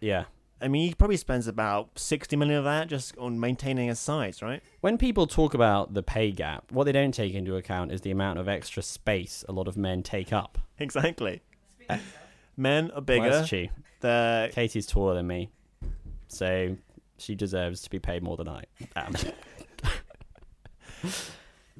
Yeah. 0.00 0.24
I 0.60 0.68
mean, 0.68 0.88
he 0.88 0.94
probably 0.94 1.16
spends 1.16 1.46
about 1.46 1.98
sixty 1.98 2.36
million 2.36 2.58
of 2.58 2.64
that 2.64 2.88
just 2.88 3.16
on 3.18 3.38
maintaining 3.38 3.88
his 3.88 3.98
size, 3.98 4.40
right? 4.40 4.62
When 4.80 4.96
people 4.96 5.26
talk 5.26 5.52
about 5.54 5.92
the 5.94 6.02
pay 6.02 6.30
gap, 6.30 6.70
what 6.72 6.84
they 6.84 6.92
don't 6.92 7.12
take 7.12 7.34
into 7.34 7.56
account 7.56 7.92
is 7.92 8.00
the 8.00 8.10
amount 8.10 8.38
of 8.38 8.48
extra 8.48 8.82
space 8.82 9.44
a 9.48 9.52
lot 9.52 9.68
of 9.68 9.76
men 9.76 10.02
take 10.02 10.32
up. 10.32 10.58
Exactly. 10.78 11.42
Speak. 11.74 11.90
Uh, 11.90 11.98
men 12.56 12.90
are 12.92 13.00
bigger. 13.02 13.22
Well, 13.22 13.30
that's 13.32 13.48
true. 13.48 13.68
They're 14.00 14.48
Katie's 14.48 14.86
taller 14.86 15.14
than 15.14 15.26
me, 15.26 15.50
so 16.28 16.76
she 17.18 17.34
deserves 17.34 17.82
to 17.82 17.90
be 17.90 17.98
paid 17.98 18.22
more 18.22 18.36
than 18.36 18.48
I 18.48 18.64
am. 18.96 19.12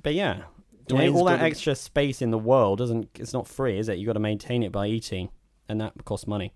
but 0.03 0.15
yeah, 0.15 0.43
you 0.91 0.97
know, 0.97 1.15
all 1.15 1.25
that 1.25 1.39
got 1.39 1.45
a- 1.45 1.47
extra 1.49 1.75
space 1.75 2.21
in 2.23 2.31
the 2.31 2.39
world 2.39 2.79
doesn't. 2.79 3.09
It's 3.19 3.33
not 3.33 3.47
free, 3.49 3.79
is 3.79 3.89
it? 3.89 3.99
You 3.99 4.07
got 4.07 4.15
to 4.15 4.21
maintain 4.21 4.63
it 4.63 4.73
by 4.73 4.87
eating, 4.89 5.31
and 5.69 5.81
that 5.81 5.93
costs 6.05 6.27
money. 6.27 6.53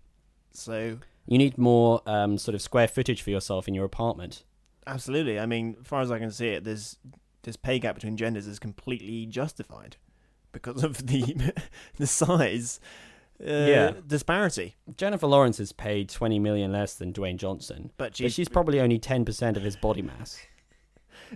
so 0.52 0.98
You 1.28 1.38
need 1.38 1.56
more 1.58 2.00
um, 2.06 2.38
sort 2.38 2.54
of 2.54 2.62
square 2.62 2.88
footage 2.88 3.22
for 3.22 3.30
yourself 3.30 3.68
in 3.68 3.74
your 3.74 3.84
apartment. 3.84 4.44
absolutely. 4.86 5.38
I 5.38 5.46
mean, 5.46 5.76
as 5.80 5.86
far 5.86 6.00
as 6.00 6.10
I 6.10 6.18
can 6.18 6.30
see 6.30 6.48
it, 6.48 6.64
there's 6.64 6.96
this 7.42 7.56
pay 7.56 7.78
gap 7.78 7.94
between 7.94 8.16
genders 8.16 8.46
is 8.46 8.58
completely 8.58 9.26
justified 9.26 9.96
because 10.52 10.82
of 10.82 11.06
the 11.06 11.52
the 11.98 12.06
size 12.06 12.80
uh, 13.40 13.44
Yeah. 13.52 13.92
disparity. 14.06 14.76
Jennifer 14.96 15.26
Lawrence 15.26 15.60
is 15.60 15.70
paid 15.72 16.08
twenty 16.08 16.38
million 16.38 16.72
less 16.72 16.94
than 16.94 17.12
Dwayne 17.12 17.36
Johnson, 17.36 17.90
But 17.98 18.04
but 18.10 18.16
she's, 18.16 18.32
she's 18.34 18.48
probably 18.48 18.80
only 18.80 18.98
ten 18.98 19.24
percent 19.24 19.56
of 19.58 19.62
his 19.62 19.76
body 19.76 20.02
mass. 20.02 20.40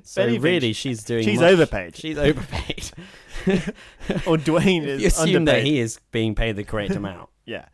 So 0.04 0.24
really, 0.26 0.72
she's 0.72 1.04
doing. 1.04 1.22
she's 1.22 1.40
much- 1.40 1.52
overpaid. 1.52 1.96
She's 1.96 2.16
overpaid. 2.16 2.90
or 4.26 4.38
Dwayne 4.38 4.84
is 4.86 5.02
you 5.02 5.08
assume 5.08 5.36
underpaid. 5.36 5.46
that 5.46 5.66
he 5.66 5.80
is 5.80 6.00
being 6.12 6.34
paid 6.34 6.56
the 6.56 6.64
correct 6.64 6.94
amount. 6.94 7.28
Yeah. 7.44 7.66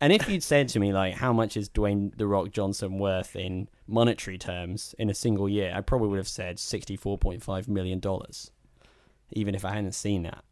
And 0.00 0.12
if 0.12 0.28
you'd 0.28 0.42
said 0.42 0.68
to 0.70 0.78
me 0.80 0.92
like, 0.92 1.14
how 1.14 1.32
much 1.32 1.56
is 1.56 1.70
Dwayne 1.70 2.16
the 2.18 2.26
Rock 2.26 2.50
Johnson 2.50 2.98
worth 2.98 3.34
in 3.34 3.68
monetary 3.86 4.36
terms 4.36 4.94
in 4.98 5.08
a 5.08 5.14
single 5.14 5.48
year, 5.48 5.72
I 5.74 5.80
probably 5.80 6.08
would 6.08 6.18
have 6.18 6.28
said 6.28 6.58
sixty-four 6.58 7.16
point 7.18 7.42
five 7.42 7.66
million 7.68 7.98
dollars, 8.00 8.50
even 9.32 9.54
if 9.54 9.64
I 9.64 9.72
hadn't 9.74 9.92
seen 9.92 10.24
that. 10.24 10.44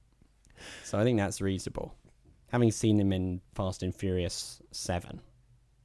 So 0.83 0.99
I 0.99 1.03
think 1.05 1.19
that's 1.19 1.41
reasonable. 1.41 1.95
Having 2.53 2.73
seen 2.73 2.99
him 3.01 3.13
in 3.13 3.41
Fast 3.55 3.83
and 3.83 3.95
Furious 3.95 4.63
Seven, 4.71 5.21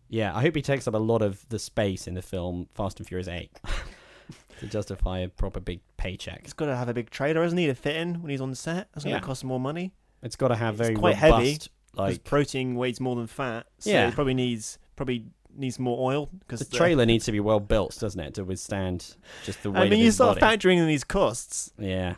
yeah, 0.07 0.33
I 0.35 0.41
hope 0.41 0.55
he 0.55 0.61
takes 0.61 0.87
up 0.87 0.93
a 0.93 0.97
lot 0.99 1.21
of 1.21 1.45
the 1.49 1.59
space 1.59 2.07
in 2.07 2.13
the 2.13 2.21
film 2.21 2.67
Fast 2.73 2.99
and 2.99 3.07
Furious 3.07 3.27
Eight 3.27 3.59
to 4.59 4.67
justify 4.67 5.19
a 5.19 5.27
proper 5.27 5.59
big 5.59 5.81
paycheck. 5.97 6.43
He's 6.43 6.53
got 6.53 6.67
to 6.67 6.75
have 6.77 6.87
a 6.87 6.93
big 6.93 7.09
trailer, 7.09 7.41
hasn't 7.43 7.59
he, 7.59 7.65
to 7.67 7.75
fit 7.75 7.95
in 7.97 8.21
when 8.21 8.29
he's 8.29 8.39
on 8.41 8.55
set? 8.55 8.87
That's 8.93 9.03
going 9.03 9.15
to 9.15 9.21
Yeah. 9.21 9.25
cost 9.25 9.43
more 9.43 9.59
money. 9.59 9.93
It's 10.21 10.35
got 10.35 10.49
to 10.49 10.55
have 10.55 10.75
It's 10.75 10.81
very 10.87 10.95
quite 10.95 11.15
heavy, 11.15 11.31
robust, 11.33 11.59
Because 11.61 11.69
like 11.95 12.23
protein 12.23 12.75
weighs 12.75 12.99
more 12.99 13.15
than 13.15 13.27
fat, 13.27 13.65
so 13.79 13.89
Yeah. 13.89 14.07
it 14.09 14.13
probably 14.15 14.33
needs 14.33 14.77
probably 14.95 15.25
needs 15.55 15.79
more 15.79 16.11
oil. 16.11 16.29
Because 16.39 16.67
the 16.67 16.75
trailer 16.77 17.05
needs 17.05 17.25
to 17.25 17.31
be 17.31 17.39
well 17.39 17.59
built, 17.59 17.97
doesn't 17.99 18.19
it, 18.19 18.33
to 18.35 18.43
withstand 18.43 19.15
just 19.45 19.63
the 19.63 19.71
weight 19.71 19.81
I 19.81 19.83
of 19.85 19.89
mean, 19.91 19.99
you 19.99 20.11
start 20.11 20.39
body. 20.39 20.57
factoring 20.57 20.77
in 20.77 20.87
these 20.87 21.03
costs. 21.03 21.71
Yeah. 21.77 22.15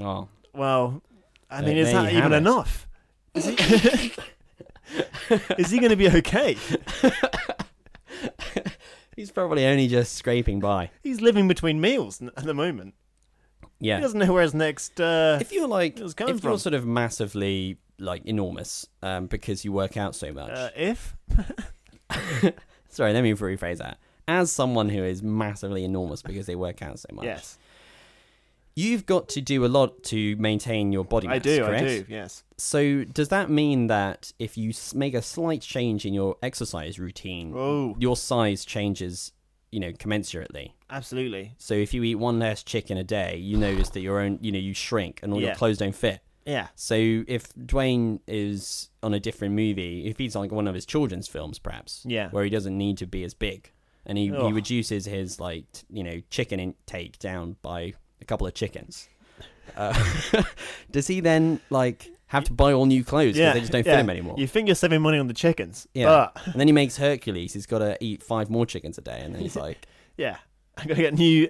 Oh, 0.00 0.28
Well, 0.54 1.02
I 1.50 1.62
mean, 1.62 1.76
is 1.76 1.92
that 1.92 2.12
even 2.12 2.32
it. 2.32 2.36
enough? 2.36 2.86
Is 3.34 3.46
he, 3.46 3.54
is 5.58 5.70
he 5.70 5.78
going 5.78 5.90
to 5.90 5.96
be 5.96 6.08
okay? 6.10 6.56
he's 9.16 9.30
probably 9.30 9.64
only 9.66 9.88
just 9.88 10.14
scraping 10.14 10.60
by. 10.60 10.90
He's 11.02 11.20
living 11.20 11.48
between 11.48 11.80
meals 11.80 12.20
at 12.22 12.44
the 12.44 12.54
moment. 12.54 12.94
Yeah. 13.80 13.96
He 13.96 14.02
doesn't 14.02 14.18
know 14.18 14.32
where 14.32 14.42
his 14.42 14.54
next. 14.54 15.00
Uh, 15.00 15.38
if 15.40 15.52
you're 15.52 15.68
like, 15.68 15.98
if 16.00 16.14
you're 16.18 16.38
from. 16.38 16.58
sort 16.58 16.74
of 16.74 16.86
massively 16.86 17.76
like 17.98 18.24
enormous, 18.26 18.86
um, 19.02 19.26
because 19.26 19.64
you 19.64 19.72
work 19.72 19.96
out 19.96 20.14
so 20.14 20.32
much. 20.32 20.50
uh, 20.50 20.70
if 20.76 21.16
Sorry, 22.88 23.12
let 23.12 23.22
me 23.22 23.32
rephrase 23.34 23.78
that. 23.78 23.98
As 24.28 24.50
someone 24.50 24.88
who 24.88 25.02
is 25.04 25.22
massively 25.22 25.84
enormous 25.84 26.22
because 26.22 26.46
they 26.46 26.54
work 26.56 26.82
out 26.82 26.98
so 26.98 27.08
much, 27.12 27.24
yes, 27.26 27.58
you've 28.74 29.06
got 29.06 29.28
to 29.30 29.40
do 29.40 29.64
a 29.64 29.68
lot 29.68 30.02
to 30.04 30.34
maintain 30.36 30.92
your 30.92 31.04
body 31.04 31.28
mass. 31.28 31.36
I 31.36 31.38
do. 31.38 31.64
correct? 31.64 31.82
I 31.84 31.86
do. 31.88 32.04
Yes. 32.08 32.42
So 32.56 33.04
does 33.04 33.28
that 33.28 33.50
mean 33.50 33.86
that 33.86 34.32
if 34.38 34.56
you 34.58 34.72
make 34.94 35.14
a 35.14 35.22
slight 35.22 35.60
change 35.62 36.04
in 36.04 36.12
your 36.14 36.36
exercise 36.42 36.98
routine, 36.98 37.52
Oh, 37.54 37.94
your 37.98 38.16
size 38.16 38.64
changes, 38.64 39.32
you 39.70 39.78
know, 39.80 39.92
commensurately? 39.92 40.72
absolutely. 40.90 41.54
So 41.58 41.74
if 41.74 41.94
you 41.94 42.02
eat 42.02 42.16
one 42.16 42.38
less 42.38 42.62
chicken 42.62 42.96
a 42.98 43.04
day, 43.04 43.36
you 43.36 43.56
notice 43.56 43.90
that 43.90 44.00
your 44.00 44.20
own, 44.20 44.38
you 44.40 44.50
know, 44.52 44.58
you 44.58 44.74
shrink 44.74 45.20
and 45.22 45.32
all 45.32 45.40
your 45.40 45.54
clothes 45.54 45.78
don't 45.78 45.94
fit. 45.94 46.20
Yeah. 46.46 46.68
So 46.76 46.94
if 46.94 47.52
Dwayne 47.54 48.20
is 48.26 48.88
on 49.02 49.12
a 49.12 49.20
different 49.20 49.54
movie, 49.54 50.06
if 50.06 50.16
he's 50.18 50.34
like 50.36 50.52
one 50.52 50.68
of 50.68 50.74
his 50.74 50.86
children's 50.86 51.28
films, 51.28 51.58
perhaps, 51.58 52.02
Yeah. 52.06 52.30
where 52.30 52.44
he 52.44 52.50
doesn't 52.50 52.76
need 52.78 52.98
to 52.98 53.06
be 53.06 53.24
as 53.24 53.34
big, 53.34 53.72
and 54.06 54.16
he, 54.16 54.26
he 54.28 54.32
Ugh. 54.32 54.54
reduces 54.54 55.04
his 55.06 55.40
like 55.40 55.64
t- 55.72 55.82
you 55.90 56.04
know 56.04 56.22
chicken 56.30 56.60
intake 56.60 57.18
down 57.18 57.56
by 57.62 57.94
a 58.20 58.24
couple 58.24 58.46
of 58.46 58.54
chickens, 58.54 59.08
uh, 59.76 59.92
does 60.92 61.06
he 61.08 61.20
then 61.20 61.60
like 61.70 62.08
have 62.28 62.44
to 62.44 62.52
buy 62.52 62.72
all 62.72 62.86
new 62.86 63.02
clothes 63.04 63.34
because 63.34 63.38
Yeah. 63.38 63.52
they 63.52 63.60
just 63.60 63.72
don't 63.72 63.84
fit 63.84 63.98
him 63.98 64.10
anymore? 64.10 64.36
You 64.38 64.46
think 64.46 64.68
you're 64.68 64.74
saving 64.76 65.02
money 65.02 65.18
on 65.18 65.26
the 65.26 65.34
chickens, 65.34 65.86
Yeah. 65.94 66.06
but 66.34 66.42
and 66.52 66.60
then 66.60 66.68
he 66.68 66.72
makes 66.72 66.96
Hercules. 66.96 67.52
He's 67.54 67.66
got 67.66 67.78
to 67.80 67.96
eat 68.00 68.22
five 68.22 68.50
more 68.50 68.66
chickens 68.66 68.98
a 68.98 69.00
day, 69.02 69.20
and 69.22 69.34
then 69.34 69.42
he's 69.42 69.56
like, 69.66 69.86
yeah, 70.16 70.36
I 70.76 70.82
gotta 70.86 71.00
get 71.02 71.14
new. 71.14 71.48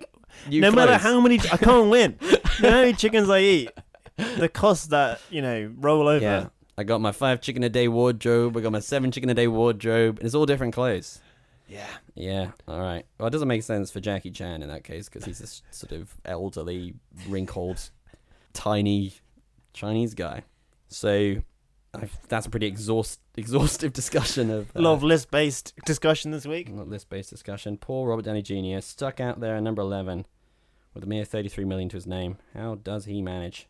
new 0.48 0.60
no 0.60 0.70
matter 0.70 0.92
clothes. 0.92 1.02
how 1.02 1.20
many, 1.20 1.38
I 1.52 1.56
can't 1.58 1.88
win. 1.90 2.16
no 2.22 2.28
matter 2.30 2.70
how 2.70 2.80
many 2.80 2.92
chickens 2.94 3.28
I 3.30 3.40
eat, 3.40 3.70
the 4.38 4.48
costs 4.48 4.86
that 4.88 5.20
you 5.30 5.42
know 5.42 5.72
roll 5.76 6.08
over. 6.08 6.24
Yeah. 6.24 6.46
I 6.78 6.84
got 6.84 7.00
my 7.00 7.12
five 7.12 7.40
chicken 7.40 7.62
a 7.62 7.68
day 7.70 7.88
wardrobe. 7.88 8.56
I 8.56 8.60
got 8.60 8.72
my 8.72 8.80
seven 8.80 9.10
chicken 9.10 9.30
a 9.30 9.34
day 9.34 9.46
wardrobe. 9.46 10.18
And 10.18 10.26
it's 10.26 10.34
all 10.34 10.44
different 10.44 10.74
clothes. 10.74 11.20
Yeah. 11.68 11.86
Yeah. 12.14 12.50
All 12.68 12.80
right. 12.80 13.06
Well, 13.18 13.28
it 13.28 13.30
doesn't 13.30 13.48
make 13.48 13.62
sense 13.62 13.90
for 13.90 14.00
Jackie 14.00 14.30
Chan 14.30 14.62
in 14.62 14.68
that 14.68 14.84
case 14.84 15.08
because 15.08 15.24
he's 15.24 15.38
this 15.38 15.62
sort 15.70 15.92
of 15.92 16.14
elderly, 16.24 16.94
wrinkled, 17.28 17.90
tiny 18.52 19.14
Chinese 19.72 20.14
guy. 20.14 20.42
So 20.88 21.36
i 21.94 22.08
that's 22.28 22.46
a 22.46 22.50
pretty 22.50 22.66
exhaust, 22.66 23.20
exhaustive 23.36 23.92
discussion 23.94 24.50
of 24.50 24.70
A 24.74 24.80
lot 24.82 24.92
of 24.92 25.02
uh, 25.02 25.06
list-based 25.06 25.72
discussion 25.86 26.30
this 26.30 26.46
week. 26.46 26.70
not 26.72 26.88
list-based 26.88 27.30
discussion. 27.30 27.78
Poor 27.78 28.08
Robert 28.08 28.24
Downey 28.26 28.42
Jr. 28.42 28.80
stuck 28.80 29.18
out 29.18 29.40
there 29.40 29.56
at 29.56 29.62
number 29.62 29.82
eleven 29.82 30.26
with 30.94 31.04
a 31.04 31.06
mere 31.06 31.24
thirty-three 31.24 31.64
million 31.64 31.88
to 31.88 31.96
his 31.96 32.06
name. 32.06 32.36
How 32.54 32.74
does 32.74 33.06
he 33.06 33.22
manage? 33.22 33.66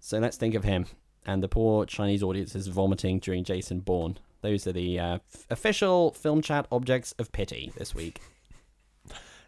So 0.00 0.18
let's 0.18 0.36
think 0.36 0.54
of 0.54 0.64
him 0.64 0.86
and 1.26 1.42
the 1.42 1.48
poor 1.48 1.84
Chinese 1.84 2.22
audience 2.22 2.54
is 2.54 2.66
vomiting 2.68 3.18
during 3.18 3.44
Jason 3.44 3.80
Bourne. 3.80 4.18
Those 4.42 4.66
are 4.66 4.72
the 4.72 4.98
uh, 4.98 5.18
f- 5.32 5.46
official 5.50 6.12
film 6.12 6.40
chat 6.40 6.66
objects 6.72 7.12
of 7.18 7.30
pity 7.32 7.72
this 7.76 7.94
week. 7.94 8.20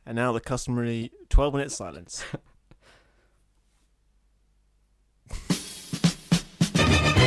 And 0.04 0.16
now 0.16 0.32
the 0.32 0.40
customary 0.40 1.12
12-minute 1.30 1.72
silence. 1.72 2.24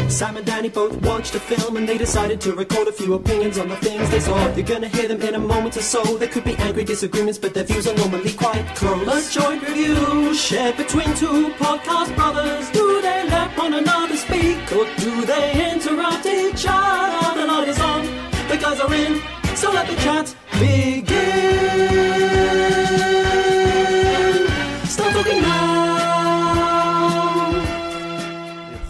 Sam 0.10 0.38
and 0.38 0.46
Danny 0.46 0.70
both 0.70 0.96
watched 1.02 1.36
a 1.36 1.40
film 1.40 1.78
and 1.78 1.88
they 1.90 1.98
decided 1.98 2.40
to 2.42 2.54
record 2.54 2.88
a 2.88 2.92
few 2.92 3.16
opinions 3.16 3.58
on 3.58 3.68
the 3.68 3.76
things 3.78 4.10
they 4.10 4.20
saw. 4.20 4.54
You're 4.56 4.66
gonna 4.66 4.88
hear 4.88 5.08
them 5.08 5.22
in 5.22 5.36
a 5.36 5.40
moment 5.40 5.76
or 5.78 5.82
so. 5.82 6.04
There 6.18 6.28
could 6.28 6.46
be 6.46 6.56
angry 6.58 6.84
disagreements, 6.84 7.38
but 7.38 7.54
their 7.54 7.66
views 7.66 7.88
are 7.88 7.96
normally 7.96 8.34
quite 8.34 8.66
close. 8.76 9.36
A 9.36 9.40
joint 9.40 9.62
review 9.68 10.34
shared 10.34 10.78
between 10.78 11.14
two 11.16 11.50
podcast 11.56 12.16
brothers. 12.16 12.70
Do 12.72 13.02
they 13.02 13.28
let 13.28 13.58
one 13.58 13.74
another 13.74 14.16
speak 14.16 14.72
or 14.72 14.86
do 14.98 15.26
they 15.26 15.74
interrupt 15.74 16.26
each 16.26 16.66
other? 16.68 17.42
The 17.42 17.48
light 17.48 17.68
is 17.68 17.80
on, 17.80 18.06
the 18.48 18.58
guys 18.58 18.80
are 18.80 18.94
in, 18.94 19.22
so 19.56 19.72
let 19.72 19.88
the 19.88 19.96
chat 19.96 20.36
begin. 20.60 22.25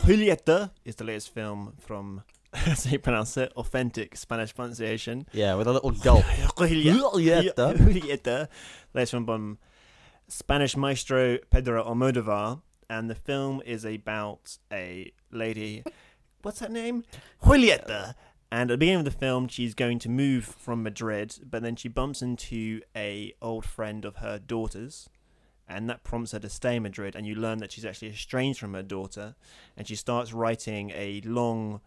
Julieta 0.05 0.69
is 0.83 0.97
the 0.97 1.03
latest 1.03 1.33
film 1.33 1.73
from, 1.79 2.21
as 2.53 2.83
they 2.83 2.99
pronounce 2.99 3.37
it, 3.37 3.51
authentic 3.55 4.15
Spanish 4.15 4.53
pronunciation. 4.53 5.27
Yeah, 5.33 5.55
with 5.55 5.65
a 5.65 5.73
little 5.73 5.89
gulp. 5.89 6.23
Julieta. 6.57 7.75
Julieta. 7.75 8.47
Latest 8.93 9.11
film 9.11 9.25
from 9.25 9.57
Spanish 10.27 10.77
maestro 10.77 11.39
Pedro 11.49 11.83
Almodovar. 11.83 12.61
And 12.87 13.09
the 13.09 13.15
film 13.15 13.63
is 13.65 13.83
about 13.83 14.59
a 14.71 15.11
lady. 15.31 15.83
What's 16.43 16.59
her 16.59 16.69
name? 16.69 17.03
Julieta. 17.43 18.13
And 18.51 18.69
at 18.69 18.75
the 18.75 18.77
beginning 18.77 18.99
of 18.99 19.05
the 19.05 19.19
film, 19.19 19.47
she's 19.47 19.73
going 19.73 19.97
to 19.99 20.09
move 20.09 20.45
from 20.45 20.83
Madrid, 20.83 21.35
but 21.49 21.63
then 21.63 21.75
she 21.75 21.87
bumps 21.87 22.21
into 22.21 22.81
a 22.95 23.33
old 23.41 23.65
friend 23.65 24.05
of 24.05 24.17
her 24.17 24.37
daughter's, 24.37 25.09
and 25.67 25.89
that 25.89 26.03
prompts 26.03 26.31
her 26.31 26.39
to 26.39 26.49
stay 26.49 26.75
in 26.77 26.83
Madrid. 26.83 27.15
And 27.15 27.25
you 27.25 27.35
learn 27.35 27.57
that 27.59 27.71
she's 27.71 27.85
actually 27.85 28.09
estranged 28.09 28.59
from 28.59 28.73
her 28.73 28.83
daughter, 28.83 29.35
and 29.75 29.87
she 29.87 29.95
starts 29.95 30.33
writing 30.33 30.91
a 30.91 31.21
long, 31.25 31.81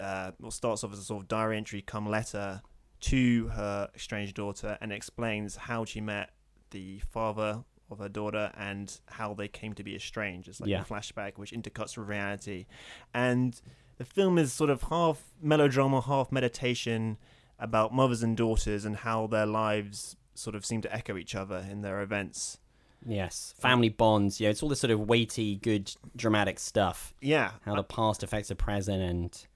uh, 0.00 0.32
well, 0.40 0.50
starts 0.50 0.84
off 0.84 0.92
as 0.92 0.98
a 0.98 1.04
sort 1.04 1.22
of 1.22 1.28
diary 1.28 1.56
entry, 1.56 1.82
come 1.82 2.08
letter 2.08 2.62
to 3.00 3.48
her 3.48 3.88
estranged 3.94 4.34
daughter, 4.34 4.78
and 4.80 4.92
explains 4.92 5.56
how 5.56 5.84
she 5.84 6.00
met 6.00 6.30
the 6.70 7.00
father 7.10 7.64
of 7.90 7.98
her 7.98 8.08
daughter 8.08 8.50
and 8.56 8.98
how 9.06 9.34
they 9.34 9.46
came 9.46 9.74
to 9.74 9.84
be 9.84 9.94
estranged. 9.94 10.48
It's 10.48 10.60
like 10.60 10.70
Yeah. 10.70 10.80
a 10.80 10.84
flashback 10.84 11.32
which 11.36 11.52
intercuts 11.52 11.96
with 11.98 12.08
reality, 12.08 12.66
and 13.12 13.60
the 13.98 14.04
film 14.04 14.38
is 14.38 14.52
sort 14.52 14.70
of 14.70 14.84
half 14.84 15.32
melodrama, 15.40 16.00
half 16.00 16.32
meditation 16.32 17.18
about 17.58 17.94
mothers 17.94 18.22
and 18.22 18.36
daughters 18.36 18.84
and 18.84 18.96
how 18.96 19.26
their 19.28 19.46
lives 19.46 20.16
sort 20.34 20.56
of 20.56 20.66
seem 20.66 20.80
to 20.82 20.92
echo 20.92 21.16
each 21.16 21.34
other 21.34 21.64
in 21.70 21.82
their 21.82 22.00
events. 22.02 22.58
Yes, 23.06 23.54
family 23.58 23.88
bonds. 23.90 24.40
Yeah, 24.40 24.50
it's 24.50 24.62
all 24.62 24.68
this 24.68 24.80
sort 24.80 24.90
of 24.90 25.00
weighty, 25.00 25.56
good, 25.56 25.94
dramatic 26.16 26.58
stuff. 26.58 27.14
Yeah. 27.20 27.52
How 27.64 27.74
the 27.74 27.82
past 27.82 28.22
affects 28.22 28.48
the 28.48 28.54
present, 28.54 29.02
and 29.02 29.46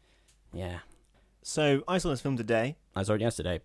yeah, 0.52 0.80
So 1.42 1.82
I 1.88 1.98
saw 1.98 2.10
this 2.10 2.20
film 2.20 2.36
today. 2.36 2.76
I 2.94 3.02
saw 3.02 3.14
it 3.14 3.20
yesterday. 3.20 3.60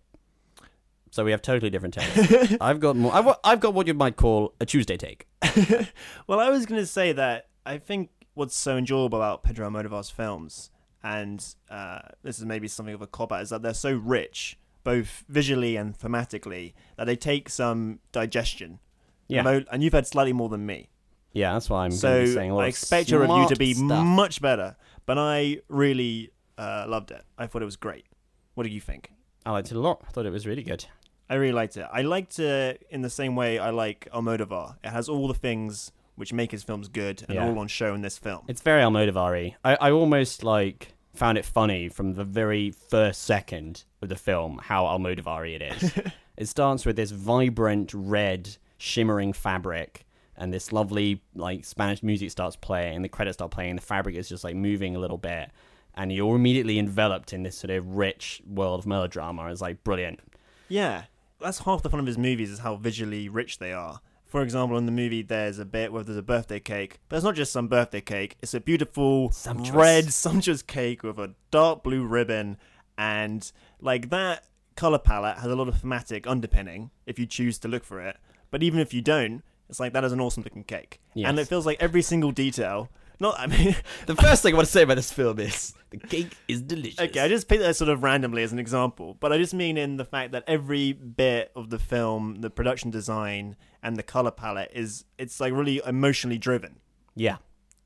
So 1.10 1.24
we 1.24 1.30
have 1.30 1.42
totally 1.42 1.70
different 1.70 1.94
takes. 1.98 2.56
I've 2.60 2.80
got 2.80 2.96
more. 2.96 3.14
I've, 3.14 3.36
I've 3.44 3.60
got 3.60 3.74
what 3.74 3.86
you 3.86 3.94
might 3.94 4.16
call 4.16 4.54
a 4.60 4.66
Tuesday 4.66 4.96
take. 4.96 5.26
well, 6.26 6.40
I 6.40 6.50
was 6.50 6.66
going 6.66 6.80
to 6.80 6.86
say 6.86 7.12
that 7.12 7.48
I 7.64 7.78
think 7.78 8.10
what's 8.34 8.56
so 8.56 8.76
enjoyable 8.76 9.18
about 9.18 9.44
Pedro 9.44 9.68
Almodovar's 9.68 10.10
films, 10.10 10.70
and 11.02 11.44
uh, 11.70 12.00
this 12.22 12.38
is 12.38 12.44
maybe 12.44 12.68
something 12.68 12.94
of 12.94 13.02
a 13.02 13.06
cop 13.06 13.32
out, 13.32 13.42
is 13.42 13.50
that 13.50 13.62
they're 13.62 13.74
so 13.74 13.94
rich, 13.94 14.58
both 14.82 15.24
visually 15.28 15.76
and 15.76 15.96
thematically, 15.96 16.72
that 16.96 17.04
they 17.04 17.16
take 17.16 17.48
some 17.48 18.00
digestion. 18.10 18.80
Yeah. 19.28 19.46
And 19.48 19.66
and 19.70 19.82
you've 19.82 19.92
had 19.94 20.06
slightly 20.06 20.32
more 20.32 20.48
than 20.48 20.64
me. 20.66 20.88
Yeah, 21.32 21.52
that's 21.54 21.68
why 21.68 21.84
I'm 21.84 21.90
so 21.90 22.26
saying 22.26 22.50
a 22.50 22.54
lot 22.54 22.64
I 22.64 22.68
expect 22.68 23.10
your 23.10 23.20
review 23.20 23.48
to 23.48 23.56
be 23.56 23.74
stuff. 23.74 24.04
much 24.04 24.40
better. 24.40 24.76
But 25.06 25.18
I 25.18 25.58
really 25.68 26.30
uh, 26.56 26.86
loved 26.88 27.10
it. 27.10 27.22
I 27.36 27.46
thought 27.46 27.60
it 27.62 27.66
was 27.66 27.76
great. 27.76 28.06
What 28.54 28.64
do 28.64 28.70
you 28.70 28.80
think? 28.80 29.10
I 29.44 29.50
liked 29.50 29.70
it 29.70 29.76
a 29.76 29.80
lot. 29.80 30.02
I 30.06 30.10
thought 30.12 30.26
it 30.26 30.30
was 30.30 30.46
really 30.46 30.62
good. 30.62 30.84
I 31.28 31.34
really 31.34 31.52
liked 31.52 31.76
it. 31.76 31.86
I 31.92 32.02
liked 32.02 32.38
it 32.38 32.86
in 32.90 33.02
the 33.02 33.10
same 33.10 33.34
way 33.34 33.58
I 33.58 33.70
like 33.70 34.08
Almodovar. 34.12 34.76
It 34.84 34.90
has 34.90 35.08
all 35.08 35.26
the 35.26 35.34
things 35.34 35.90
which 36.14 36.32
make 36.32 36.52
his 36.52 36.62
films 36.62 36.86
good 36.88 37.24
and 37.28 37.34
Yeah. 37.34 37.46
all 37.48 37.58
on 37.58 37.66
show 37.66 37.92
in 37.94 38.02
this 38.02 38.16
film. 38.16 38.42
It's 38.46 38.60
very 38.62 38.82
Almodovar-y. 38.82 39.56
I, 39.64 39.74
I 39.80 39.90
almost 39.90 40.44
like 40.44 40.94
found 41.14 41.36
it 41.38 41.44
funny 41.44 41.88
from 41.88 42.14
the 42.14 42.24
very 42.24 42.70
first 42.70 43.22
second 43.22 43.84
of 44.00 44.08
the 44.08 44.16
film 44.16 44.60
how 44.62 44.84
Almodovar 44.84 45.52
it 45.52 45.62
is. 45.62 45.92
it 46.36 46.46
starts 46.46 46.86
with 46.86 46.96
this 46.96 47.10
vibrant 47.10 47.92
red, 47.92 48.56
shimmering 48.78 49.32
fabric, 49.32 50.04
and 50.36 50.52
this 50.52 50.72
lovely 50.72 51.22
like 51.34 51.64
Spanish 51.64 52.02
music 52.02 52.30
starts 52.30 52.56
playing, 52.56 52.96
and 52.96 53.04
the 53.04 53.08
credits 53.08 53.36
start 53.36 53.50
playing. 53.50 53.76
The 53.76 53.82
fabric 53.82 54.16
is 54.16 54.28
just 54.28 54.44
like 54.44 54.56
moving 54.56 54.96
a 54.96 54.98
little 54.98 55.18
bit, 55.18 55.50
and 55.94 56.12
you're 56.12 56.36
immediately 56.36 56.78
enveloped 56.78 57.32
in 57.32 57.42
this 57.42 57.56
sort 57.56 57.70
of 57.70 57.96
rich 57.96 58.42
world 58.46 58.80
of 58.80 58.86
melodrama. 58.86 59.50
It's 59.50 59.60
like 59.60 59.84
brilliant. 59.84 60.20
Yeah, 60.68 61.04
that's 61.40 61.60
half 61.60 61.82
the 61.82 61.90
fun 61.90 62.00
of 62.00 62.06
his 62.06 62.18
movies 62.18 62.50
is 62.50 62.60
how 62.60 62.76
visually 62.76 63.28
rich 63.28 63.58
they 63.58 63.72
are. 63.72 64.00
For 64.24 64.42
example, 64.42 64.76
in 64.78 64.86
the 64.86 64.90
movie, 64.92 65.22
there's 65.22 65.60
a 65.60 65.64
bit 65.64 65.92
where 65.92 66.02
there's 66.02 66.18
a 66.18 66.22
birthday 66.22 66.58
cake, 66.58 66.98
but 67.08 67.14
it's 67.16 67.24
not 67.24 67.36
just 67.36 67.52
some 67.52 67.68
birthday 67.68 68.00
cake. 68.00 68.36
It's 68.42 68.52
a 68.54 68.58
beautiful 68.58 69.30
Sumptuous. 69.30 69.70
red, 69.70 70.12
sumptuous 70.12 70.60
cake 70.62 71.04
with 71.04 71.20
a 71.20 71.34
dark 71.52 71.84
blue 71.84 72.04
ribbon, 72.04 72.56
and 72.98 73.52
like 73.80 74.10
that 74.10 74.46
color 74.74 74.98
palette 74.98 75.38
has 75.38 75.52
a 75.52 75.54
lot 75.54 75.68
of 75.68 75.78
thematic 75.78 76.26
underpinning 76.26 76.90
if 77.06 77.16
you 77.16 77.26
choose 77.26 77.60
to 77.60 77.68
look 77.68 77.84
for 77.84 78.00
it. 78.00 78.16
But 78.54 78.62
even 78.62 78.78
if 78.78 78.94
you 78.94 79.02
don't, 79.02 79.42
it's 79.68 79.80
like 79.80 79.94
that 79.94 80.04
is 80.04 80.12
an 80.12 80.20
awesome 80.20 80.44
looking 80.44 80.62
cake, 80.62 81.00
and 81.16 81.40
it 81.40 81.48
feels 81.48 81.66
like 81.66 81.76
every 81.82 82.02
single 82.02 82.30
detail. 82.30 82.88
Not, 83.18 83.34
I 83.36 83.48
mean, 83.48 83.74
The 84.06 84.14
first 84.14 84.44
thing 84.44 84.54
I 84.54 84.56
want 84.58 84.66
to 84.66 84.72
say 84.72 84.82
about 84.82 84.94
this 84.94 85.10
film 85.10 85.40
is 85.40 85.74
the 85.90 85.96
cake 85.96 86.36
is 86.46 86.62
delicious. 86.62 87.00
Okay, 87.00 87.18
I 87.18 87.26
just 87.26 87.48
picked 87.48 87.62
that 87.62 87.74
sort 87.74 87.88
of 87.88 88.04
randomly 88.04 88.44
as 88.44 88.52
an 88.52 88.60
example, 88.60 89.16
but 89.18 89.32
I 89.32 89.38
just 89.38 89.54
mean 89.54 89.76
in 89.76 89.96
the 89.96 90.04
fact 90.04 90.30
that 90.30 90.44
every 90.46 90.92
bit 90.92 91.50
of 91.56 91.70
the 91.70 91.80
film, 91.80 92.42
the 92.42 92.48
production 92.48 92.92
design 92.92 93.56
and 93.82 93.96
the 93.96 94.04
color 94.04 94.30
palette 94.30 94.70
is 94.72 95.04
it's 95.18 95.40
like 95.40 95.52
really 95.52 95.82
emotionally 95.84 96.38
driven, 96.38 96.78
yeah. 97.16 97.38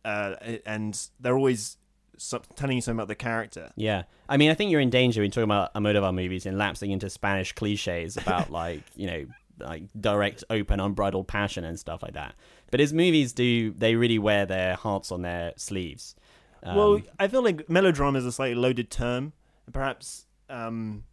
uh, 0.05 0.35
and 0.67 1.09
they're 1.19 1.39
always 1.39 1.79
telling 2.57 2.77
you 2.77 2.83
something 2.83 2.99
about 2.99 3.09
the 3.09 3.15
character. 3.15 3.71
Yeah, 3.75 4.03
I 4.29 4.37
mean, 4.37 4.51
I 4.51 4.55
think 4.55 4.71
you're 4.71 4.83
in 4.83 4.91
danger 4.91 5.23
when 5.23 5.31
talking 5.31 5.45
about 5.45 5.73
Almodovar 5.73 6.15
movies 6.15 6.45
and 6.45 6.59
lapsing 6.59 6.91
into 6.91 7.09
Spanish 7.09 7.55
cliches 7.55 8.19
about 8.19 8.51
like 8.61 8.83
you 8.95 9.07
know 9.07 9.27
like 9.61 9.85
direct, 9.99 10.45
open, 10.51 10.81
unbridled 10.81 11.29
passion 11.29 11.65
and 11.65 11.79
stuff 11.79 12.03
like 12.03 12.15
that. 12.15 12.35
But 12.71 12.81
his 12.81 12.93
movies 12.93 13.33
do 13.33 13.73
they 13.73 13.95
really 13.95 14.19
wear 14.19 14.47
their 14.47 14.75
hearts 14.75 15.11
on 15.13 15.23
their 15.23 15.53
sleeves. 15.57 16.15
Um, 16.63 16.77
well, 16.77 17.01
I 17.19 17.29
feel 17.29 17.43
like 17.43 17.69
melodrama 17.69 18.19
is 18.19 18.27
a 18.27 18.33
slightly 18.33 18.57
loaded 18.57 18.91
term, 18.91 19.33
perhaps 19.73 20.27
um, 20.51 21.05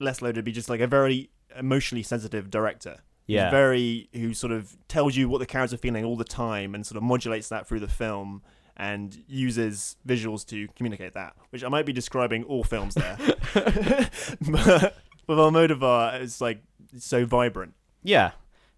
less 0.00 0.22
loaded 0.22 0.36
would 0.36 0.44
be 0.44 0.52
just 0.52 0.68
like 0.68 0.80
a 0.80 0.86
very 0.86 1.30
emotionally 1.56 2.02
sensitive 2.02 2.50
director. 2.50 2.98
Yeah. 3.26 3.50
very 3.50 4.10
who 4.12 4.34
sort 4.34 4.52
of 4.52 4.76
tells 4.86 5.16
you 5.16 5.30
what 5.30 5.38
the 5.38 5.46
characters 5.46 5.72
are 5.72 5.78
feeling 5.78 6.04
all 6.04 6.14
the 6.14 6.24
time 6.24 6.74
and 6.74 6.84
sort 6.84 6.98
of 6.98 7.02
modulates 7.02 7.48
that 7.48 7.66
through 7.66 7.80
the 7.80 7.88
film 7.88 8.42
and 8.76 9.16
uses 9.26 9.96
visuals 10.06 10.46
to 10.48 10.68
communicate 10.76 11.14
that. 11.14 11.34
Which 11.48 11.64
I 11.64 11.68
might 11.68 11.86
be 11.86 11.92
describing 11.94 12.44
all 12.44 12.64
films 12.64 12.94
there, 12.94 13.16
but 13.54 14.96
with 15.26 15.38
Almodovar, 15.38 16.20
it's 16.20 16.40
like 16.40 16.62
so 16.98 17.24
vibrant. 17.24 17.74
Yeah, 18.04 18.32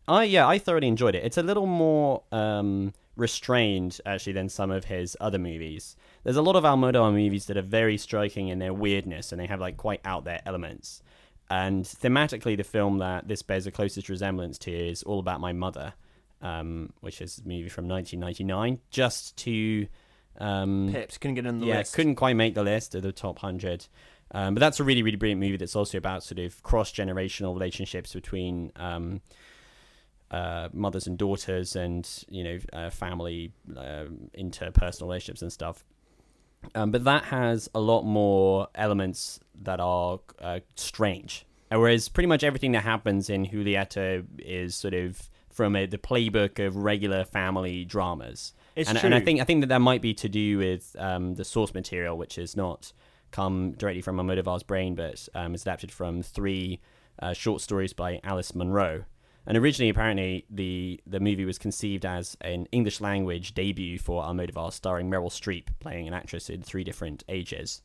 I 0.08 0.24
yeah 0.24 0.46
I 0.46 0.58
thoroughly 0.58 0.88
enjoyed 0.88 1.14
it. 1.14 1.24
It's 1.24 1.36
a 1.36 1.42
little 1.42 1.66
more 1.66 2.22
um, 2.32 2.94
restrained 3.16 4.00
actually 4.06 4.32
than 4.32 4.48
some 4.48 4.70
of 4.70 4.86
his 4.86 5.16
other 5.20 5.38
movies. 5.38 5.96
There's 6.24 6.36
a 6.36 6.42
lot 6.42 6.56
of 6.56 6.64
Almodovar 6.64 7.12
movies 7.12 7.46
that 7.46 7.56
are 7.56 7.62
very 7.62 7.98
striking 7.98 8.48
in 8.48 8.58
their 8.58 8.72
weirdness 8.72 9.32
and 9.32 9.40
they 9.40 9.46
have 9.46 9.60
like 9.60 9.76
quite 9.76 10.00
out 10.04 10.24
there 10.24 10.40
elements. 10.46 11.02
And 11.48 11.84
thematically, 11.84 12.56
the 12.56 12.64
film 12.64 12.98
that 12.98 13.28
this 13.28 13.42
bears 13.42 13.64
the 13.64 13.70
closest 13.70 14.08
resemblance 14.08 14.58
to 14.58 14.72
is 14.72 15.02
All 15.04 15.20
About 15.20 15.40
My 15.40 15.52
Mother, 15.52 15.94
um, 16.42 16.92
which 17.00 17.20
is 17.20 17.38
a 17.44 17.48
movie 17.48 17.68
from 17.68 17.86
1999. 17.86 18.80
Just 18.90 19.36
to 19.38 19.86
um, 20.38 20.90
Pips 20.92 21.18
couldn't 21.18 21.36
get 21.36 21.46
in 21.46 21.60
the 21.60 21.66
yeah, 21.66 21.78
list. 21.78 21.94
couldn't 21.94 22.16
quite 22.16 22.36
make 22.36 22.54
the 22.54 22.64
list 22.64 22.94
of 22.94 23.02
the 23.02 23.12
top 23.12 23.38
hundred. 23.38 23.86
Um, 24.32 24.54
but 24.54 24.60
that's 24.60 24.80
a 24.80 24.84
really, 24.84 25.02
really 25.02 25.16
brilliant 25.16 25.40
movie. 25.40 25.56
That's 25.56 25.76
also 25.76 25.98
about 25.98 26.22
sort 26.22 26.38
of 26.38 26.62
cross 26.62 26.92
generational 26.92 27.54
relationships 27.54 28.12
between 28.12 28.72
um, 28.76 29.20
uh, 30.30 30.68
mothers 30.72 31.06
and 31.06 31.16
daughters, 31.16 31.76
and 31.76 32.08
you 32.28 32.44
know, 32.44 32.58
uh, 32.72 32.90
family 32.90 33.52
um 33.76 34.30
interpersonal 34.36 35.02
relationships 35.02 35.42
and 35.42 35.52
stuff. 35.52 35.84
Um, 36.74 36.90
but 36.90 37.04
that 37.04 37.24
has 37.24 37.68
a 37.74 37.80
lot 37.80 38.02
more 38.02 38.68
elements 38.74 39.38
that 39.62 39.78
are 39.80 40.18
uh, 40.40 40.60
strange. 40.74 41.46
Whereas 41.68 42.08
pretty 42.08 42.28
much 42.28 42.44
everything 42.44 42.72
that 42.72 42.84
happens 42.84 43.28
in 43.28 43.46
Julieta 43.46 44.24
is 44.38 44.74
sort 44.76 44.94
of 44.94 45.28
from 45.50 45.74
a, 45.74 45.86
the 45.86 45.98
playbook 45.98 46.64
of 46.64 46.76
regular 46.76 47.24
family 47.24 47.84
dramas. 47.84 48.52
It's 48.76 48.88
and, 48.88 49.02
and 49.02 49.14
I 49.14 49.20
think 49.20 49.40
I 49.40 49.44
think 49.44 49.62
that 49.62 49.68
that 49.68 49.80
might 49.80 50.02
be 50.02 50.14
to 50.14 50.28
do 50.28 50.58
with 50.58 50.94
um, 50.98 51.34
the 51.34 51.44
source 51.44 51.74
material, 51.74 52.16
which 52.18 52.38
is 52.38 52.56
not 52.56 52.92
come 53.36 53.72
directly 53.72 54.00
from 54.00 54.16
Almodovar's 54.16 54.62
brain, 54.62 54.94
but 54.94 55.28
um, 55.34 55.54
is 55.54 55.62
adapted 55.62 55.92
from 55.92 56.22
three 56.22 56.80
uh, 57.20 57.34
short 57.34 57.60
stories 57.60 57.92
by 57.92 58.18
Alice 58.24 58.54
Munro. 58.54 59.04
And 59.46 59.56
originally, 59.58 59.90
apparently, 59.90 60.46
the 60.50 61.00
the 61.06 61.20
movie 61.20 61.44
was 61.44 61.58
conceived 61.58 62.04
as 62.04 62.36
an 62.40 62.66
English 62.72 63.00
language 63.00 63.54
debut 63.54 63.98
for 63.98 64.24
Almodovar, 64.24 64.72
starring 64.72 65.10
Meryl 65.10 65.30
Streep 65.30 65.66
playing 65.78 66.08
an 66.08 66.14
actress 66.14 66.48
in 66.50 66.62
three 66.62 66.82
different 66.82 67.22
ages. 67.28 67.82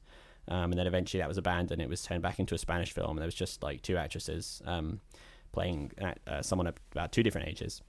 Um, 0.47 0.71
and 0.71 0.73
then 0.73 0.87
eventually 0.87 1.19
that 1.21 1.27
was 1.27 1.37
abandoned. 1.37 1.81
It 1.81 1.89
was 1.89 2.01
turned 2.01 2.23
back 2.23 2.39
into 2.39 2.55
a 2.55 2.57
Spanish 2.57 2.91
film, 2.93 3.11
and 3.11 3.19
there 3.19 3.27
was 3.27 3.35
just 3.35 3.61
like 3.61 3.81
two 3.83 3.97
actresses 3.97 4.61
um, 4.65 5.01
playing 5.51 5.91
uh, 6.01 6.13
uh, 6.25 6.41
someone 6.41 6.67
at 6.67 6.75
about 6.93 7.11
two 7.11 7.23
different 7.23 7.47
ages 7.47 7.81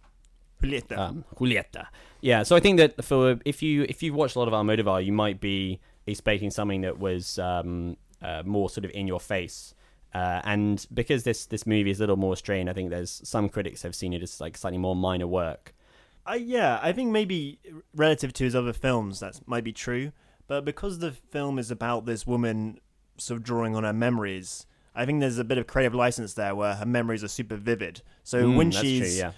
Julieta. 0.62 0.98
um, 0.98 1.24
Julieta. 1.36 1.86
Yeah, 2.20 2.42
so 2.42 2.56
I 2.56 2.60
think 2.60 2.76
that 2.78 3.04
for 3.04 3.38
if 3.44 3.62
you 3.62 3.86
if 3.88 4.02
you 4.02 4.12
watched 4.12 4.36
a 4.36 4.38
lot 4.38 4.48
of 4.48 4.54
Almodovar, 4.54 5.04
you 5.04 5.12
might 5.12 5.40
be 5.40 5.80
expecting 6.06 6.50
something 6.50 6.82
that 6.82 6.98
was 6.98 7.38
um, 7.38 7.96
uh, 8.20 8.42
more 8.44 8.68
sort 8.70 8.84
of 8.84 8.90
in 8.92 9.06
your 9.06 9.20
face. 9.20 9.74
Uh, 10.14 10.42
and 10.44 10.86
because 10.92 11.24
this 11.24 11.46
this 11.46 11.66
movie 11.66 11.90
is 11.90 11.98
a 11.98 12.02
little 12.02 12.16
more 12.16 12.36
strained, 12.36 12.68
I 12.68 12.74
think 12.74 12.90
there's 12.90 13.22
some 13.24 13.48
critics 13.48 13.82
have 13.82 13.94
seen 13.94 14.12
it 14.12 14.22
as 14.22 14.40
like 14.40 14.56
slightly 14.56 14.78
more 14.78 14.94
minor 14.94 15.26
work. 15.26 15.74
Uh, 16.28 16.34
yeah, 16.34 16.78
I 16.82 16.92
think 16.92 17.10
maybe 17.10 17.58
relative 17.94 18.32
to 18.34 18.44
his 18.44 18.54
other 18.54 18.72
films, 18.72 19.20
that 19.20 19.40
might 19.46 19.64
be 19.64 19.72
true. 19.72 20.12
But 20.46 20.64
because 20.64 20.98
the 20.98 21.12
film 21.12 21.58
is 21.58 21.70
about 21.70 22.04
this 22.04 22.26
woman 22.26 22.78
sort 23.16 23.38
of 23.38 23.44
drawing 23.44 23.74
on 23.74 23.84
her 23.84 23.92
memories, 23.92 24.66
I 24.94 25.06
think 25.06 25.20
there's 25.20 25.38
a 25.38 25.44
bit 25.44 25.56
of 25.58 25.66
creative 25.66 25.94
license 25.94 26.34
there 26.34 26.54
where 26.54 26.74
her 26.74 26.86
memories 26.86 27.24
are 27.24 27.28
super 27.28 27.56
vivid. 27.56 28.02
So 28.22 28.44
Mm, 28.44 28.56
when 28.56 28.70
that's 28.70 28.80
true, 28.80 28.88
she's 28.88 29.18
yeah. 29.18 29.32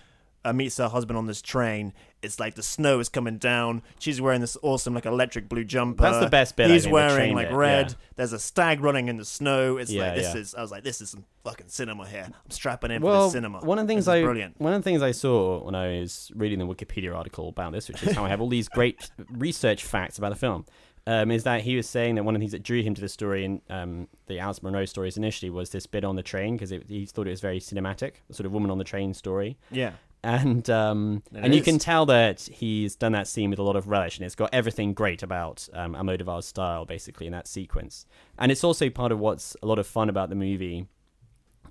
Uh, 0.45 0.53
meets 0.53 0.77
her 0.79 0.89
husband 0.89 1.17
on 1.17 1.27
this 1.27 1.41
train, 1.43 1.93
it's 2.23 2.39
like 2.41 2.55
the 2.55 2.63
snow 2.63 3.01
is 3.01 3.09
coming 3.09 3.39
down. 3.39 3.83
She's 3.99 4.21
wearing 4.21 4.41
this 4.41 4.57
awesome 4.63 4.95
like 4.95 5.07
electric 5.07 5.49
blue 5.49 5.65
jumper. 5.65 6.03
That's 6.05 6.25
the 6.25 6.31
best 6.31 6.57
bit, 6.57 6.71
He's 6.71 6.87
wearing 6.89 7.35
like 7.35 7.49
bit, 7.49 7.57
red. 7.57 7.91
yeah. 7.91 7.95
There's 8.17 8.33
a 8.33 8.39
stag 8.39 8.81
running 8.81 9.09
in 9.09 9.17
the 9.17 9.25
snow. 9.25 9.77
It's 9.77 9.91
Yeah, 9.91 10.05
like 10.07 10.15
this 10.17 10.35
yeah. 10.35 10.41
is. 10.41 10.55
I 10.55 10.63
was 10.63 10.71
like, 10.71 10.85
this 10.85 11.01
is 11.01 11.11
some 11.11 11.25
fucking 11.45 11.69
cinema 11.69 12.07
here. 12.07 12.27
I'm 12.29 12.51
strapping 12.51 12.91
in 12.91 13.03
well, 13.03 13.23
for 13.23 13.27
the 13.29 13.33
cinema. 13.39 13.61
one 13.61 13.79
of 13.79 13.87
the 13.87 13.93
things 13.93 14.09
I 14.09 14.23
brilliant. 14.23 14.61
one 14.61 14.73
of 14.73 14.81
the 14.83 14.85
things 14.89 15.03
I 15.03 15.11
saw 15.13 15.63
when 15.65 15.75
I 15.75 16.01
was 16.01 16.31
reading 16.35 16.59
the 16.59 16.67
Wikipedia 16.67 17.15
article 17.15 17.49
about 17.49 17.73
this, 17.73 17.89
which 17.89 18.03
is 18.03 18.15
how 18.15 18.25
I 18.25 18.29
have 18.29 18.41
all 18.41 18.49
these 18.49 18.69
great 18.69 19.11
research 19.31 19.85
facts 19.85 20.17
about 20.19 20.31
the 20.31 20.37
film, 20.37 20.65
um, 21.07 21.31
is 21.31 21.45
that 21.45 21.61
he 21.63 21.77
was 21.77 21.87
saying 21.89 22.15
that 22.15 22.25
one 22.25 22.35
of 22.35 22.41
the 22.41 22.43
things 22.45 22.53
that 22.53 22.63
drew 22.63 22.83
him 22.83 22.95
to 22.95 23.01
the 23.03 23.09
story 23.11 23.45
and 23.45 23.61
um, 23.69 24.09
the 24.27 24.39
Alice 24.39 24.63
Munro 24.63 24.87
stories 24.87 25.19
initially 25.19 25.51
was 25.51 25.69
this 25.71 25.87
bit 25.87 26.05
on 26.05 26.17
the 26.17 26.23
train 26.23 26.57
because 26.57 26.71
he 26.71 27.05
thought 27.05 27.27
it 27.27 27.31
was 27.31 27.43
very 27.43 27.61
cinematic, 27.61 28.15
the 28.29 28.35
sort 28.35 28.47
of 28.47 28.53
woman 28.53 28.71
on 28.71 28.79
the 28.79 28.85
train 28.85 29.13
story. 29.13 29.59
Yeah. 29.71 29.93
And 30.25 30.69
um, 30.71 31.23
and 31.35 31.55
you 31.55 31.63
can 31.63 31.79
tell 31.79 32.07
that 32.07 32.41
he's 32.41 32.97
done 32.97 33.13
that 33.13 33.29
scene 33.29 33.51
with 33.51 33.59
a 33.59 33.63
lot 33.63 33.77
of 33.77 33.89
relish, 33.89 34.17
and 34.17 34.25
it's 34.25 34.35
got 34.35 34.51
everything 34.53 34.95
great 34.95 35.23
about 35.23 35.69
um, 35.75 35.95
Almodovar's 35.95 36.47
style, 36.47 36.87
basically, 36.87 37.27
in 37.27 37.33
that 37.33 37.47
sequence. 37.47 38.07
And 38.39 38.51
it's 38.51 38.65
also 38.65 38.89
part 38.89 39.13
of 39.13 39.21
what's 39.21 39.55
a 39.63 39.67
lot 39.67 39.79
of 39.79 39.87
fun 39.87 40.09
about 40.09 40.31
the 40.31 40.35
movie 40.35 40.87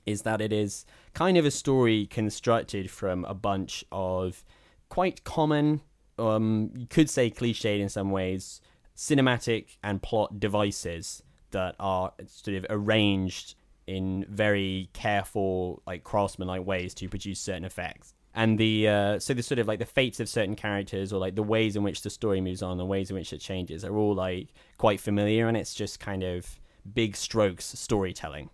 is 0.06 0.22
that 0.22 0.42
it 0.42 0.54
is 0.54 0.86
kind 1.14 1.38
of 1.38 1.46
a 1.46 1.52
story 1.52 2.06
constructed 2.06 2.92
from 2.92 3.26
a 3.26 3.34
bunch 3.34 3.84
of 3.92 4.44
quite 4.90 5.24
common, 5.24 5.82
um, 6.20 6.72
you 6.76 6.86
could 6.86 7.10
say 7.10 7.32
cliched 7.32 7.80
in 7.80 7.90
some 7.90 8.12
ways, 8.12 8.62
cinematic 8.96 9.78
and 9.84 10.02
plot 10.02 10.40
devices 10.40 11.24
that 11.52 11.76
are 11.80 12.12
sort 12.28 12.58
of 12.58 12.66
arranged 12.70 13.56
in 13.88 14.26
very 14.30 14.90
careful, 14.94 15.82
like 15.88 16.04
craftsman-like 16.04 16.66
ways 16.66 16.94
to 16.94 17.10
produce 17.10 17.40
certain 17.40 17.66
effects. 17.66 18.14
And 18.36 18.58
the 18.58 18.88
uh, 18.88 19.20
so 19.20 19.34
the 19.34 19.44
sort 19.44 19.60
of 19.60 19.68
like 19.68 19.80
the 19.80 19.86
fates 19.86 20.20
of 20.20 20.28
certain 20.28 20.56
characters, 20.56 21.14
or 21.14 21.20
like 21.20 21.36
the 21.36 21.44
ways 21.44 21.76
in 21.76 21.84
which 21.84 22.02
the 22.02 22.10
story 22.10 22.42
moves 22.42 22.64
on, 22.64 22.78
the 22.78 22.86
ways 22.86 23.12
in 23.12 23.16
which 23.16 23.32
it 23.32 23.40
changes, 23.40 23.86
are 23.86 23.96
all 23.96 24.16
like 24.16 24.48
quite 24.78 25.00
familiar, 25.00 25.48
and 25.48 25.56
it's 25.56 25.74
just 25.74 26.00
kind 26.00 26.24
of 26.24 26.60
big 26.94 27.16
strokes 27.16 27.66
storytelling. 27.66 28.50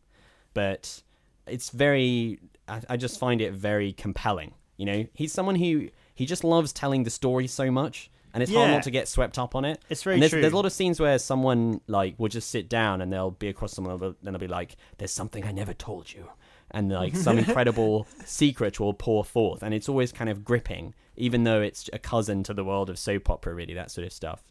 But 0.54 1.02
it's 1.48 1.70
very, 1.70 2.40
I, 2.68 2.82
I 2.90 2.98
just 2.98 3.20
find 3.20 3.42
it 3.42 3.54
very 3.54 3.94
compelling. 3.94 4.54
You 4.78 4.86
know, 4.86 5.06
he's 5.14 5.32
someone 5.34 5.56
who 5.56 5.90
he 6.14 6.26
just 6.26 6.44
loves 6.44 6.74
telling 6.74 7.04
the 7.04 7.10
story 7.10 7.48
so 7.48 7.72
much, 7.72 8.12
and 8.34 8.44
it's 8.44 8.54
hard 8.54 8.72
not 8.72 8.84
to 8.84 8.92
get 8.92 9.08
swept 9.08 9.40
up 9.40 9.56
on 9.56 9.66
it. 9.66 9.80
It's 9.90 10.04
very 10.04 10.16
and 10.16 10.24
there's, 10.24 10.32
true. 10.32 10.42
There's 10.42 10.54
a 10.54 10.56
lot 10.56 10.66
of 10.66 10.74
scenes 10.74 11.00
where 11.00 11.18
someone 11.20 11.82
like 11.88 12.16
will 12.18 12.30
just 12.30 12.50
sit 12.52 12.70
down 12.70 13.02
and 13.02 13.12
they'll 13.12 13.32
be 13.32 13.48
across 13.48 13.74
someone 13.74 14.02
and 14.02 14.16
they'll 14.22 14.38
be 14.38 14.48
like, 14.48 14.76
"There's 14.98 15.12
something 15.12 15.46
I 15.46 15.52
never 15.52 15.74
told 15.74 16.14
you," 16.14 16.30
and 16.72 16.92
like 16.92 17.16
some 17.28 17.38
incredible 17.38 18.08
secret 18.26 18.80
will 18.80 18.94
pour 18.94 19.24
forth, 19.24 19.64
and 19.64 19.74
it's 19.74 19.90
always 19.90 20.12
kind 20.12 20.30
of 20.30 20.44
gripping, 20.44 20.94
even 21.16 21.44
though 21.44 21.62
it's 21.62 21.90
a 21.94 22.00
cousin 22.00 22.44
to 22.44 22.54
the 22.54 22.64
world 22.64 22.90
of 22.90 22.98
soap 23.00 23.30
opera, 23.30 23.54
really 23.54 23.74
that 23.74 23.92
sort 23.92 24.06
of 24.06 24.14
stuff. 24.14 24.42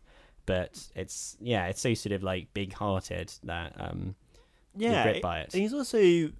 but 0.47 0.89
it's 0.95 1.37
yeah, 1.41 1.67
it's 1.67 1.81
so 1.81 1.93
sort 1.95 2.13
of 2.13 2.23
like 2.23 2.53
big-hearted 2.55 3.33
that 3.45 3.73
um, 3.79 4.15
yeah, 4.77 5.03
gripped 5.05 5.23
by 5.23 5.41
it. 5.41 5.53
And 5.55 5.63
he's 5.63 5.75
also 5.75 6.31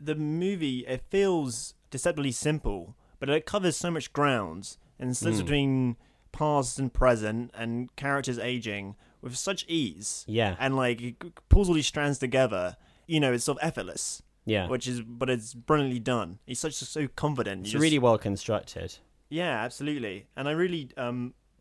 the 0.00 0.14
movie. 0.14 0.80
It 0.86 1.02
feels 1.10 1.74
deceptively 1.90 2.32
simple, 2.32 2.94
but 3.18 3.28
it 3.28 3.46
covers 3.46 3.76
so 3.76 3.90
much 3.90 4.12
ground 4.12 4.76
and 4.98 5.16
slips 5.16 5.38
Mm. 5.38 5.44
between 5.44 5.96
past 6.32 6.78
and 6.78 6.92
present 6.92 7.50
and 7.54 7.94
characters 7.96 8.38
aging 8.38 8.94
with 9.20 9.36
such 9.36 9.64
ease. 9.68 10.24
Yeah. 10.28 10.54
and 10.60 10.76
like 10.76 11.00
it 11.02 11.16
pulls 11.48 11.68
all 11.68 11.74
these 11.74 11.86
strands 11.88 12.18
together. 12.18 12.76
You 13.06 13.18
know, 13.18 13.32
it's 13.32 13.44
sort 13.44 13.58
of 13.58 13.66
effortless. 13.66 14.22
Yeah, 14.54 14.66
which 14.68 14.86
is 14.92 14.98
but 15.20 15.28
it's 15.34 15.54
brilliantly 15.54 16.00
done. 16.14 16.38
He's 16.46 16.60
such 16.66 16.74
so 16.74 17.02
confident. 17.24 17.58
it's 17.62 17.72
just- 17.72 17.82
really 17.86 17.98
well 18.06 18.18
constructed. 18.18 18.90
yeah, 19.40 19.54
absolutely. 19.66 20.16
And 20.36 20.44
I 20.50 20.52
really 20.52 20.82
um 20.96 21.18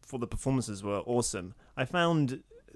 for 0.10 0.18
the 0.24 0.28
performances 0.36 0.78
were 0.84 1.02
awesome. 1.16 1.48
I 1.82 1.86
found 1.86 2.26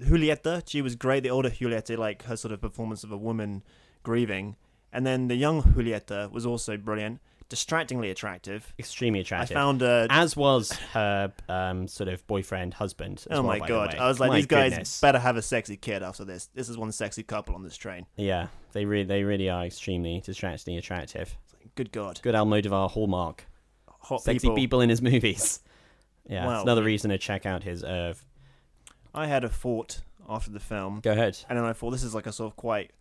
Julieta, 0.10 0.54
she 0.72 0.82
was 0.82 0.96
great. 0.96 1.22
The 1.24 1.30
older 1.38 1.50
Julieta, 1.50 1.98
like 1.98 2.20
her 2.30 2.38
sort 2.38 2.52
of 2.54 2.60
performance 2.62 3.04
of 3.04 3.12
a 3.12 3.18
woman 3.30 3.64
grieving, 4.04 4.56
and 4.92 5.06
then 5.08 5.28
the 5.28 5.36
young 5.36 5.62
Julieta 5.76 6.32
was 6.32 6.46
also 6.46 6.78
brilliant, 6.78 7.20
distractingly 7.54 8.10
attractive. 8.10 8.74
Extremely 8.80 9.20
attractive. 9.20 9.56
I 9.56 9.60
found 9.60 9.84
uh, 9.84 10.08
as 10.10 10.36
was 10.36 10.72
her 10.94 11.32
um, 11.48 11.88
sort 11.88 12.10
of 12.10 12.26
boyfriend, 12.26 12.74
husband. 12.74 13.24
Oh 13.30 13.44
well, 13.44 13.60
my 13.60 13.60
god! 13.60 13.94
I 13.94 14.08
was 14.08 14.20
like, 14.20 14.30
My 14.30 14.38
these 14.38 14.48
guys 14.48 14.72
goodness. 14.72 15.00
better 15.00 15.20
have 15.20 15.38
a 15.38 15.42
sexy 15.44 15.78
kid 15.78 16.02
after 16.02 16.26
this. 16.26 16.48
This 16.56 16.68
is 16.68 16.80
one 16.80 16.92
sexy 16.92 17.22
couple 17.22 17.54
on 17.54 17.62
this 17.62 17.78
train. 17.78 18.08
Yeah, 18.18 18.48
they 18.72 18.86
really, 18.86 19.04
they 19.04 19.24
really 19.24 19.52
are 19.52 19.66
extremely 19.66 20.20
distractingly 20.26 20.80
attractive. 20.80 21.38
Good 21.76 21.92
god, 21.92 22.20
Good 22.24 22.34
Almodovar 22.34 22.90
hallmark. 22.90 23.46
hot 23.88 24.24
Sexy 24.24 24.50
people. 24.56 24.82
in 24.82 24.90
his 24.90 25.02
movies. 25.02 25.60
Yeah, 26.26 26.46
Wow. 26.48 26.54
it's 26.54 26.64
another 26.64 26.84
reason 26.84 27.10
to 27.12 27.18
check 27.18 27.46
out 27.46 27.64
his 27.64 27.84
oeuvre. 27.84 28.16
I 29.14 29.28
had 29.28 29.44
a 29.44 29.50
thought 29.50 30.00
after 30.30 30.50
the 30.52 30.60
film. 30.62 31.02
Go 31.04 31.12
ahead. 31.12 31.38
And 31.50 31.58
then 31.58 31.66
I 31.66 31.74
thought 31.74 31.92
this 31.92 32.02
is 32.04 32.16
like 32.16 32.28
a 32.28 32.32
sort 32.32 32.50
of 32.50 32.56
quite 32.56 32.92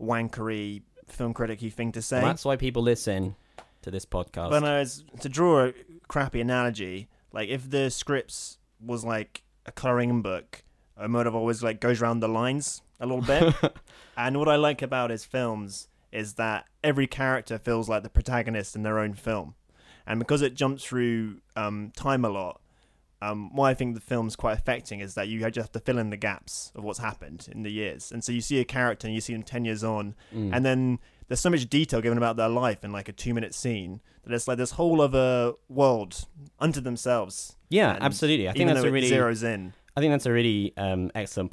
wankery 0.00 0.80
film 1.06 1.34
critic-y 1.34 1.68
thing 1.68 1.92
to 1.92 2.00
say. 2.02 2.22
That's 2.22 2.42
why 2.42 2.56
people 2.56 2.82
listen 2.82 3.36
to 3.84 3.90
this 3.90 4.04
podcast. 4.06 4.50
but 4.50 4.64
I 4.64 4.80
was, 4.80 5.04
to 5.20 5.28
draw 5.28 5.66
a 5.66 5.72
crappy 6.08 6.40
analogy, 6.40 7.08
like 7.32 7.48
if 7.48 7.70
the 7.70 7.90
scripts 7.90 8.58
was 8.84 9.04
like 9.04 9.42
a 9.66 9.72
coloring 9.72 10.20
book, 10.22 10.62
Almodovar 11.00 11.34
always 11.34 11.62
like 11.62 11.80
goes 11.80 12.00
around 12.02 12.20
the 12.20 12.28
lines 12.28 12.82
a 13.00 13.06
little 13.06 13.22
bit. 13.22 13.54
and 14.16 14.38
what 14.38 14.48
I 14.48 14.56
like 14.56 14.82
about 14.82 15.10
his 15.10 15.24
films 15.24 15.88
is 16.12 16.34
that 16.34 16.66
every 16.82 17.06
character 17.06 17.58
feels 17.58 17.88
like 17.88 18.02
the 18.02 18.08
protagonist 18.10 18.76
in 18.76 18.82
their 18.84 18.98
own 18.98 19.14
film. 19.14 19.54
And 20.06 20.18
because 20.18 20.42
it 20.42 20.54
jumps 20.54 20.84
through 20.84 21.40
um, 21.56 21.90
time 21.96 22.24
a 22.24 22.28
lot, 22.28 22.60
um, 23.22 23.54
why 23.56 23.70
I 23.70 23.74
think 23.74 23.94
the 23.94 24.00
film's 24.02 24.36
quite 24.36 24.58
affecting 24.58 25.00
is 25.00 25.14
that 25.14 25.28
you 25.28 25.40
just 25.40 25.56
have 25.56 25.72
to 25.72 25.80
fill 25.80 25.98
in 25.98 26.10
the 26.10 26.16
gaps 26.18 26.70
of 26.74 26.84
what's 26.84 26.98
happened 26.98 27.48
in 27.50 27.62
the 27.62 27.72
years. 27.72 28.12
And 28.12 28.22
so 28.22 28.30
you 28.32 28.42
see 28.42 28.60
a 28.60 28.64
character 28.64 29.06
and 29.06 29.14
you 29.14 29.20
see 29.22 29.32
them 29.32 29.42
10 29.42 29.64
years 29.64 29.82
on, 29.82 30.14
Mm. 30.34 30.50
and 30.54 30.64
then 30.64 30.98
there's 31.28 31.40
so 31.40 31.50
much 31.50 31.68
detail 31.68 32.00
given 32.00 32.18
about 32.18 32.36
their 32.36 32.48
life 32.48 32.84
in 32.84 32.92
like 32.92 33.08
a 33.08 33.12
two 33.12 33.34
minute 33.34 33.54
scene 33.54 34.00
that 34.24 34.34
it's 34.34 34.48
like 34.48 34.58
this 34.58 34.72
whole 34.72 35.00
other 35.00 35.52
world 35.68 36.26
unto 36.58 36.80
themselves. 36.80 37.56
yeah, 37.68 37.94
And 37.94 38.02
absolutely. 38.02 38.48
I 38.48 38.52
think 38.52 38.68
that's 38.68 38.84
a 38.84 38.90
really 38.90 39.10
zeroes 39.10 39.42
in. 39.42 39.72
I 39.96 40.00
think 40.00 40.12
that's 40.12 40.26
a 40.26 40.32
really 40.32 40.72
um, 40.76 41.10
excellent 41.14 41.50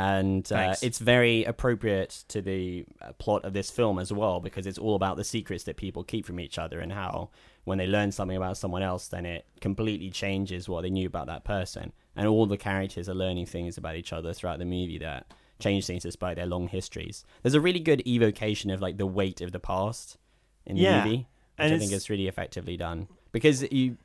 and 0.00 0.50
uh, 0.50 0.74
it's 0.80 0.98
very 0.98 1.44
appropriate 1.44 2.24
to 2.28 2.40
the 2.40 2.86
uh, 3.02 3.12
plot 3.18 3.44
of 3.44 3.52
this 3.52 3.70
film 3.70 3.98
as 3.98 4.10
well 4.10 4.40
because 4.40 4.66
it's 4.66 4.78
all 4.78 4.94
about 4.94 5.18
the 5.18 5.24
secrets 5.24 5.64
that 5.64 5.76
people 5.76 6.02
keep 6.02 6.24
from 6.24 6.40
each 6.40 6.58
other 6.58 6.80
and 6.80 6.90
how 6.90 7.28
when 7.64 7.76
they 7.76 7.86
learn 7.86 8.10
something 8.10 8.36
about 8.36 8.56
someone 8.56 8.82
else 8.82 9.08
then 9.08 9.26
it 9.26 9.44
completely 9.60 10.08
changes 10.08 10.70
what 10.70 10.80
they 10.82 10.88
knew 10.88 11.06
about 11.06 11.26
that 11.26 11.44
person 11.44 11.92
and 12.16 12.26
all 12.26 12.46
the 12.46 12.56
characters 12.56 13.10
are 13.10 13.14
learning 13.14 13.44
things 13.44 13.76
about 13.76 13.94
each 13.94 14.10
other 14.10 14.32
throughout 14.32 14.58
the 14.58 14.64
movie 14.64 14.96
that 14.96 15.26
change 15.60 15.86
things 15.86 16.02
despite 16.02 16.36
their 16.36 16.46
long 16.46 16.68
histories. 16.68 17.24
There's 17.42 17.54
a 17.54 17.60
really 17.60 17.80
good 17.80 18.06
evocation 18.06 18.70
of 18.70 18.80
like 18.80 18.96
the 18.98 19.06
weight 19.06 19.40
of 19.40 19.52
the 19.52 19.60
past 19.60 20.18
in 20.66 20.76
the 20.76 20.82
Yeah, 20.82 21.04
movie 21.04 21.28
which 21.56 21.66
and 21.66 21.74
i 21.74 21.78
think 21.78 21.92
is 21.92 22.10
really 22.10 22.28
effectively 22.28 22.76
done. 22.76 23.08
Because 23.32 23.62
you 23.70 23.96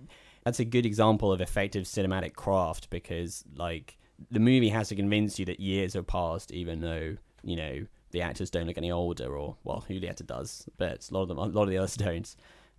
that's 0.44 0.60
a 0.60 0.66
good 0.66 0.86
example 0.86 1.32
of 1.32 1.42
effective 1.42 1.86
cinematic 1.86 2.34
craft 2.36 2.90
because 2.90 3.44
like 3.56 3.98
the 4.32 4.40
movie 4.40 4.70
has 4.70 4.90
to 4.90 4.96
convince 4.96 5.40
you 5.40 5.46
that 5.46 5.60
years 5.60 5.94
have 5.94 6.08
passed 6.08 6.52
even 6.52 6.82
though 6.82 7.18
you 7.44 7.56
know 7.56 7.86
the 8.12 8.22
actors 8.22 8.50
don't 8.50 8.68
look 8.68 8.78
any 8.78 8.92
older 8.92 9.36
or 9.36 9.58
well 9.64 9.84
Julieta 9.90 10.26
does 10.26 10.70
but 10.78 11.10
a 11.10 11.14
lot 11.14 11.24
of 11.24 11.28
them 11.28 11.38
a 11.38 11.46
lot 11.46 11.64
of 11.64 11.70
the 11.70 11.78
others 11.78 11.98
don't 12.08 12.36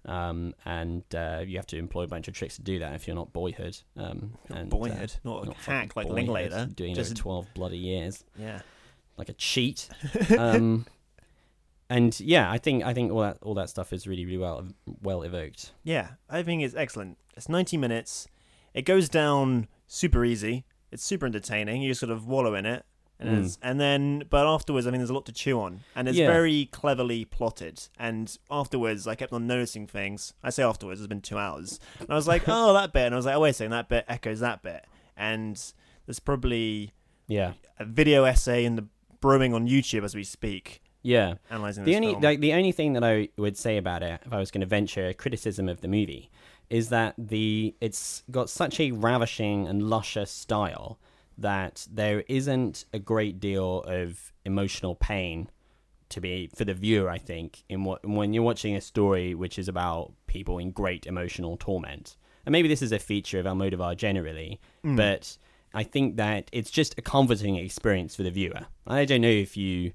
um, 0.06 0.54
and 0.64 1.02
uh, 1.14 1.42
you 1.46 1.56
have 1.56 1.66
to 1.66 1.76
employ 1.78 2.02
a 2.04 2.06
bunch 2.06 2.28
of 2.28 2.34
tricks 2.34 2.56
to 2.56 2.62
do 2.62 2.78
that 2.78 2.94
if 2.94 3.06
you're 3.06 3.16
not 3.16 3.32
boyhood 3.32 3.76
um, 3.96 4.32
and, 4.48 4.72
uh, 4.72 4.76
Boyhood, 4.76 5.12
not 5.24 5.42
a 5.44 5.46
not 5.46 5.56
hack 5.56 5.96
like 5.96 6.06
Linklater. 6.08 6.66
doing 6.74 6.92
it 6.92 6.94
Just- 6.96 7.12
over 7.12 7.20
12 7.20 7.46
bloody 7.54 7.78
years 7.78 8.24
Yeah. 8.38 8.60
like 9.16 9.28
a 9.28 9.34
cheat 9.34 9.88
um, 10.38 10.86
and 11.88 12.18
yeah 12.20 12.50
I 12.50 12.58
think 12.58 12.84
I 12.84 12.92
think 12.94 13.12
all 13.12 13.20
that 13.20 13.38
all 13.42 13.54
that 13.54 13.68
stuff 13.70 13.92
is 13.92 14.06
really 14.06 14.24
really 14.24 14.38
well 14.38 14.66
well 15.02 15.22
evoked 15.22 15.72
Yeah, 15.84 16.10
I 16.28 16.42
think 16.42 16.62
it's 16.62 16.74
excellent. 16.74 17.18
It's 17.36 17.48
90 17.48 17.76
minutes. 17.76 18.26
It 18.74 18.82
goes 18.82 19.08
down 19.08 19.68
super 19.86 20.24
easy. 20.24 20.64
It's 20.90 21.04
super 21.04 21.26
entertaining. 21.26 21.82
You 21.82 21.94
sort 21.94 22.10
of 22.10 22.26
wallow 22.26 22.54
in 22.54 22.64
it. 22.66 22.84
And, 23.18 23.44
Mm. 23.46 23.58
and 23.62 23.80
then, 23.80 24.24
but 24.28 24.46
afterwards, 24.46 24.86
I 24.86 24.90
mean, 24.90 25.00
there's 25.00 25.08
a 25.10 25.14
lot 25.14 25.24
to 25.26 25.32
chew 25.32 25.58
on. 25.60 25.80
And 25.94 26.06
it's 26.08 26.18
Yeah. 26.18 26.26
very 26.26 26.66
cleverly 26.66 27.24
plotted. 27.24 27.88
And 27.98 28.36
afterwards, 28.50 29.06
I 29.06 29.14
kept 29.14 29.32
on 29.32 29.46
noticing 29.46 29.86
things. 29.86 30.34
I 30.42 30.50
say 30.50 30.62
afterwards, 30.62 31.00
it's 31.00 31.08
been 31.08 31.22
two 31.22 31.38
hours. 31.38 31.80
And 31.98 32.10
I 32.10 32.14
was 32.14 32.28
like, 32.28 32.42
oh, 32.48 32.74
that 32.74 32.92
bit. 32.92 33.06
And 33.06 33.14
I 33.14 33.16
was 33.16 33.24
like, 33.26 33.36
oh, 33.36 33.40
wait 33.40 33.50
a 33.50 33.52
second, 33.54 33.70
that 33.72 33.88
bit 33.88 34.04
echoes 34.08 34.40
that 34.40 34.62
bit. 34.62 34.84
And 35.16 35.56
there's 36.06 36.20
probably 36.20 36.92
yeah 37.28 37.54
a 37.78 37.84
video 37.84 38.24
essay 38.24 38.64
in 38.64 38.76
the 38.76 38.86
brewing 39.20 39.52
on 39.54 39.66
YouTube 39.66 40.04
as 40.04 40.14
we 40.14 40.22
speak, 40.22 40.80
yeah 41.02 41.34
analyzing 41.50 41.84
the 41.84 41.96
only 41.96 42.10
film. 42.12 42.22
like 42.22 42.40
the 42.40 42.52
only 42.52 42.70
thing 42.70 42.92
that 42.92 43.02
I 43.02 43.28
would 43.38 43.56
say 43.56 43.78
about 43.78 44.02
it, 44.02 44.20
if 44.26 44.32
I 44.32 44.38
was 44.38 44.50
going 44.50 44.60
to 44.60 44.66
venture 44.66 45.08
a 45.08 45.14
criticism 45.14 45.68
of 45.68 45.80
the 45.80 45.88
movie, 45.88 46.30
is 46.70 46.90
that 46.90 47.14
the 47.18 47.74
it's 47.80 48.22
got 48.30 48.50
such 48.50 48.78
a 48.78 48.90
ravishing 48.92 49.66
and 49.66 49.82
luscious 49.88 50.30
style 50.30 50.98
that 51.38 51.86
there 51.90 52.24
isn't 52.28 52.84
a 52.92 52.98
great 52.98 53.40
deal 53.40 53.82
of 53.82 54.32
emotional 54.44 54.94
pain 54.94 55.48
to 56.08 56.20
be 56.20 56.48
for 56.54 56.64
the 56.64 56.74
viewer. 56.74 57.10
I 57.10 57.18
think 57.18 57.62
in 57.68 57.84
what 57.84 58.06
when 58.06 58.32
you're 58.32 58.42
watching 58.42 58.76
a 58.76 58.80
story 58.80 59.34
which 59.34 59.58
is 59.58 59.68
about 59.68 60.12
people 60.26 60.58
in 60.58 60.70
great 60.70 61.06
emotional 61.06 61.56
torment, 61.56 62.16
and 62.44 62.52
maybe 62.52 62.68
this 62.68 62.82
is 62.82 62.92
a 62.92 62.98
feature 62.98 63.38
of 63.40 63.46
Almodovar 63.46 63.96
generally, 63.96 64.60
Mm. 64.84 64.96
but 64.96 65.36
I 65.74 65.82
think 65.82 66.16
that 66.16 66.48
it's 66.52 66.70
just 66.70 66.96
a 66.96 67.02
comforting 67.02 67.56
experience 67.56 68.14
for 68.16 68.22
the 68.22 68.30
viewer. 68.30 68.66
I 68.86 69.04
don't 69.04 69.20
know 69.20 69.28
if 69.28 69.56
you 69.56 69.92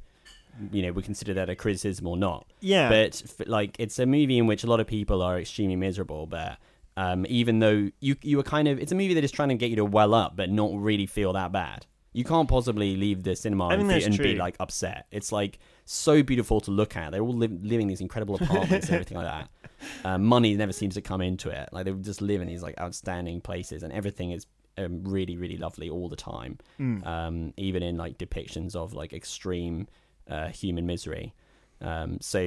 you 0.71 0.81
know 0.83 0.91
would 0.91 1.05
consider 1.05 1.33
that 1.33 1.49
a 1.49 1.55
criticism 1.55 2.05
or 2.05 2.17
not 2.17 2.45
yeah. 2.59 2.89
but 2.89 3.21
f- 3.25 3.47
like 3.47 3.77
it's 3.79 3.97
a 3.99 4.05
movie 4.05 4.37
in 4.37 4.47
which 4.47 4.65
a 4.65 4.67
lot 4.67 4.81
of 4.81 4.85
people 4.85 5.21
are 5.21 5.39
extremely 5.39 5.77
miserable 5.77 6.25
but 6.27 6.57
um, 6.97 7.25
even 7.29 7.59
though 7.59 7.89
you 7.99 8.15
you 8.21 8.37
were 8.37 8.43
kind 8.43 8.67
of 8.67 8.79
it's 8.79 8.91
a 8.91 8.95
movie 8.95 9.13
that 9.13 9.23
is 9.23 9.31
trying 9.31 9.49
to 9.49 9.55
get 9.55 9.69
you 9.69 9.75
to 9.77 9.85
well 9.85 10.13
up 10.13 10.35
but 10.35 10.49
not 10.49 10.71
really 10.75 11.05
feel 11.05 11.33
that 11.33 11.51
bad 11.51 11.85
you 12.13 12.23
can't 12.25 12.49
possibly 12.49 12.97
leave 12.97 13.23
the 13.23 13.35
cinema 13.35 13.67
I 13.69 13.73
and, 13.75 13.87
fe- 13.87 13.93
that's 13.93 14.05
and 14.07 14.17
be 14.17 14.35
like 14.35 14.55
upset 14.59 15.05
it's 15.11 15.31
like 15.31 15.59
so 15.85 16.21
beautiful 16.23 16.59
to 16.61 16.71
look 16.71 16.95
at 16.97 17.11
they're 17.11 17.21
all 17.21 17.33
li- 17.33 17.47
living 17.61 17.87
these 17.87 18.01
incredible 18.01 18.35
apartments 18.35 18.87
and 18.87 18.95
everything 18.95 19.17
like 19.17 19.25
that 19.27 19.49
um, 20.05 20.25
money 20.25 20.53
never 20.55 20.73
seems 20.73 20.95
to 20.95 21.01
come 21.01 21.21
into 21.21 21.49
it 21.49 21.69
like 21.71 21.85
they 21.85 21.91
just 21.93 22.21
live 22.21 22.41
in 22.41 22.47
these 22.47 22.61
like 22.61 22.79
outstanding 22.79 23.39
places 23.41 23.83
and 23.83 23.93
everything 23.93 24.31
is 24.31 24.45
um, 24.77 25.03
really 25.03 25.37
really 25.37 25.57
lovely 25.57 25.89
all 25.89 26.09
the 26.09 26.15
time 26.15 26.57
Mm. 26.79 27.05
um, 27.07 27.53
even 27.57 27.83
in 27.83 27.95
like 27.97 28.17
depictions 28.17 28.75
of 28.75 28.93
like 28.93 29.13
extreme 29.13 29.87
uh, 30.29 30.47
human 30.47 30.85
misery. 30.85 31.33
Um, 31.81 32.19
so 32.21 32.39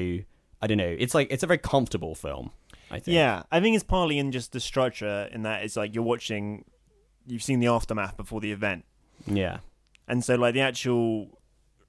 I 0.62 0.66
don't 0.66 0.78
know. 0.78 0.96
It's 0.98 1.14
like 1.14 1.28
it's 1.30 1.42
a 1.42 1.46
very 1.46 1.58
comfortable 1.58 2.14
film. 2.14 2.50
I 2.94 2.98
think. 3.00 3.14
Yeah, 3.14 3.42
I 3.50 3.60
think 3.60 3.74
it's 3.74 3.84
partly 3.84 4.18
in 4.18 4.32
just 4.32 4.52
the 4.52 4.60
structure 4.60 5.28
in 5.32 5.42
that 5.42 5.62
it's 5.64 5.76
like 5.76 5.94
you're 5.94 6.04
watching, 6.04 6.64
you've 7.26 7.42
seen 7.42 7.60
the 7.60 7.66
aftermath 7.68 8.16
before 8.16 8.40
the 8.40 8.52
event, 8.52 8.84
Yeah. 9.26 9.58
and 10.08 10.24
so 10.24 10.34
like 10.36 10.54
the 10.54 10.60
actual 10.60 11.38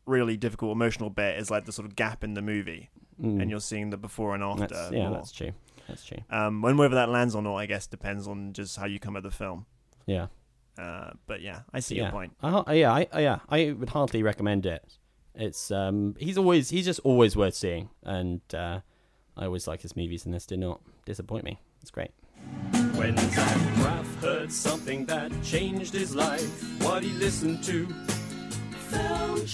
really 0.05 0.37
difficult 0.37 0.71
emotional 0.71 1.09
bit 1.09 1.37
is 1.39 1.49
like 1.49 1.65
the 1.65 1.71
sort 1.71 1.87
of 1.87 1.95
gap 1.95 2.23
in 2.23 2.33
the 2.33 2.41
movie, 2.41 2.89
Mm. 3.21 3.41
and 3.41 3.49
you're 3.49 3.59
seeing 3.61 3.91
the 3.91 3.97
before 3.97 4.33
and 4.35 4.43
after. 4.43 4.67
That's, 4.67 4.91
yeah, 4.91 5.07
more. 5.09 5.17
that's 5.17 5.31
true. 5.31 5.51
That's 5.87 6.03
true. 6.03 6.17
Um, 6.29 6.61
when 6.61 6.75
whether 6.77 6.95
that 6.95 7.09
lands 7.09 7.33
or 7.35 7.41
not, 7.41 7.55
I 7.55 7.65
guess 7.65 7.87
depends 7.87 8.27
on 8.27 8.51
just 8.53 8.75
how 8.77 8.85
you 8.87 8.99
come 8.99 9.15
at 9.15 9.23
the 9.23 9.31
film. 9.31 9.65
Yeah. 10.05 10.27
Uh, 10.77 11.11
but 11.25 11.41
yeah, 11.41 11.61
I 11.73 11.79
see 11.79 11.95
yeah. 11.95 12.03
your 12.03 12.11
point. 12.11 12.33
I, 12.43 12.73
yeah. 12.73 12.91
I, 12.91 13.07
I- 13.13 13.21
yeah. 13.21 13.39
I 13.47 13.71
would 13.71 13.89
heartily 13.89 14.21
recommend 14.23 14.65
it. 14.65 14.83
It's 15.33 15.71
um. 15.71 16.15
He's 16.19 16.37
always 16.37 16.69
he's 16.69 16.85
just 16.85 16.99
always 17.05 17.35
worth 17.37 17.55
seeing, 17.55 17.89
and 18.03 18.41
uh, 18.53 18.79
I 19.37 19.45
always 19.45 19.67
like 19.67 19.81
his 19.81 19.95
movies, 19.95 20.25
and 20.25 20.33
this 20.33 20.45
did 20.45 20.59
not 20.59 20.81
disappoint 21.05 21.45
me. 21.45 21.59
It's 21.81 21.91
great. 21.91 22.11
When 22.95 23.17
Zach 23.17 23.57
Braff 23.77 24.21
heard 24.21 24.51
something 24.51 25.05
that 25.05 25.31
changed 25.43 25.93
his 25.93 26.15
life, 26.15 26.81
what 26.81 27.03
he 27.03 27.11
listened 27.11 27.63
to. 27.65 27.85
When 28.91 29.47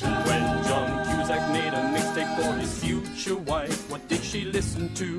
John 0.63 1.05
Cusack 1.05 1.51
made 1.51 1.73
a 1.73 1.81
mixtape 1.93 2.35
for 2.37 2.53
his 2.59 2.79
future 2.83 3.35
wife, 3.35 3.89
what 3.89 4.07
did 4.07 4.23
she 4.23 4.45
listen 4.45 4.93
to? 4.95 5.17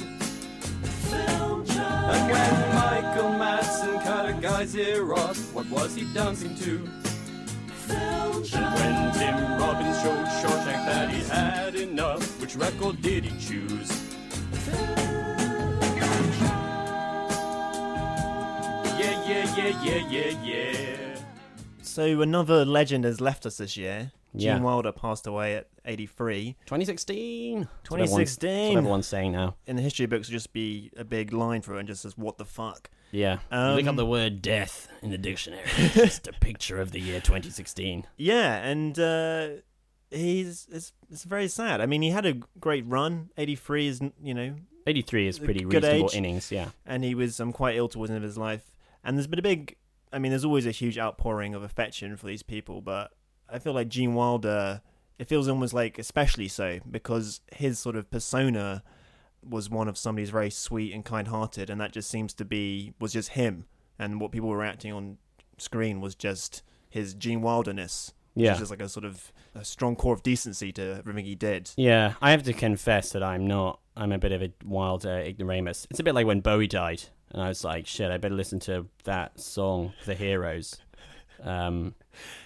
And 1.13 2.31
when 2.33 2.75
Michael 2.75 3.31
Madsen 3.31 4.03
cut 4.03 4.29
a 4.29 4.33
guy's 4.35 4.75
ear 4.75 5.13
off, 5.13 5.53
what 5.53 5.69
was 5.69 5.95
he 5.95 6.05
dancing 6.15 6.55
to? 6.57 6.89
And 7.89 8.45
when 8.45 9.13
Tim 9.13 9.59
Robbins 9.59 10.01
showed 10.03 10.27
Shawshank 10.41 10.87
that 10.87 11.11
he 11.11 11.23
had 11.25 11.75
enough, 11.75 12.41
which 12.41 12.57
record 12.57 13.03
did 13.03 13.25
he 13.25 13.39
choose? 13.41 13.91
Yeah, 19.33 19.57
yeah, 19.57 19.83
yeah, 19.83 20.09
yeah, 20.11 20.39
yeah, 20.43 20.71
yeah. 20.77 21.17
So 21.81 22.21
another 22.21 22.67
legend 22.67 23.05
has 23.05 23.19
left 23.19 23.47
us 23.47 23.57
this 23.57 23.79
year. 23.79 24.13
Yeah. 24.35 24.55
Gene 24.55 24.63
Wilder 24.63 24.93
passed 24.93 25.27
away 25.27 25.57
at 25.57 25.69
83. 25.87 26.55
2016. 26.67 27.61
That's 27.61 27.91
what 27.91 27.97
2016. 27.97 28.49
Everyone's, 28.49 28.61
that's 28.61 28.75
what 28.75 28.79
everyone's 28.79 29.07
saying 29.07 29.33
now. 29.33 29.57
In 29.67 29.77
the 29.77 29.83
history 29.83 30.05
books, 30.05 30.29
would 30.29 30.35
just 30.35 30.53
be 30.53 30.91
a 30.99 31.05
big 31.05 31.33
line 31.33 31.63
for 31.63 31.77
it 31.77 31.79
and 31.79 31.89
just 31.89 32.03
says, 32.03 32.17
what 32.19 32.37
the 32.37 32.45
fuck? 32.45 32.91
Yeah. 33.11 33.39
Um, 33.51 33.77
Look 33.77 33.87
up 33.87 33.97
the 33.97 34.05
word 34.05 34.43
death 34.43 34.89
in 35.01 35.11
the 35.11 35.19
dictionary. 35.19 35.63
It's 35.79 35.95
just 35.95 36.29
a 36.29 36.33
picture 36.41 36.79
of 36.79 36.93
the 36.93 37.01
year 37.01 37.21
2016. 37.21 38.07
Yeah, 38.19 38.57
and 38.57 38.99
uh, 38.99 39.49
he's 40.11 40.67
it's, 40.71 40.93
it's 41.11 41.25
very 41.25 41.49
sad. 41.49 41.81
I 41.81 41.87
mean, 41.87 42.03
he 42.03 42.11
had 42.11 42.27
a 42.27 42.35
great 42.61 42.85
run. 42.87 43.31
83 43.39 43.87
is, 43.87 44.01
you 44.23 44.35
know, 44.35 44.55
83 44.87 45.27
is 45.29 45.39
pretty 45.39 45.61
Good 45.61 45.85
reasonable 45.85 46.07
age. 46.11 46.17
innings, 46.17 46.53
yeah. 46.53 46.69
and 46.85 47.03
he 47.03 47.15
was 47.15 47.41
um, 47.41 47.53
quite 47.53 47.77
ill 47.77 47.89
towards 47.89 48.11
the 48.11 48.17
end 48.17 48.25
of 48.25 48.29
his 48.29 48.37
life. 48.37 48.72
And 49.05 49.17
there's 49.17 49.27
been 49.27 49.39
a 49.39 49.43
big, 49.43 49.77
I 50.13 50.19
mean, 50.19 50.31
there's 50.31 50.45
always 50.45 50.67
a 50.67 50.71
huge 50.71 50.99
outpouring 50.99 51.55
of 51.55 51.63
affection 51.63 52.17
for 52.17 52.27
these 52.27 52.43
people, 52.43 52.81
but 52.81 53.11
I 53.49 53.59
feel 53.59 53.73
like 53.73 53.89
Gene 53.89 54.15
Wilder, 54.15 54.81
it 55.19 55.29
feels 55.29 55.49
almost 55.49 55.75
like 55.75 55.99
especially 55.99 56.49
so 56.49 56.79
because 56.91 57.41
his 57.53 57.79
sort 57.79 57.97
of 57.97 58.11
persona 58.11 58.83
was 59.49 59.69
one 59.69 59.89
of 59.89 59.99
somebody 59.99 60.23
who's 60.23 60.31
very 60.31 60.51
sweet 60.51 60.93
and 60.95 61.05
kind-hearted, 61.05 61.69
and 61.69 61.81
that 61.81 61.93
just 61.93 62.09
seems 62.09 62.33
to 62.35 62.45
be 62.45 62.95
was 63.01 63.13
just 63.13 63.31
him, 63.31 63.67
and 63.99 64.21
what 64.21 64.31
people 64.31 64.49
were 64.49 64.59
reacting 64.59 64.93
on 64.93 65.19
screen 65.59 66.01
was 66.01 66.15
just 66.15 66.63
his 66.89 67.15
Gene 67.15 67.43
Wilderness. 67.43 68.13
which 68.35 68.45
Yeah. 68.47 68.53
is 68.53 68.61
just 68.61 68.71
like 68.71 68.81
a 68.81 68.89
sort 68.89 69.05
of 69.05 69.31
a 69.55 69.65
strong 69.65 69.95
core 69.97 70.15
of 70.15 70.23
decency 70.23 70.73
to 70.73 70.95
everything 70.99 71.25
he 71.27 71.35
did. 71.35 71.71
Yeah, 71.77 72.15
I 72.23 72.31
have 72.31 72.45
to 72.45 72.53
confess 72.55 73.11
that 73.13 73.23
I'm 73.23 73.47
not. 73.47 73.81
I'm 73.95 74.11
a 74.13 74.19
bit 74.19 74.33
of 74.33 74.41
a 74.43 74.51
wild 74.65 75.05
uh, 75.05 75.11
ignoramus. 75.11 75.87
It's 75.91 76.01
a 76.01 76.03
bit 76.03 76.15
like 76.15 76.27
when 76.27 76.41
Bowie 76.41 76.67
died, 76.67 77.03
and 77.33 77.43
I 77.43 77.49
was 77.49 77.65
like, 77.65 77.87
"Shit, 77.87 78.11
I 78.11 78.19
better 78.19 78.35
listen 78.35 78.61
to 78.61 78.87
that 79.05 79.41
song, 79.41 79.93
"The 80.07 80.15
Heroes." 80.15 80.77
Um, 81.43 81.95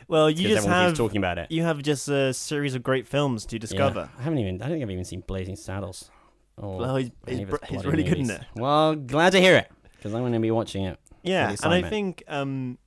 Well, 0.09 0.31
you 0.31 0.49
just 0.49 0.67
have 0.67 0.95
talking 0.95 1.19
about 1.19 1.39
it. 1.39 1.51
you 1.51 1.63
have 1.65 1.83
just 1.83 2.09
a 2.09 2.33
series 2.33 2.75
of 2.75 2.83
great 2.83 3.07
films 3.07 3.45
to 3.47 3.57
Yeah. 3.57 3.61
discover. 3.61 4.09
I 4.19 4.23
haven't 4.23 4.39
even. 4.39 4.57
I 4.63 4.67
don't 4.69 4.73
think 4.77 4.85
I've 4.85 4.91
even 4.91 5.05
seen 5.05 5.21
Blazing 5.27 5.57
Saddles. 5.57 6.11
Or 6.57 6.79
Well, 6.79 6.97
he's, 6.97 7.11
he's, 7.29 7.45
br- 7.45 7.57
he's 7.69 7.85
really 7.85 8.03
good 8.05 8.17
in 8.19 8.31
it. 8.31 8.41
Well, 8.55 8.95
glad 8.95 9.31
to 9.33 9.41
hear 9.41 9.57
it 9.57 9.71
because 9.97 10.15
I'm 10.15 10.23
going 10.23 10.33
to 10.33 10.39
be 10.41 10.51
watching 10.51 10.85
it. 10.85 10.99
Yeah, 11.23 11.55
and 11.63 11.75
I 11.75 11.83
think 11.83 12.23
um, 12.29 12.79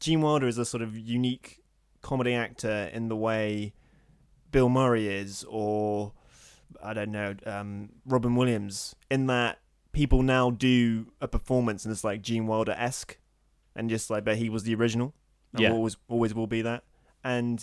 Gene 0.00 0.22
Wilder 0.22 0.46
is 0.46 0.56
a 0.56 0.64
sort 0.64 0.82
of 0.82 0.96
unique 0.96 1.60
comedy 2.00 2.32
actor 2.32 2.88
in 2.92 3.08
the 3.08 3.16
way 3.16 3.74
Bill 4.50 4.68
Murray 4.70 5.08
is, 5.08 5.44
or 5.48 6.12
I 6.82 6.94
don't 6.94 7.10
know, 7.10 7.34
um, 7.44 7.90
Robin 8.06 8.34
Williams, 8.36 8.94
in 9.10 9.26
that 9.26 9.58
people 9.98 10.22
now 10.22 10.50
do 10.50 11.06
a 11.20 11.26
performance 11.26 11.84
and 11.84 11.90
it's 11.92 12.04
like 12.04 12.22
Gene 12.22 12.46
Wilder 12.46 12.76
esque, 12.78 13.18
and 13.74 13.90
just 13.90 14.10
like, 14.10 14.24
but 14.24 14.36
he 14.36 14.48
was 14.48 14.62
the 14.62 14.74
original, 14.74 15.12
and 15.52 15.62
Yeah. 15.62 15.72
always 15.72 15.96
always 16.08 16.32
will 16.34 16.46
be 16.46 16.62
that. 16.62 16.84
And 17.24 17.58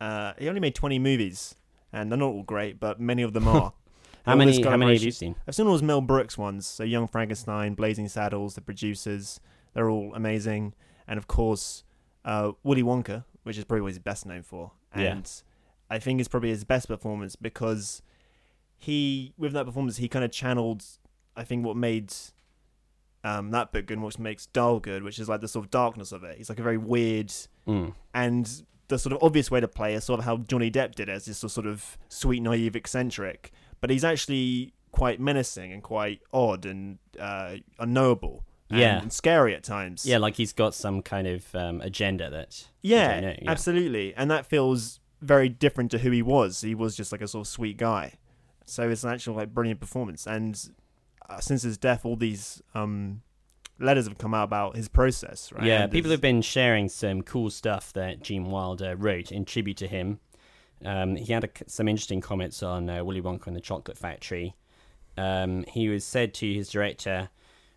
uh, 0.00 0.32
he 0.38 0.48
only 0.48 0.60
made 0.60 0.74
twenty 0.74 0.98
movies, 0.98 1.54
and 1.92 2.10
they're 2.10 2.18
not 2.18 2.32
all 2.36 2.42
great, 2.42 2.80
but 2.80 2.98
many 3.00 3.22
of 3.22 3.32
them 3.32 3.46
are. 3.56 3.72
How 4.26 4.34
many? 4.36 4.60
How 4.62 4.76
many 4.76 4.94
have 4.94 5.02
you 5.02 5.12
seen? 5.12 5.36
I've 5.46 5.54
seen 5.54 5.66
all 5.66 5.72
those 5.72 5.82
Mel 5.82 6.00
Brooks 6.00 6.36
ones, 6.36 6.66
so 6.66 6.82
Young 6.84 7.06
Frankenstein, 7.06 7.74
Blazing 7.74 8.08
Saddles, 8.08 8.54
The 8.56 8.60
Producers. 8.60 9.38
They're 9.74 9.88
all 9.88 10.12
amazing, 10.14 10.74
and 11.06 11.16
of 11.18 11.26
course, 11.28 11.84
uh, 12.24 12.52
Willy 12.64 12.82
Wonka, 12.82 13.24
which 13.44 13.56
is 13.56 13.64
probably 13.64 13.82
what 13.82 13.88
he's 13.92 13.98
best 14.00 14.26
known 14.26 14.42
for. 14.42 14.72
Yeah. 14.96 15.12
And 15.12 15.42
I 15.88 15.98
think 16.00 16.18
it's 16.20 16.28
probably 16.28 16.50
his 16.50 16.64
best 16.64 16.88
performance 16.88 17.36
because 17.36 18.02
he, 18.76 19.32
with 19.38 19.52
that 19.52 19.66
performance, 19.66 19.98
he 19.98 20.08
kind 20.08 20.24
of 20.24 20.32
channeled, 20.32 20.84
I 21.38 21.44
think, 21.44 21.64
what 21.64 21.76
made 21.76 22.12
um, 23.24 23.50
that 23.50 23.72
book 23.72 23.86
good, 23.86 23.94
and 23.94 24.02
what 24.02 24.18
makes 24.18 24.46
Dahl 24.46 24.80
good, 24.80 25.02
which 25.02 25.18
is 25.18 25.28
like 25.28 25.40
the 25.40 25.48
sort 25.48 25.64
of 25.64 25.70
darkness 25.70 26.12
of 26.12 26.24
it. 26.24 26.36
He's 26.38 26.48
like 26.48 26.58
a 26.58 26.62
very 26.62 26.78
weird 26.78 27.32
Mm. 27.66 27.92
and 28.14 28.62
the 28.88 28.98
sort 28.98 29.12
of 29.12 29.22
obvious 29.22 29.50
way 29.50 29.60
to 29.60 29.68
play 29.68 29.92
is 29.92 30.04
sort 30.04 30.18
of 30.18 30.24
how 30.24 30.38
Johnny 30.38 30.70
Depp 30.70 30.94
did 30.94 31.08
it, 31.10 31.12
as 31.12 31.26
this 31.26 31.38
sort 31.38 31.66
of 31.66 31.98
sweet, 32.08 32.40
naive, 32.40 32.74
eccentric. 32.74 33.52
But 33.82 33.90
he's 33.90 34.04
actually 34.04 34.72
quite 34.92 35.20
menacing 35.20 35.70
and 35.72 35.82
quite 35.82 36.20
odd 36.32 36.64
and 36.64 36.98
uh, 37.20 37.56
unknowable. 37.78 38.44
and- 38.70 38.80
Yeah. 38.80 39.00
and 39.02 39.12
scary 39.12 39.54
at 39.54 39.62
times. 39.64 40.06
Yeah, 40.06 40.16
like 40.18 40.36
he's 40.36 40.52
got 40.54 40.74
some 40.74 41.02
kind 41.02 41.26
of 41.26 41.54
um, 41.54 41.80
agenda 41.82 42.30
that. 42.30 42.68
yeah, 42.82 43.20
know, 43.20 43.34
yeah. 43.42 43.50
absolutely. 43.50 44.14
And 44.14 44.30
that 44.30 44.46
feels 44.46 45.00
very 45.20 45.48
different 45.50 45.90
to 45.90 45.98
who 45.98 46.10
he 46.10 46.22
was. 46.22 46.60
He 46.62 46.74
was 46.74 46.96
just 46.96 47.10
like 47.12 47.20
a 47.20 47.28
sort 47.28 47.46
of 47.46 47.50
sweet 47.50 47.76
guy. 47.76 48.14
So 48.64 48.88
it's 48.88 49.04
an 49.04 49.10
actual 49.10 49.34
like 49.36 49.52
brilliant 49.52 49.80
performance. 49.80 50.26
And 50.26 50.58
since 51.40 51.62
his 51.62 51.78
death, 51.78 52.04
all 52.04 52.16
these 52.16 52.62
um, 52.74 53.22
letters 53.78 54.06
have 54.08 54.18
come 54.18 54.34
out 54.34 54.44
about 54.44 54.76
his 54.76 54.88
process. 54.88 55.52
Right? 55.52 55.64
Yeah, 55.64 55.82
And 55.82 55.92
people 55.92 56.10
his- 56.10 56.14
have 56.16 56.22
been 56.22 56.42
sharing 56.42 56.88
some 56.88 57.22
cool 57.22 57.50
stuff 57.50 57.92
that 57.92 58.22
Gene 58.22 58.50
Wilder 58.50 58.96
wrote 58.96 59.30
in 59.32 59.44
tribute 59.44 59.76
to 59.78 59.86
him. 59.86 60.20
Um, 60.84 61.16
he 61.16 61.32
had 61.32 61.44
a, 61.44 61.48
some 61.66 61.88
interesting 61.88 62.20
comments 62.20 62.62
on 62.62 62.88
uh, 62.88 63.02
Willy 63.04 63.20
Wonka 63.20 63.48
and 63.48 63.56
the 63.56 63.60
Chocolate 63.60 63.98
Factory. 63.98 64.54
Um, 65.16 65.64
he 65.64 65.88
was 65.88 66.04
said 66.04 66.32
to 66.34 66.54
his 66.54 66.70
director, 66.70 67.30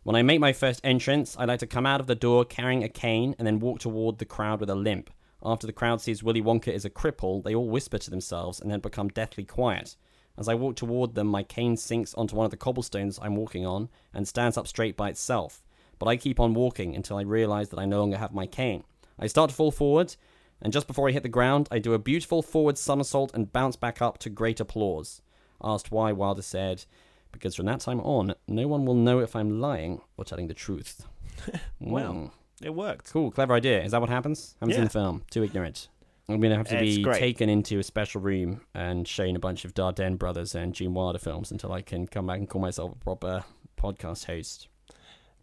"When 0.04 0.16
I 0.16 0.22
make 0.22 0.40
my 0.40 0.54
first 0.54 0.80
entrance, 0.84 1.36
I 1.40 1.46
like 1.46 1.60
to 1.62 1.68
come 1.68 1.88
out 1.88 2.00
of 2.00 2.06
the 2.06 2.14
door 2.16 2.46
carrying 2.46 2.84
a 2.84 2.90
cane 2.90 3.36
and 3.40 3.48
then 3.48 3.60
walk 3.60 3.80
toward 3.80 4.20
the 4.20 4.26
crowd 4.26 4.60
with 4.60 4.70
a 4.70 4.76
limp. 4.76 5.10
After 5.44 5.66
the 5.66 5.74
crowd 5.74 6.00
sees 6.02 6.22
Willy 6.22 6.42
Wonka 6.42 6.68
is 6.72 6.86
a 6.86 6.90
cripple, 6.92 7.44
they 7.44 7.56
all 7.56 7.68
whisper 7.68 7.98
to 7.98 8.12
themselves 8.12 8.60
and 8.62 8.70
then 8.70 8.80
become 8.80 9.08
deathly 9.08 9.44
quiet." 9.46 9.96
As 10.42 10.48
I 10.50 10.56
walk 10.56 10.76
toward 10.76 11.14
them, 11.14 11.28
my 11.28 11.44
cane 11.44 11.78
sinks 11.78 12.16
onto 12.16 12.36
one 12.36 12.46
of 12.46 12.50
the 12.52 12.58
cobblestones 12.58 13.20
I'm 13.22 13.36
walking 13.36 13.64
on 13.64 13.90
and 14.12 14.28
stands 14.28 14.58
up 14.58 14.68
straight 14.68 14.98
by 14.98 15.10
itself. 15.10 15.62
But 16.00 16.08
I 16.08 16.18
keep 16.18 16.40
on 16.40 16.56
walking 16.56 16.96
until 16.96 17.18
I 17.18 17.22
realize 17.22 17.70
that 17.70 17.78
I 17.78 17.86
no 17.86 18.00
longer 18.00 18.18
have 18.18 18.34
my 18.34 18.48
cane. 18.48 18.84
I 19.20 19.28
start 19.28 19.52
to 19.52 19.56
fall 19.56 19.70
forward, 19.70 20.16
and 20.60 20.74
just 20.74 20.88
before 20.88 21.08
I 21.08 21.12
hit 21.12 21.22
the 21.22 21.30
ground, 21.30 21.68
I 21.70 21.78
do 21.78 21.94
a 21.94 22.00
beautiful 22.00 22.42
forward 22.42 22.80
somersault 22.80 23.36
and 23.36 23.54
bounce 23.54 23.76
back 23.76 24.02
up 24.02 24.18
to 24.18 24.32
great 24.32 24.60
applause. 24.60 25.22
Asked 25.64 25.92
why, 25.92 26.12
Wilder 26.12 26.42
said, 26.42 26.86
Because 27.32 27.54
from 27.54 27.68
that 27.68 27.82
time 27.82 28.00
on, 28.02 28.34
no 28.48 28.68
one 28.68 28.84
will 28.84 28.96
know 28.96 29.20
if 29.20 29.36
I'm 29.36 29.62
lying 29.62 30.02
or 30.18 30.26
telling 30.26 30.48
the 30.48 30.56
truth. 30.56 31.06
Well, 31.80 32.14
Mm. 32.14 32.32
it 32.64 32.74
worked. 32.74 33.14
Cool, 33.14 33.30
clever 33.30 33.54
idea. 33.54 33.84
Is 33.84 33.92
that 33.92 34.02
what 34.02 34.10
happens? 34.10 34.56
Haven't 34.60 34.74
seen 34.74 34.84
the 34.86 34.90
film. 34.90 35.22
Too 35.30 35.44
ignorant. 35.44 35.88
I'm 36.30 36.40
gonna 36.40 36.56
have 36.58 36.68
to 36.70 36.78
It's 36.84 36.98
be 36.98 37.04
great. 37.04 37.20
taken 37.20 37.50
into 37.50 37.80
a 37.80 37.84
special 37.84 38.22
room 38.22 38.62
and 38.74 39.08
shown 39.08 39.36
a 39.36 39.40
bunch 39.40 39.66
of 39.66 39.74
Dardenne 39.74 40.18
brothers 40.18 40.56
and 40.56 40.74
Gene 40.74 40.94
Wilder 40.94 41.20
films 41.20 41.52
until 41.52 41.72
I 41.74 41.82
can 41.82 42.08
come 42.08 42.28
back 42.28 42.38
and 42.40 42.50
call 42.50 42.62
myself 42.62 42.94
a 42.94 42.96
proper 42.96 43.44
podcast 43.78 44.26
host. 44.26 44.68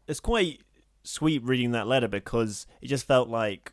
it's 0.06 0.20
quite 0.20 0.60
sweet 1.02 1.42
reading 1.44 1.72
that 1.72 1.86
letter 1.86 2.08
because 2.08 2.66
it 2.80 2.86
just 2.86 3.06
felt 3.06 3.28
like 3.28 3.72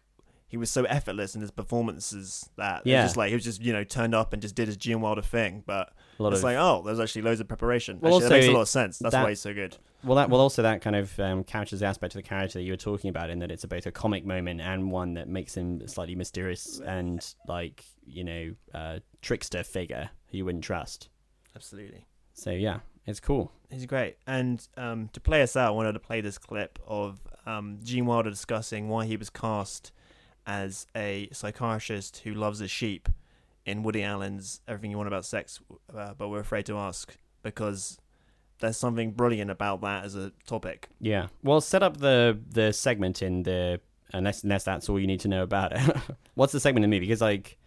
he 0.55 0.57
was 0.57 0.71
so 0.71 0.85
effortless 0.85 1.35
in 1.35 1.41
his 1.41 1.51
performances 1.51 2.49
that 2.55 2.77
it 2.79 2.85
was 2.85 2.91
Yeah. 2.91 3.03
just 3.03 3.17
like 3.17 3.27
he 3.29 3.35
was 3.35 3.43
just 3.43 3.61
you 3.61 3.73
know 3.73 3.83
turned 3.83 4.15
up 4.15 4.31
and 4.31 4.41
just 4.41 4.55
did 4.55 4.67
his 4.67 4.77
Gene 4.77 5.01
Wilder 5.01 5.21
thing. 5.21 5.63
But 5.65 5.91
it's 6.17 6.37
of 6.37 6.43
like 6.43 6.55
oh, 6.57 6.81
there's 6.85 6.99
actually 7.01 7.23
loads 7.23 7.41
of 7.41 7.47
preparation. 7.47 7.99
Well, 7.99 8.15
actually, 8.15 8.29
that 8.29 8.35
also 8.35 8.35
makes 8.39 8.47
a 8.47 8.53
lot 8.53 8.61
of 8.61 8.69
sense. 8.69 8.99
That's 8.99 9.11
that- 9.11 9.23
why 9.23 9.29
he's 9.29 9.41
so 9.41 9.53
good. 9.53 9.77
Well, 10.03 10.15
that 10.17 10.29
well 10.29 10.39
also 10.39 10.61
that 10.61 10.81
kind 10.81 10.95
of 10.95 11.19
um, 11.19 11.43
captures 11.43 11.79
the 11.81 11.87
aspect 11.87 12.13
of 12.15 12.21
the 12.21 12.27
character 12.27 12.59
that 12.59 12.63
you 12.63 12.71
were 12.71 12.77
talking 12.77 13.09
about, 13.09 13.29
in 13.31 13.39
that 13.39 13.49
it's 13.51 13.65
both 13.65 13.85
a 13.87 13.91
comic 13.91 14.23
moment 14.25 14.61
and 14.61 14.91
one 14.91 15.15
that 15.15 15.27
makes 15.27 15.55
him 15.57 15.85
slightly 15.87 16.15
mysterious 16.15 16.79
and 16.79 17.33
like 17.47 17.83
you 18.05 18.23
know 18.23 18.55
uh, 18.73 18.99
trickster 19.21 19.63
figure 19.63 20.09
who 20.31 20.37
you 20.37 20.45
wouldn't 20.45 20.63
trust. 20.63 21.09
Absolutely, 21.55 22.05
So 22.33 22.51
yeah, 22.51 22.79
it's 23.05 23.19
cool. 23.19 23.51
he's 23.71 23.85
great. 23.85 24.17
And 24.27 24.65
um, 24.77 25.09
to 25.13 25.19
play 25.19 25.41
us 25.41 25.55
out, 25.55 25.69
I 25.69 25.71
wanted 25.71 25.93
to 25.93 25.99
play 25.99 26.21
this 26.21 26.37
clip 26.37 26.77
of 26.87 27.19
um, 27.45 27.79
Gene 27.83 28.05
Wilder 28.05 28.29
discussing 28.29 28.89
why 28.89 29.05
he 29.05 29.17
was 29.17 29.29
cast 29.29 29.91
as 30.47 30.85
a 30.95 31.29
psychiatrist 31.31 32.17
who 32.23 32.33
loves 32.33 32.59
his 32.59 32.71
sheep 32.71 33.09
in 33.65 33.81
Woody 33.83 34.03
Allen's 34.03 34.61
Everything 34.67 34.91
You 34.91 34.97
Want 34.97 35.07
About 35.07 35.25
Sex, 35.25 35.59
uh, 35.95 36.13
but 36.17 36.29
we're 36.29 36.39
afraid 36.39 36.65
to 36.67 36.77
ask 36.77 37.15
because 37.41 37.97
there's 38.59 38.77
something 38.77 39.11
brilliant 39.11 39.49
about 39.51 39.81
that 39.81 40.05
as 40.05 40.15
a 40.15 40.31
topic. 40.47 40.89
Yeah. 40.99 41.27
Well, 41.43 41.61
set 41.61 41.81
up 41.83 41.97
the 41.97 42.39
the 42.51 42.71
segment 42.73 43.21
in 43.21 43.43
the 43.43 43.79
unless 44.13 44.43
unless 44.43 44.63
that's 44.63 44.87
all 44.87 44.99
you 44.99 45.07
need 45.07 45.19
to 45.21 45.27
know 45.27 45.43
about 45.43 45.71
it. 45.75 45.95
What's 46.35 46.53
the 46.53 46.59
segment 46.59 46.83
in 46.83 46.89
the 46.91 46.95
movie? 46.95 47.07
Because 47.07 47.21
like 47.21 47.57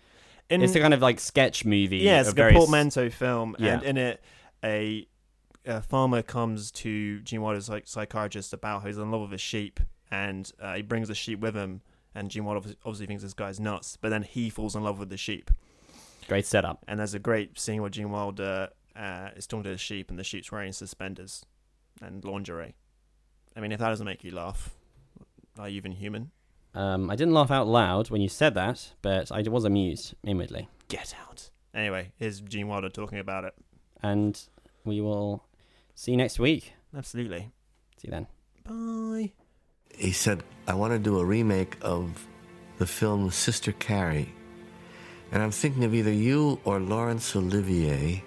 In, 0.49 0.63
it's 0.63 0.75
a 0.75 0.81
kind 0.81 0.95
of 0.95 1.03
like 1.03 1.19
sketch 1.21 1.65
movie. 1.65 1.99
yeah, 1.99 2.21
it's 2.21 2.35
like 2.37 2.53
a 2.53 2.57
portmanteau 2.57 3.11
film, 3.11 3.57
Yeah. 3.59 3.75
and 3.75 3.83
in 3.83 3.97
it, 3.99 4.23
a, 4.65 5.07
a 5.67 5.83
farmer 5.83 6.23
comes 6.23 6.71
to 6.73 7.21
Gene 7.21 7.43
Wilder's 7.43 7.69
like 7.69 7.87
psychiatrist 7.89 8.53
about 8.53 8.83
how 8.83 8.87
he's 8.89 8.99
in 8.99 9.11
love 9.11 9.23
with 9.23 9.33
his 9.33 9.41
sheep, 9.41 9.81
and 10.11 10.51
uh, 10.61 10.75
he 10.75 10.83
brings 10.83 11.09
the 11.09 11.15
sheep 11.15 11.41
with 11.41 11.55
him, 11.55 11.83
and 12.19 12.31
Gene 12.31 12.45
Wilder 12.45 12.71
obviously- 12.85 13.07
thinks 13.07 13.23
this 13.23 13.35
guy's 13.35 13.61
nuts, 13.61 13.97
but 14.01 14.09
then 14.11 14.23
he 14.23 14.51
falls 14.51 14.75
in 14.75 14.83
love 14.83 14.99
with 14.99 15.09
the 15.09 15.17
sheep, 15.17 15.51
Great 16.27 16.47
setup. 16.47 16.85
and 16.89 16.99
there's 16.99 17.15
a 17.15 17.19
great 17.19 17.59
scene 17.59 17.81
where 17.81 17.91
Gene 17.91 18.11
Wilder 18.11 18.69
uh, 18.97 19.31
is 19.37 19.47
talking 19.47 19.65
to 19.65 19.71
the 19.71 19.79
sheep, 19.79 20.11
and 20.11 20.19
the 20.19 20.25
sheep's 20.25 20.51
wearing 20.51 20.73
suspenders 20.73 21.45
and 22.03 22.25
lingerie. 22.25 22.75
I 23.57 23.61
mean, 23.61 23.73
if 23.73 23.79
that 23.81 23.89
doesn't 23.89 24.07
make 24.07 24.25
you 24.25 24.33
laugh, 24.33 24.71
are 25.59 25.69
you 25.69 25.77
even 25.77 25.93
human? 25.93 26.31
Um, 26.75 27.09
I 27.11 27.17
didn't 27.17 27.35
laugh 27.35 27.51
out 27.51 27.67
loud 27.67 28.11
when 28.11 28.21
you 28.21 28.29
said 28.29 28.55
that, 28.55 28.93
but 29.03 29.31
I 29.33 29.43
was 29.43 29.65
amused 29.65 30.15
inwardly. 30.25 30.69
Get 30.89 31.15
out. 31.29 31.51
Anyway, 31.75 32.13
here's 32.17 32.41
Gene 32.41 32.69
Wilder 32.69 32.89
talking 32.89 33.19
about 33.19 33.45
it. 33.45 33.55
And 34.03 34.41
we 34.85 35.01
will 35.01 35.45
see 35.95 36.11
you 36.13 36.17
next 36.17 36.39
week. 36.39 36.73
Absolutely. 36.97 37.51
See 37.97 38.09
you 38.09 38.11
then. 38.11 38.27
Bye. 38.65 39.33
He 39.99 40.13
said, 40.13 40.45
I 40.67 40.75
want 40.75 40.93
to 40.93 40.99
do 40.99 41.19
a 41.19 41.25
remake 41.25 41.77
of 41.83 42.27
the 42.79 42.87
film 42.87 43.31
Sister 43.31 43.73
Carrie. 43.73 44.33
And 45.33 45.43
I'm 45.43 45.51
thinking 45.51 45.85
of 45.85 45.95
either 45.95 46.13
you 46.13 46.61
or 46.65 46.79
Laurence 46.79 47.35
Olivier. 47.35 48.23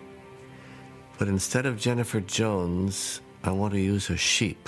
But 1.17 1.29
instead 1.29 1.65
of 1.65 1.79
Jennifer 1.79 2.19
Jones, 2.19 3.21
I 3.43 3.51
want 3.51 3.73
to 3.73 3.79
use 3.79 4.09
a 4.09 4.17
sheep. 4.17 4.67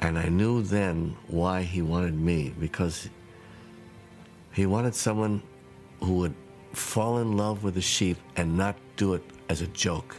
And 0.00 0.18
I 0.18 0.28
knew 0.28 0.62
then 0.62 1.16
why 1.26 1.62
he 1.62 1.82
wanted 1.82 2.14
me, 2.14 2.54
because 2.58 3.08
he 4.52 4.64
wanted 4.64 4.94
someone 4.94 5.42
who 6.00 6.14
would 6.14 6.34
fall 6.72 7.18
in 7.18 7.36
love 7.36 7.64
with 7.64 7.76
a 7.76 7.82
sheep 7.82 8.16
and 8.36 8.56
not 8.56 8.76
do 8.96 9.14
it 9.14 9.22
as 9.48 9.60
a 9.60 9.66
joke, 9.68 10.16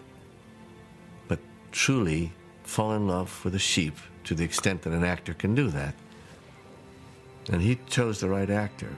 but 1.27 1.39
truly 1.71 2.31
fall 2.63 2.93
in 2.93 3.07
love 3.07 3.43
with 3.43 3.55
a 3.55 3.59
sheep 3.59 3.95
to 4.25 4.35
the 4.35 4.43
extent 4.43 4.81
that 4.83 4.93
an 4.93 5.03
actor 5.03 5.33
can 5.33 5.55
do 5.55 5.69
that. 5.69 5.95
And 7.51 7.61
he 7.61 7.79
chose 7.87 8.19
the 8.19 8.29
right 8.29 8.49
actor. 8.49 8.95